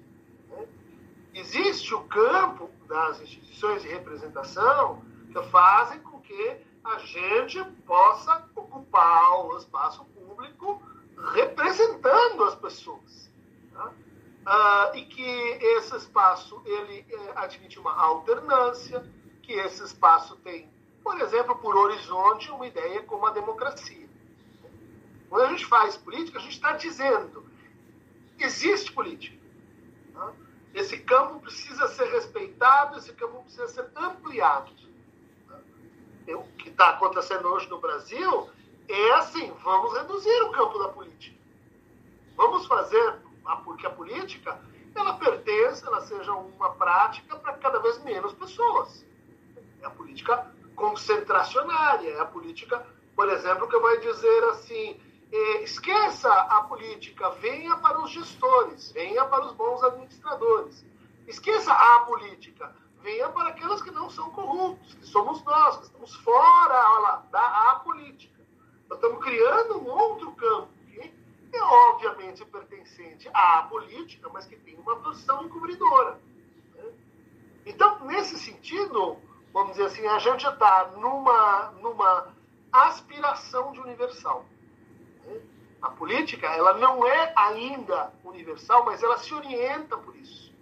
[0.50, 0.68] Né?
[1.34, 5.02] Existe o campo das instituições de representação
[5.32, 10.82] que fazem com que a gente possa ocupar o espaço público
[11.34, 13.30] representando as pessoas.
[13.74, 13.92] Tá?
[13.92, 19.06] Uh, e que esse espaço ele é, admite uma alternância,
[19.44, 20.70] que esse espaço tem,
[21.04, 24.08] por exemplo, por horizonte, uma ideia como a democracia.
[25.30, 27.50] Quando a gente faz política, a gente está dizendo
[28.40, 29.38] existe política.
[30.14, 30.34] Tá?
[30.74, 34.72] Esse campo precisa ser respeitado, esse campo precisa ser ampliado.
[36.36, 38.50] O que está acontecendo hoje no Brasil
[38.88, 41.38] é assim: vamos reduzir o campo da política.
[42.36, 43.20] Vamos fazer
[43.64, 44.60] porque a política
[44.96, 49.06] ela pertence, ela seja uma prática para cada vez menos pessoas.
[49.82, 52.86] É a política concentracionária, é a política,
[53.16, 55.00] por exemplo, que vai dizer assim:
[55.32, 60.86] eh, esqueça a política, venha para os gestores, venha para os bons administradores.
[61.28, 66.16] Esqueça a política, venha para aqueles que não são corruptos, que somos nós, que estamos
[66.18, 68.40] fora lá, da política.
[68.90, 70.80] Nós estamos criando um outro campo
[71.50, 76.20] que é obviamente pertencente à política, mas que tem uma função encobridora.
[76.76, 76.92] Né?
[77.66, 79.18] Então, nesse sentido,
[79.52, 82.28] vamos dizer assim, a gente está numa, numa
[82.72, 84.46] aspiração de universal.
[85.82, 90.54] A política, ela não é ainda universal, mas ela se orienta por isso.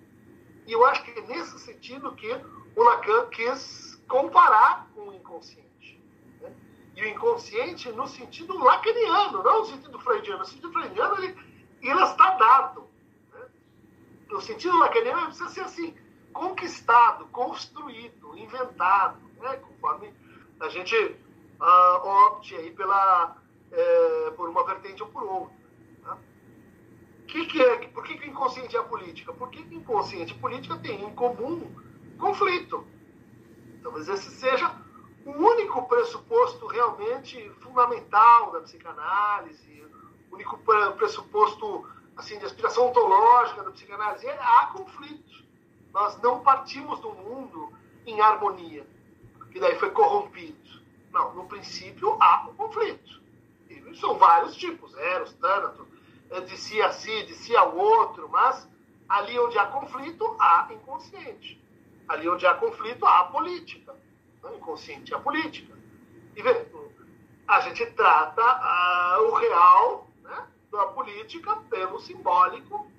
[0.67, 2.29] E eu acho que é nesse sentido que
[2.75, 5.99] o Lacan quis comparar com o inconsciente.
[6.41, 6.53] Né?
[6.95, 10.39] E o inconsciente no sentido lacaniano, não no sentido freudiano.
[10.39, 11.37] No sentido freudiano, ele,
[11.81, 12.85] ele está dado.
[13.33, 13.45] Né?
[14.29, 15.95] No sentido lacaniano, ele precisa ser assim,
[16.33, 19.55] conquistado, construído, inventado, né?
[19.55, 20.13] conforme
[20.59, 20.95] a gente
[21.61, 23.37] uh, opte aí pela
[23.71, 25.55] é, por uma vertente ou por outra.
[27.27, 29.33] Que que é, por que, que o inconsciente é a política?
[29.33, 31.75] Porque o inconsciente e política têm em comum
[32.17, 32.85] conflito.
[33.83, 34.73] Talvez esse seja
[35.25, 39.85] o único pressuposto realmente fundamental da psicanálise,
[40.31, 40.57] o único
[40.97, 41.85] pressuposto
[42.15, 44.25] assim, de aspiração ontológica da psicanálise.
[44.25, 45.45] É, há conflito.
[45.93, 47.73] Nós não partimos do mundo
[48.05, 48.87] em harmonia,
[49.51, 50.81] que daí foi corrompido.
[51.11, 53.27] Não, no princípio há um conflito
[53.99, 55.86] são vários tipos, Eros, Tânatos,
[56.55, 58.67] si a si, si ao outro, mas
[59.07, 61.61] ali onde há conflito, há inconsciente.
[62.07, 63.95] Ali onde há conflito, há política.
[64.43, 65.77] O inconsciente é a política.
[66.35, 66.67] E vê,
[67.47, 72.91] a gente trata uh, o real né, da política pelo simbólico,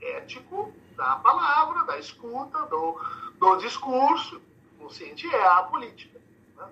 [0.00, 3.00] ético da palavra, da escuta, do,
[3.38, 4.40] do discurso.
[4.78, 6.20] O consciente é a política.
[6.56, 6.68] Né?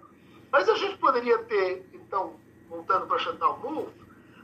[0.50, 4.01] Mas a gente poderia ter, então, voltando para Chantal Mouffe,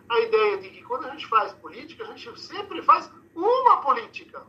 [0.08, 4.46] a ideia de que quando a gente faz política, a gente sempre faz uma política.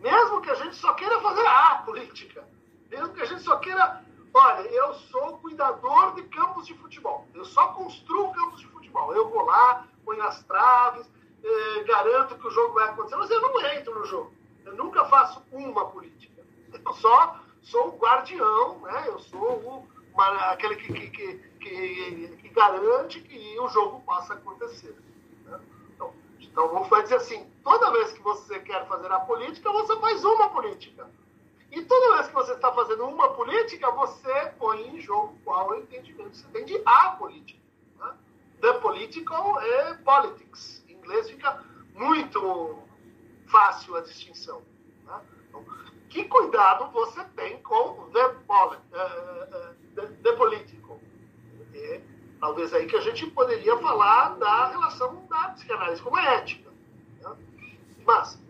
[0.00, 2.44] Mesmo que a gente só queira fazer a política.
[2.90, 4.04] Mesmo que a gente só queira.
[4.32, 7.26] Olha, eu sou cuidador de campos de futebol.
[7.34, 9.12] Eu só construo campos de futebol.
[9.14, 11.06] Eu vou lá, ponho as traves,
[11.42, 14.32] eh, garanto que o jogo vai acontecer, mas eu não entro no jogo.
[14.64, 16.42] Eu nunca faço uma política.
[16.72, 19.04] Eu só sou o guardião, né?
[19.06, 24.34] eu sou o, uma, aquele que, que, que que, que garante que o jogo possa
[24.34, 24.96] acontecer.
[25.44, 25.60] Né?
[25.94, 30.24] Então, então, vamos dizer assim: toda vez que você quer fazer a política, você faz
[30.24, 31.08] uma política.
[31.70, 35.78] E toda vez que você está fazendo uma política, você põe em jogo qual é
[35.78, 37.60] o entendimento você tem de a política.
[37.98, 38.12] Né?
[38.60, 40.82] The political é politics.
[40.88, 41.62] Em inglês fica
[41.94, 42.78] muito
[43.46, 44.62] fácil a distinção.
[45.04, 45.20] Né?
[45.48, 45.64] Então,
[46.08, 50.79] que cuidado você tem com the, uh, uh, the, the political?
[52.40, 56.70] Talvez aí que a gente poderia falar da relação da psicanálise com a ética.
[57.20, 57.36] Né?
[58.06, 58.42] Mas,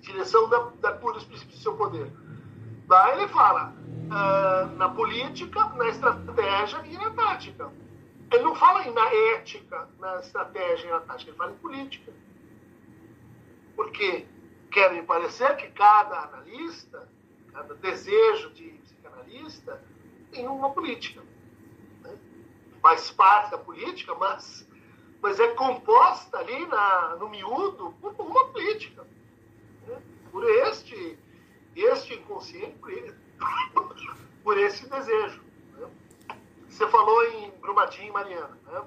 [0.00, 2.12] direção da, da cura dos princípios do seu poder.
[2.86, 7.72] Daí ele fala uh, na política, na estratégia e na tática.
[8.30, 12.12] Ele não fala em, na ética, na estratégia e na tática, ele fala em política.
[13.74, 14.26] Porque
[14.70, 17.08] quer me parecer que cada analista,
[17.52, 19.82] cada desejo de psicanalista,
[20.30, 21.20] tem uma política
[22.88, 24.66] faz parte da política, mas,
[25.20, 29.06] mas é composta ali na, no miúdo por uma política.
[29.86, 30.00] Né?
[30.32, 31.18] Por este,
[31.76, 33.94] este inconsciente, por,
[34.42, 35.42] por esse desejo.
[35.76, 35.86] Né?
[36.66, 38.82] Você falou em Brumadinho, Mariana, né?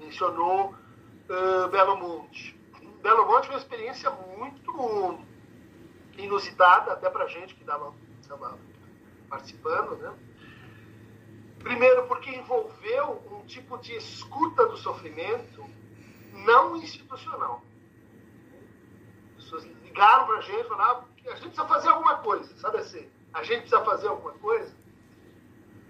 [0.00, 0.74] mencionou
[1.28, 2.58] uh, Belo Monte.
[3.02, 5.18] Belo Monte foi uma experiência muito
[6.16, 7.92] inusitada, até para gente que estava
[9.28, 10.14] participando, né?
[11.66, 15.68] Primeiro, porque envolveu um tipo de escuta do sofrimento
[16.32, 17.60] não institucional.
[19.36, 22.56] As pessoas ligaram para a gente e falaram que a gente precisa fazer alguma coisa,
[22.56, 23.10] sabe assim?
[23.34, 24.72] A gente precisa fazer alguma coisa.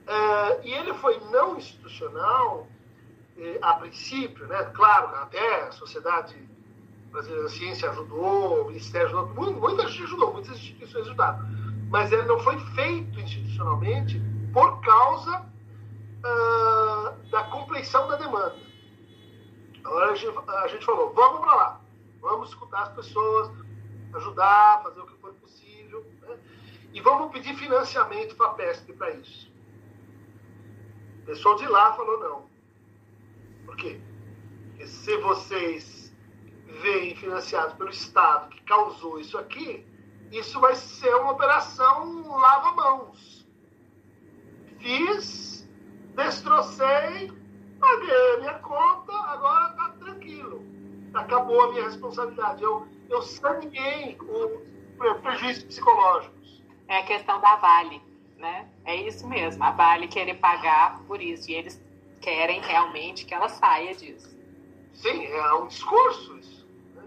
[0.09, 2.67] Uh, e ele foi não institucional
[3.37, 4.65] eh, a princípio, né?
[4.73, 6.37] Claro, até a Sociedade
[7.11, 11.41] Brasileira da Ciência ajudou, o Ministério ajudou, muita gente ajudou, muitas instituições ajudaram.
[11.91, 14.19] Mas ele não foi feito institucionalmente
[14.55, 15.55] por causa
[16.25, 18.57] uh, da compleição da demanda.
[19.85, 21.81] Agora a gente, a gente falou, vamos para lá,
[22.21, 23.51] vamos escutar as pessoas,
[24.15, 26.39] ajudar, fazer o que for possível, né?
[26.93, 29.51] e vamos pedir financiamento para a PESP para isso.
[31.23, 32.47] O pessoal de lá falou não.
[33.65, 34.01] Por quê?
[34.71, 36.13] Porque se vocês
[36.83, 39.87] veem financiados pelo Estado que causou isso aqui,
[40.31, 43.47] isso vai ser uma operação lava-mãos.
[44.81, 45.56] Fiz,
[46.17, 47.33] destrocei,
[47.79, 50.65] paguei a minha conta, agora está tranquilo.
[51.15, 52.63] Acabou a minha responsabilidade.
[52.63, 56.63] Eu, eu saneei os prejuízos psicológicos.
[56.89, 58.03] É a questão da Vale
[58.39, 58.69] né?
[58.85, 61.83] É isso mesmo, a Vale querer pagar por isso, e eles
[62.21, 64.37] querem realmente que ela saia disso.
[64.95, 66.67] Sim, é um discurso isso.
[66.95, 67.03] Né?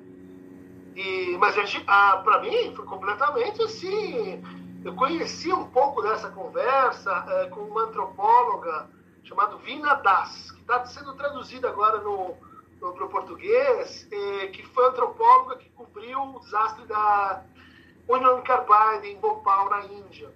[0.95, 1.55] E, mas
[1.87, 4.41] ah, para mim foi completamente assim.
[4.83, 8.89] Eu conheci um pouco dessa conversa é, com uma antropóloga
[9.23, 12.35] chamada Vina Das, que está sendo traduzida agora no,
[12.79, 17.43] para o português, é, que foi antropóloga que cobriu o desastre da
[18.07, 20.33] Union Carbide em Bhopal, na Índia.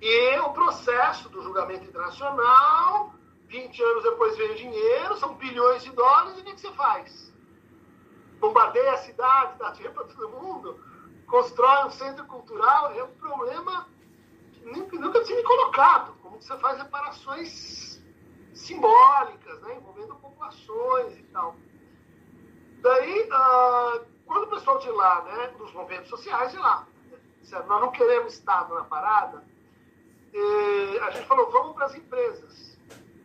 [0.00, 3.14] E o processo do julgamento internacional,
[3.48, 7.32] 20 anos depois veio dinheiro, são bilhões de dólares, e o que, você faz?
[8.38, 10.78] Bombardeia a cidade, dá dinheiro para todo mundo,
[11.26, 13.88] constrói um centro cultural, é um problema
[14.52, 16.14] que nunca tinha me colocado.
[16.22, 17.93] Como você faz reparações
[18.54, 21.56] simbólicas, né, envolvendo populações e tal.
[22.80, 26.86] Daí, uh, quando o pessoal de lá, né, dos movimentos sociais de lá,
[27.40, 29.44] disseram, nós não queremos Estado na parada,
[30.32, 32.78] e a gente falou, vamos para as empresas.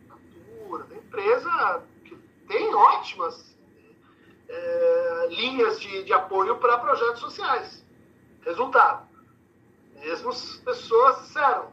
[0.08, 2.16] Natura, a empresa que
[2.46, 3.56] tem ótimas
[4.48, 7.84] é, linhas de, de apoio para projetos sociais.
[8.42, 9.08] Resultado,
[9.94, 10.30] mesmo
[10.64, 11.72] pessoas disseram,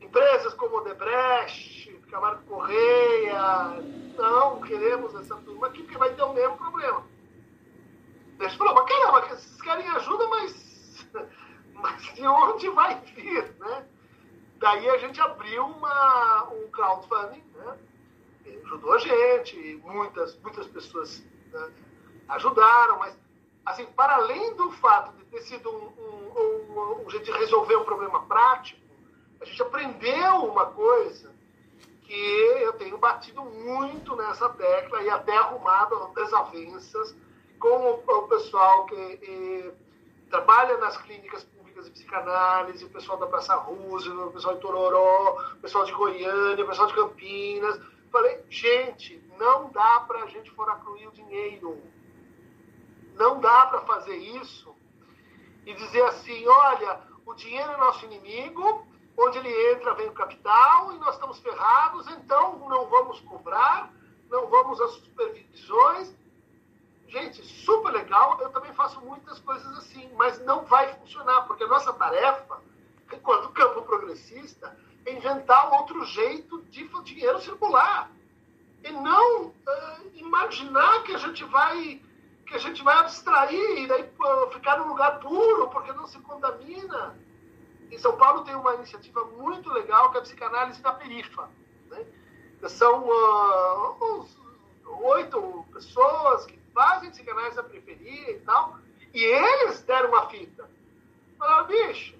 [0.00, 1.71] empresas como Odebrecht,
[2.12, 3.82] Camargo Correia,
[4.18, 7.06] não queremos essa turma aqui porque vai ter o mesmo problema.
[8.38, 11.08] A gente falou, mas caramba, vocês querem ajuda, mas,
[11.72, 13.86] mas de onde vai vir, né?
[14.58, 17.78] Daí a gente abriu uma, um crowdfunding, né?
[18.64, 21.72] ajudou a gente, muitas, muitas pessoas né,
[22.28, 23.18] ajudaram, mas
[23.64, 27.76] assim, para além do fato de ter sido um, um, um, um jeito de resolver
[27.76, 28.82] um problema prático,
[29.40, 31.32] a gente aprendeu uma coisa
[32.12, 37.16] que eu tenho batido muito nessa tecla e até arrumado desavenças
[37.58, 39.72] com o, pessoal que e,
[40.28, 41.48] trabalha nas clínicas
[41.82, 46.62] de psicanálise, o pessoal da Praça Roosevelt, o pessoal de Tororó, o pessoal de Goiânia,
[46.62, 47.80] o pessoal de Campinas.
[48.10, 51.80] Falei, gente, não dá para a gente foracluir o dinheiro.
[53.14, 54.74] Não dá para fazer isso
[55.64, 58.86] e dizer assim, olha, o dinheiro é nosso inimigo,
[59.16, 63.90] onde ele entra vem o capital e nós estamos ferrados, então não vamos cobrar,
[64.30, 66.14] não vamos às supervisões
[67.12, 68.38] Gente, super legal.
[68.40, 72.58] Eu também faço muitas coisas assim, mas não vai funcionar, porque a nossa tarefa,
[73.12, 74.74] enquanto campo progressista,
[75.04, 78.10] é inventar outro jeito de dinheiro circular.
[78.82, 79.54] E não uh,
[80.14, 82.00] imaginar que a gente vai
[82.46, 86.18] que a gente vai abstrair e daí uh, ficar num lugar puro porque não se
[86.20, 87.14] contamina.
[87.92, 91.50] Em São Paulo tem uma iniciativa muito legal que é a psicanálise da perifa.
[91.90, 92.06] Né?
[92.66, 94.26] São uh,
[95.02, 98.78] oito pessoas que fazem psicanálise da periferia e tal,
[99.12, 100.70] e eles deram uma fita.
[101.38, 102.14] Falaram, bicho,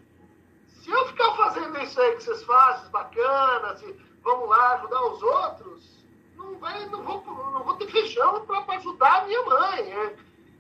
[0.69, 5.23] se eu ficar fazendo isso aí que vocês fazem, bacanas, e vamos lá ajudar os
[5.23, 9.91] outros, não, vai, não, vou, não vou ter feijão para ajudar a minha mãe.
[9.91, 10.17] É,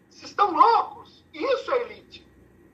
[0.09, 1.23] vocês estão loucos.
[1.35, 2.27] Isso é elite.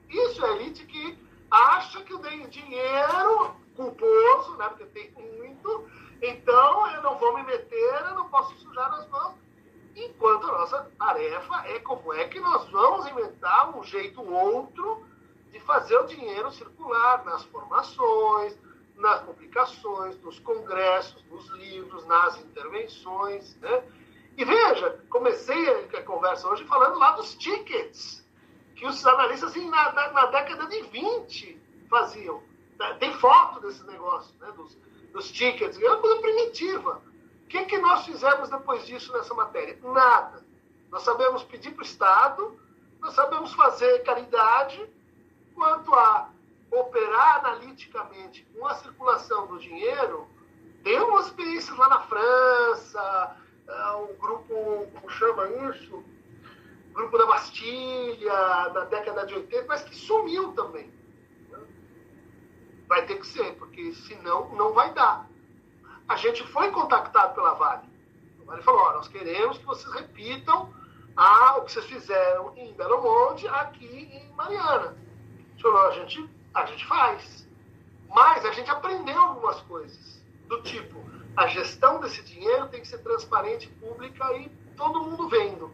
[0.08, 5.88] Isso é elite que acha que eu tenho dinheiro culposo, né, porque tem muito,
[6.20, 9.34] então eu não vou me meter, eu não posso sujar as mãos
[10.04, 15.04] enquanto a nossa tarefa é como é que nós vamos inventar um jeito outro
[15.50, 18.56] de fazer o dinheiro circular nas formações,
[18.96, 23.56] nas publicações, nos congressos, nos livros, nas intervenções.
[23.56, 23.82] Né?
[24.36, 28.24] E veja, comecei a conversa hoje falando lá dos tickets,
[28.78, 31.60] que os analistas assim, na, na, na década de 20
[31.90, 32.40] faziam.
[33.00, 34.52] Tem foto desse negócio, né?
[34.52, 34.78] dos,
[35.12, 37.02] dos tickets, é uma coisa primitiva.
[37.44, 39.76] O que, que nós fizemos depois disso nessa matéria?
[39.82, 40.44] Nada.
[40.90, 42.60] Nós sabemos pedir para o Estado,
[43.00, 44.88] nós sabemos fazer caridade,
[45.56, 46.30] quanto a
[46.70, 50.28] operar analiticamente com a circulação do dinheiro,
[51.20, 53.36] experiências lá na França,
[53.68, 56.04] uh, o grupo, como chama isso?
[56.92, 60.92] Grupo da Bastilha, na década de 80, mas que sumiu também.
[61.48, 61.58] Né?
[62.88, 65.28] Vai ter que ser, porque senão não vai dar.
[66.08, 67.88] A gente foi contactado pela Vale.
[68.40, 70.72] A Vale falou: nós queremos que vocês repitam
[71.16, 74.96] a, o que vocês fizeram em Belo Monte, aqui em Mariana.
[75.60, 77.46] Falou, a gente, a gente faz.
[78.08, 80.22] Mas a gente aprendeu algumas coisas.
[80.46, 81.04] Do tipo,
[81.36, 85.70] a gestão desse dinheiro tem que ser transparente, pública e todo mundo vendo.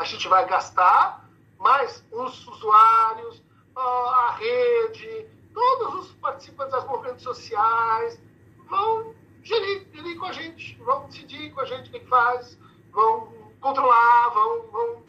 [0.00, 1.28] A gente vai gastar,
[1.58, 3.42] mas os usuários,
[3.76, 8.18] a rede, todos os participantes das movimentos sociais
[8.66, 12.58] vão gerir, gerir com a gente, vão decidir com a gente o que faz,
[12.90, 15.02] vão controlar, vão, vão,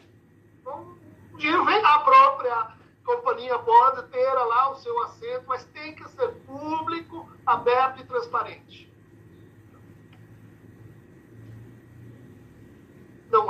[0.62, 0.98] vão
[1.32, 6.06] o dinheiro vem da própria companhia pode ter lá o seu assento, mas tem que
[6.10, 8.91] ser público, aberto e transparente.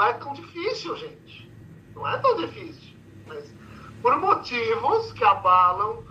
[0.03, 1.49] Não é tão difícil, gente.
[1.95, 2.97] Não é tão difícil.
[3.25, 3.55] Mas
[4.03, 6.03] por motivos que abalam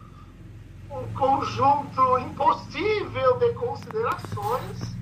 [0.90, 4.96] um conjunto impossível de considerações,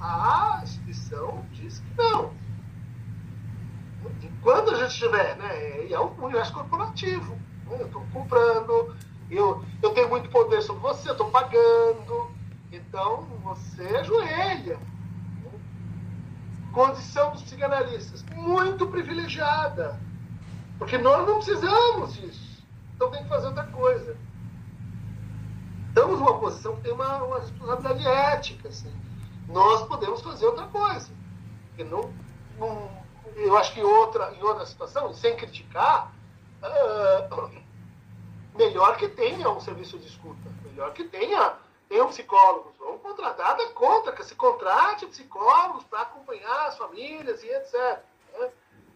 [0.00, 2.32] a instituição diz que não.
[4.22, 7.38] Enquanto a gente tiver, né, é um universo corporativo.
[7.70, 8.96] Eu estou comprando,
[9.30, 12.30] eu, eu tenho muito poder sobre você, eu estou pagando.
[12.72, 14.80] Então, você ajoelha.
[16.72, 19.98] Condição dos psicanalistas, muito privilegiada.
[20.78, 22.64] Porque nós não precisamos disso.
[22.94, 24.16] Então tem que fazer outra coisa.
[25.88, 28.68] Estamos numa posição que tem uma, uma responsabilidade ética.
[28.68, 28.92] Assim.
[29.48, 31.10] Nós podemos fazer outra coisa.
[31.68, 32.12] Porque não,
[32.58, 32.90] não,
[33.36, 36.12] eu acho que outra, em outra situação, sem criticar,
[36.62, 37.50] uh,
[38.56, 41.54] melhor que tenha um serviço de escuta, melhor que tenha,
[41.88, 42.64] tenha psicólogos.
[42.64, 48.02] Vamos contratar da conta, que se contrate psicólogos para acompanhar as famílias e etc.
[48.32, 48.50] Né?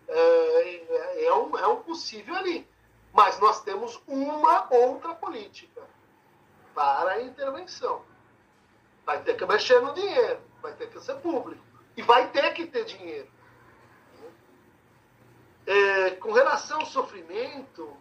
[0.08, 2.68] É, é, um, é um possível ali.
[3.12, 5.82] Mas nós temos uma outra política
[6.74, 8.02] para a intervenção.
[9.06, 11.62] Vai ter que mexer no dinheiro, vai ter que ser público.
[11.96, 13.28] E vai ter que ter dinheiro.
[15.66, 17.96] É, com relação ao sofrimento,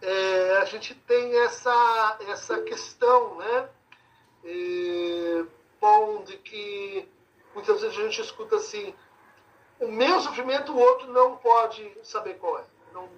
[0.00, 3.68] é, a gente tem essa, essa questão, né?
[5.80, 7.08] Bom, de que
[7.54, 8.94] muitas vezes a gente escuta assim,
[9.80, 12.64] o meu sofrimento o outro não pode saber qual é.
[12.92, 13.08] Não,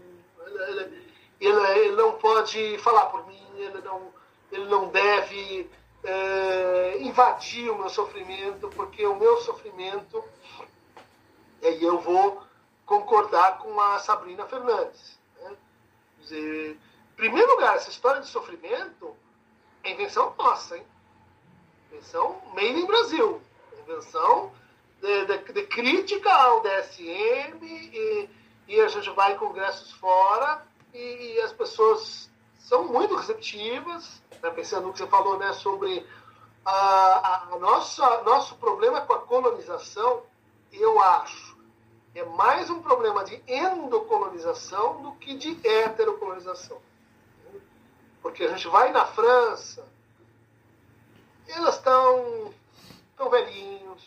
[0.47, 1.09] ele,
[1.41, 4.13] ele, ele não pode falar por mim, ele não,
[4.53, 5.71] ele não deve
[6.05, 10.23] é, invadir o meu sofrimento, porque o meu sofrimento,
[11.63, 12.43] e eu vou
[12.85, 15.19] concordar com a Sabrina Fernandes.
[15.41, 15.57] Né?
[16.33, 16.79] Em
[17.17, 19.17] primeiro lugar, essa história de sofrimento
[19.83, 20.87] é invenção nossa, hein?
[21.91, 23.41] Invenção made in Brasil.
[23.83, 24.53] Invenção
[25.01, 28.29] de, de, de crítica ao DSM e,
[28.69, 30.65] e, a gente vai em congressos fora
[30.95, 34.51] e, e as pessoas são muito receptivas, né?
[34.51, 36.07] pensando no que você falou né, sobre
[36.65, 40.23] a, a nossa, nosso problema com a colonização,
[40.73, 41.51] eu acho
[42.15, 46.81] é mais um problema de endocolonização do que de heterocolonização.
[48.21, 49.87] Porque a gente vai na França,
[51.51, 52.53] elas estão
[53.17, 54.03] tão velhinhos,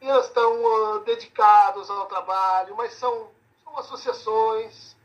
[0.00, 3.28] elas estão uh, dedicados ao trabalho, mas são,
[3.62, 4.96] são associações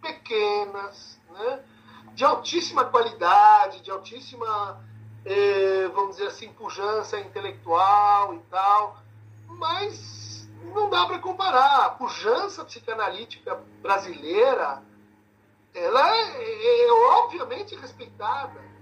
[0.00, 1.64] pequenas, né?
[2.14, 4.84] de altíssima qualidade, de altíssima,
[5.24, 8.98] eh, vamos dizer assim, pujança intelectual e tal,
[9.46, 11.86] mas não dá para comparar.
[11.86, 14.82] A pujança psicanalítica brasileira
[15.74, 18.73] ela é, é, é obviamente respeitada.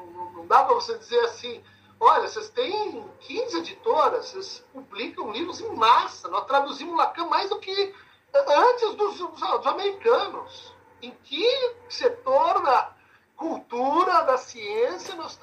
[0.00, 1.62] Não, não, não, dá para você dizer assim,
[1.98, 7.58] olha, vocês têm 15 editoras, vocês publicam livros em massa, nós traduzimos Lacan mais do
[7.58, 7.94] que
[8.34, 10.74] antes dos, dos americanos.
[11.02, 12.92] Em que setor da
[13.36, 15.38] cultura, da ciência, nós,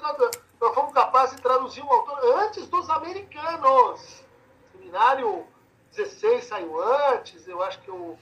[0.60, 4.24] nós fomos capazes de traduzir um autor antes dos americanos?
[4.72, 5.46] Seminário
[5.90, 8.16] 16 saiu antes, eu acho que o,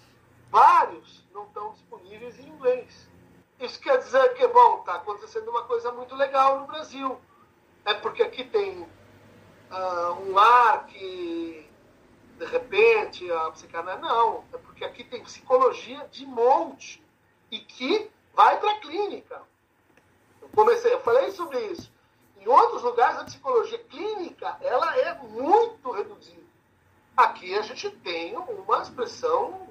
[0.50, 3.08] vários não estão disponíveis em inglês.
[3.58, 7.18] Isso quer dizer que, bom, está acontecendo uma coisa muito legal no Brasil.
[7.84, 11.66] É porque aqui tem uh, um ar que,
[12.38, 14.02] de repente, a psicanálise.
[14.02, 17.02] Não, é porque aqui tem psicologia de monte
[17.50, 19.40] e que vai para a clínica.
[20.42, 21.90] Eu, comecei, eu falei sobre isso.
[22.38, 26.44] Em outros lugares, a psicologia clínica ela é muito reduzida.
[27.16, 29.66] Aqui a gente tem uma expressão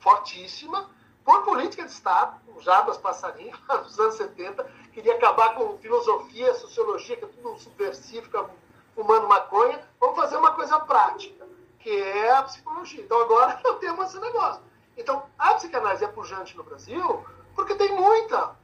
[0.00, 0.90] fortíssima
[1.24, 7.16] por política de Estado, o Jabas Passarinho, nos anos 70, queria acabar com filosofia, sociologia,
[7.16, 8.50] que é tudo subversivo, fica
[8.94, 11.46] fumando maconha, vamos fazer uma coisa prática,
[11.78, 13.02] que é a psicologia.
[13.02, 14.62] Então agora eu tenho esse negócio.
[14.96, 17.24] Então, a psicanálise é pujante no Brasil
[17.54, 18.56] porque tem muita.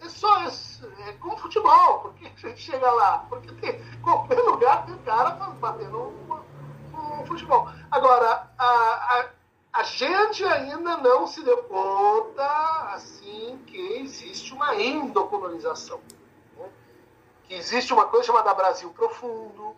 [0.00, 4.96] É só é como futebol, porque a gente chega lá, porque tem qualquer lugar tem
[4.98, 7.68] cara batendo um, um futebol.
[7.90, 9.28] Agora, a, a,
[9.72, 12.44] a gente ainda não se deu conta
[12.92, 16.00] assim que existe uma endocolonização.
[16.56, 16.68] Né?
[17.44, 19.76] Que existe uma coisa chamada Brasil profundo.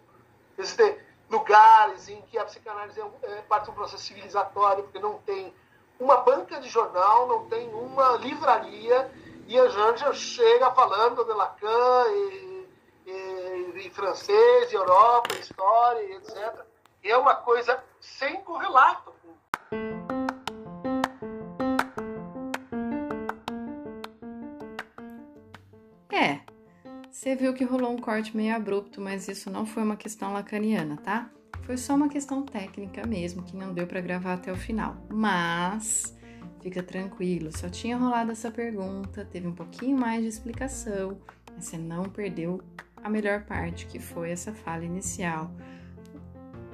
[0.56, 0.98] Existem
[1.28, 5.54] lugares em que a psicanálise é, é parte de um processo civilizatório, porque não tem
[5.98, 9.10] uma banca de jornal, não tem uma livraria,
[9.46, 12.68] e a gente chega falando de Lacan e,
[13.06, 16.64] e, e francês, e Europa, história, etc.
[17.02, 19.12] É uma coisa sem correlato.
[19.24, 19.28] É,
[27.20, 30.96] você viu que rolou um corte meio abrupto, mas isso não foi uma questão lacaniana,
[30.96, 31.30] tá?
[31.64, 34.96] Foi só uma questão técnica mesmo, que não deu para gravar até o final.
[35.10, 36.16] Mas
[36.62, 41.18] fica tranquilo, só tinha rolado essa pergunta, teve um pouquinho mais de explicação,
[41.54, 42.62] mas você não perdeu
[43.04, 45.54] a melhor parte, que foi essa fala inicial.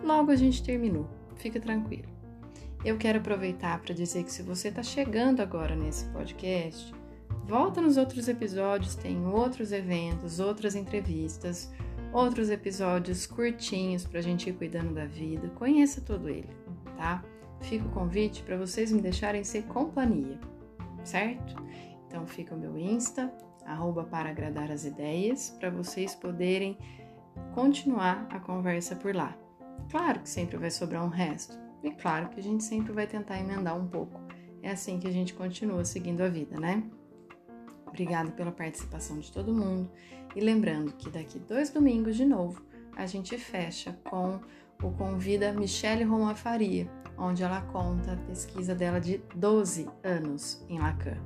[0.00, 2.06] Logo a gente terminou, fica tranquilo.
[2.84, 6.94] Eu quero aproveitar para dizer que se você está chegando agora nesse podcast,
[7.46, 11.72] volta nos outros episódios, tem outros eventos, outras entrevistas,
[12.12, 15.48] outros episódios curtinhos para a gente ir cuidando da vida.
[15.50, 16.50] Conheça todo ele,
[16.96, 17.22] tá?
[17.60, 20.40] Fica o convite para vocês me deixarem ser companhia,
[21.04, 21.54] certo?
[22.06, 23.32] Então fica o meu Insta,
[23.64, 26.76] arroba para agradar as ideias, para vocês poderem
[27.54, 29.36] continuar a conversa por lá.
[29.90, 33.38] Claro que sempre vai sobrar um resto, e claro que a gente sempre vai tentar
[33.38, 34.20] emendar um pouco.
[34.62, 36.82] É assim que a gente continua seguindo a vida, né?
[37.86, 39.90] Obrigado pela participação de todo mundo
[40.34, 42.62] e lembrando que daqui dois domingos de novo
[42.96, 44.40] a gente fecha com
[44.82, 50.78] o convida Michelle Roma Faria, onde ela conta a pesquisa dela de 12 anos em
[50.78, 51.16] Lacan.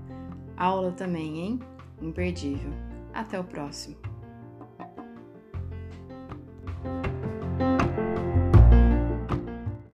[0.57, 1.61] Aula também, hein?
[2.01, 2.70] Imperdível.
[3.12, 3.97] Até o próximo.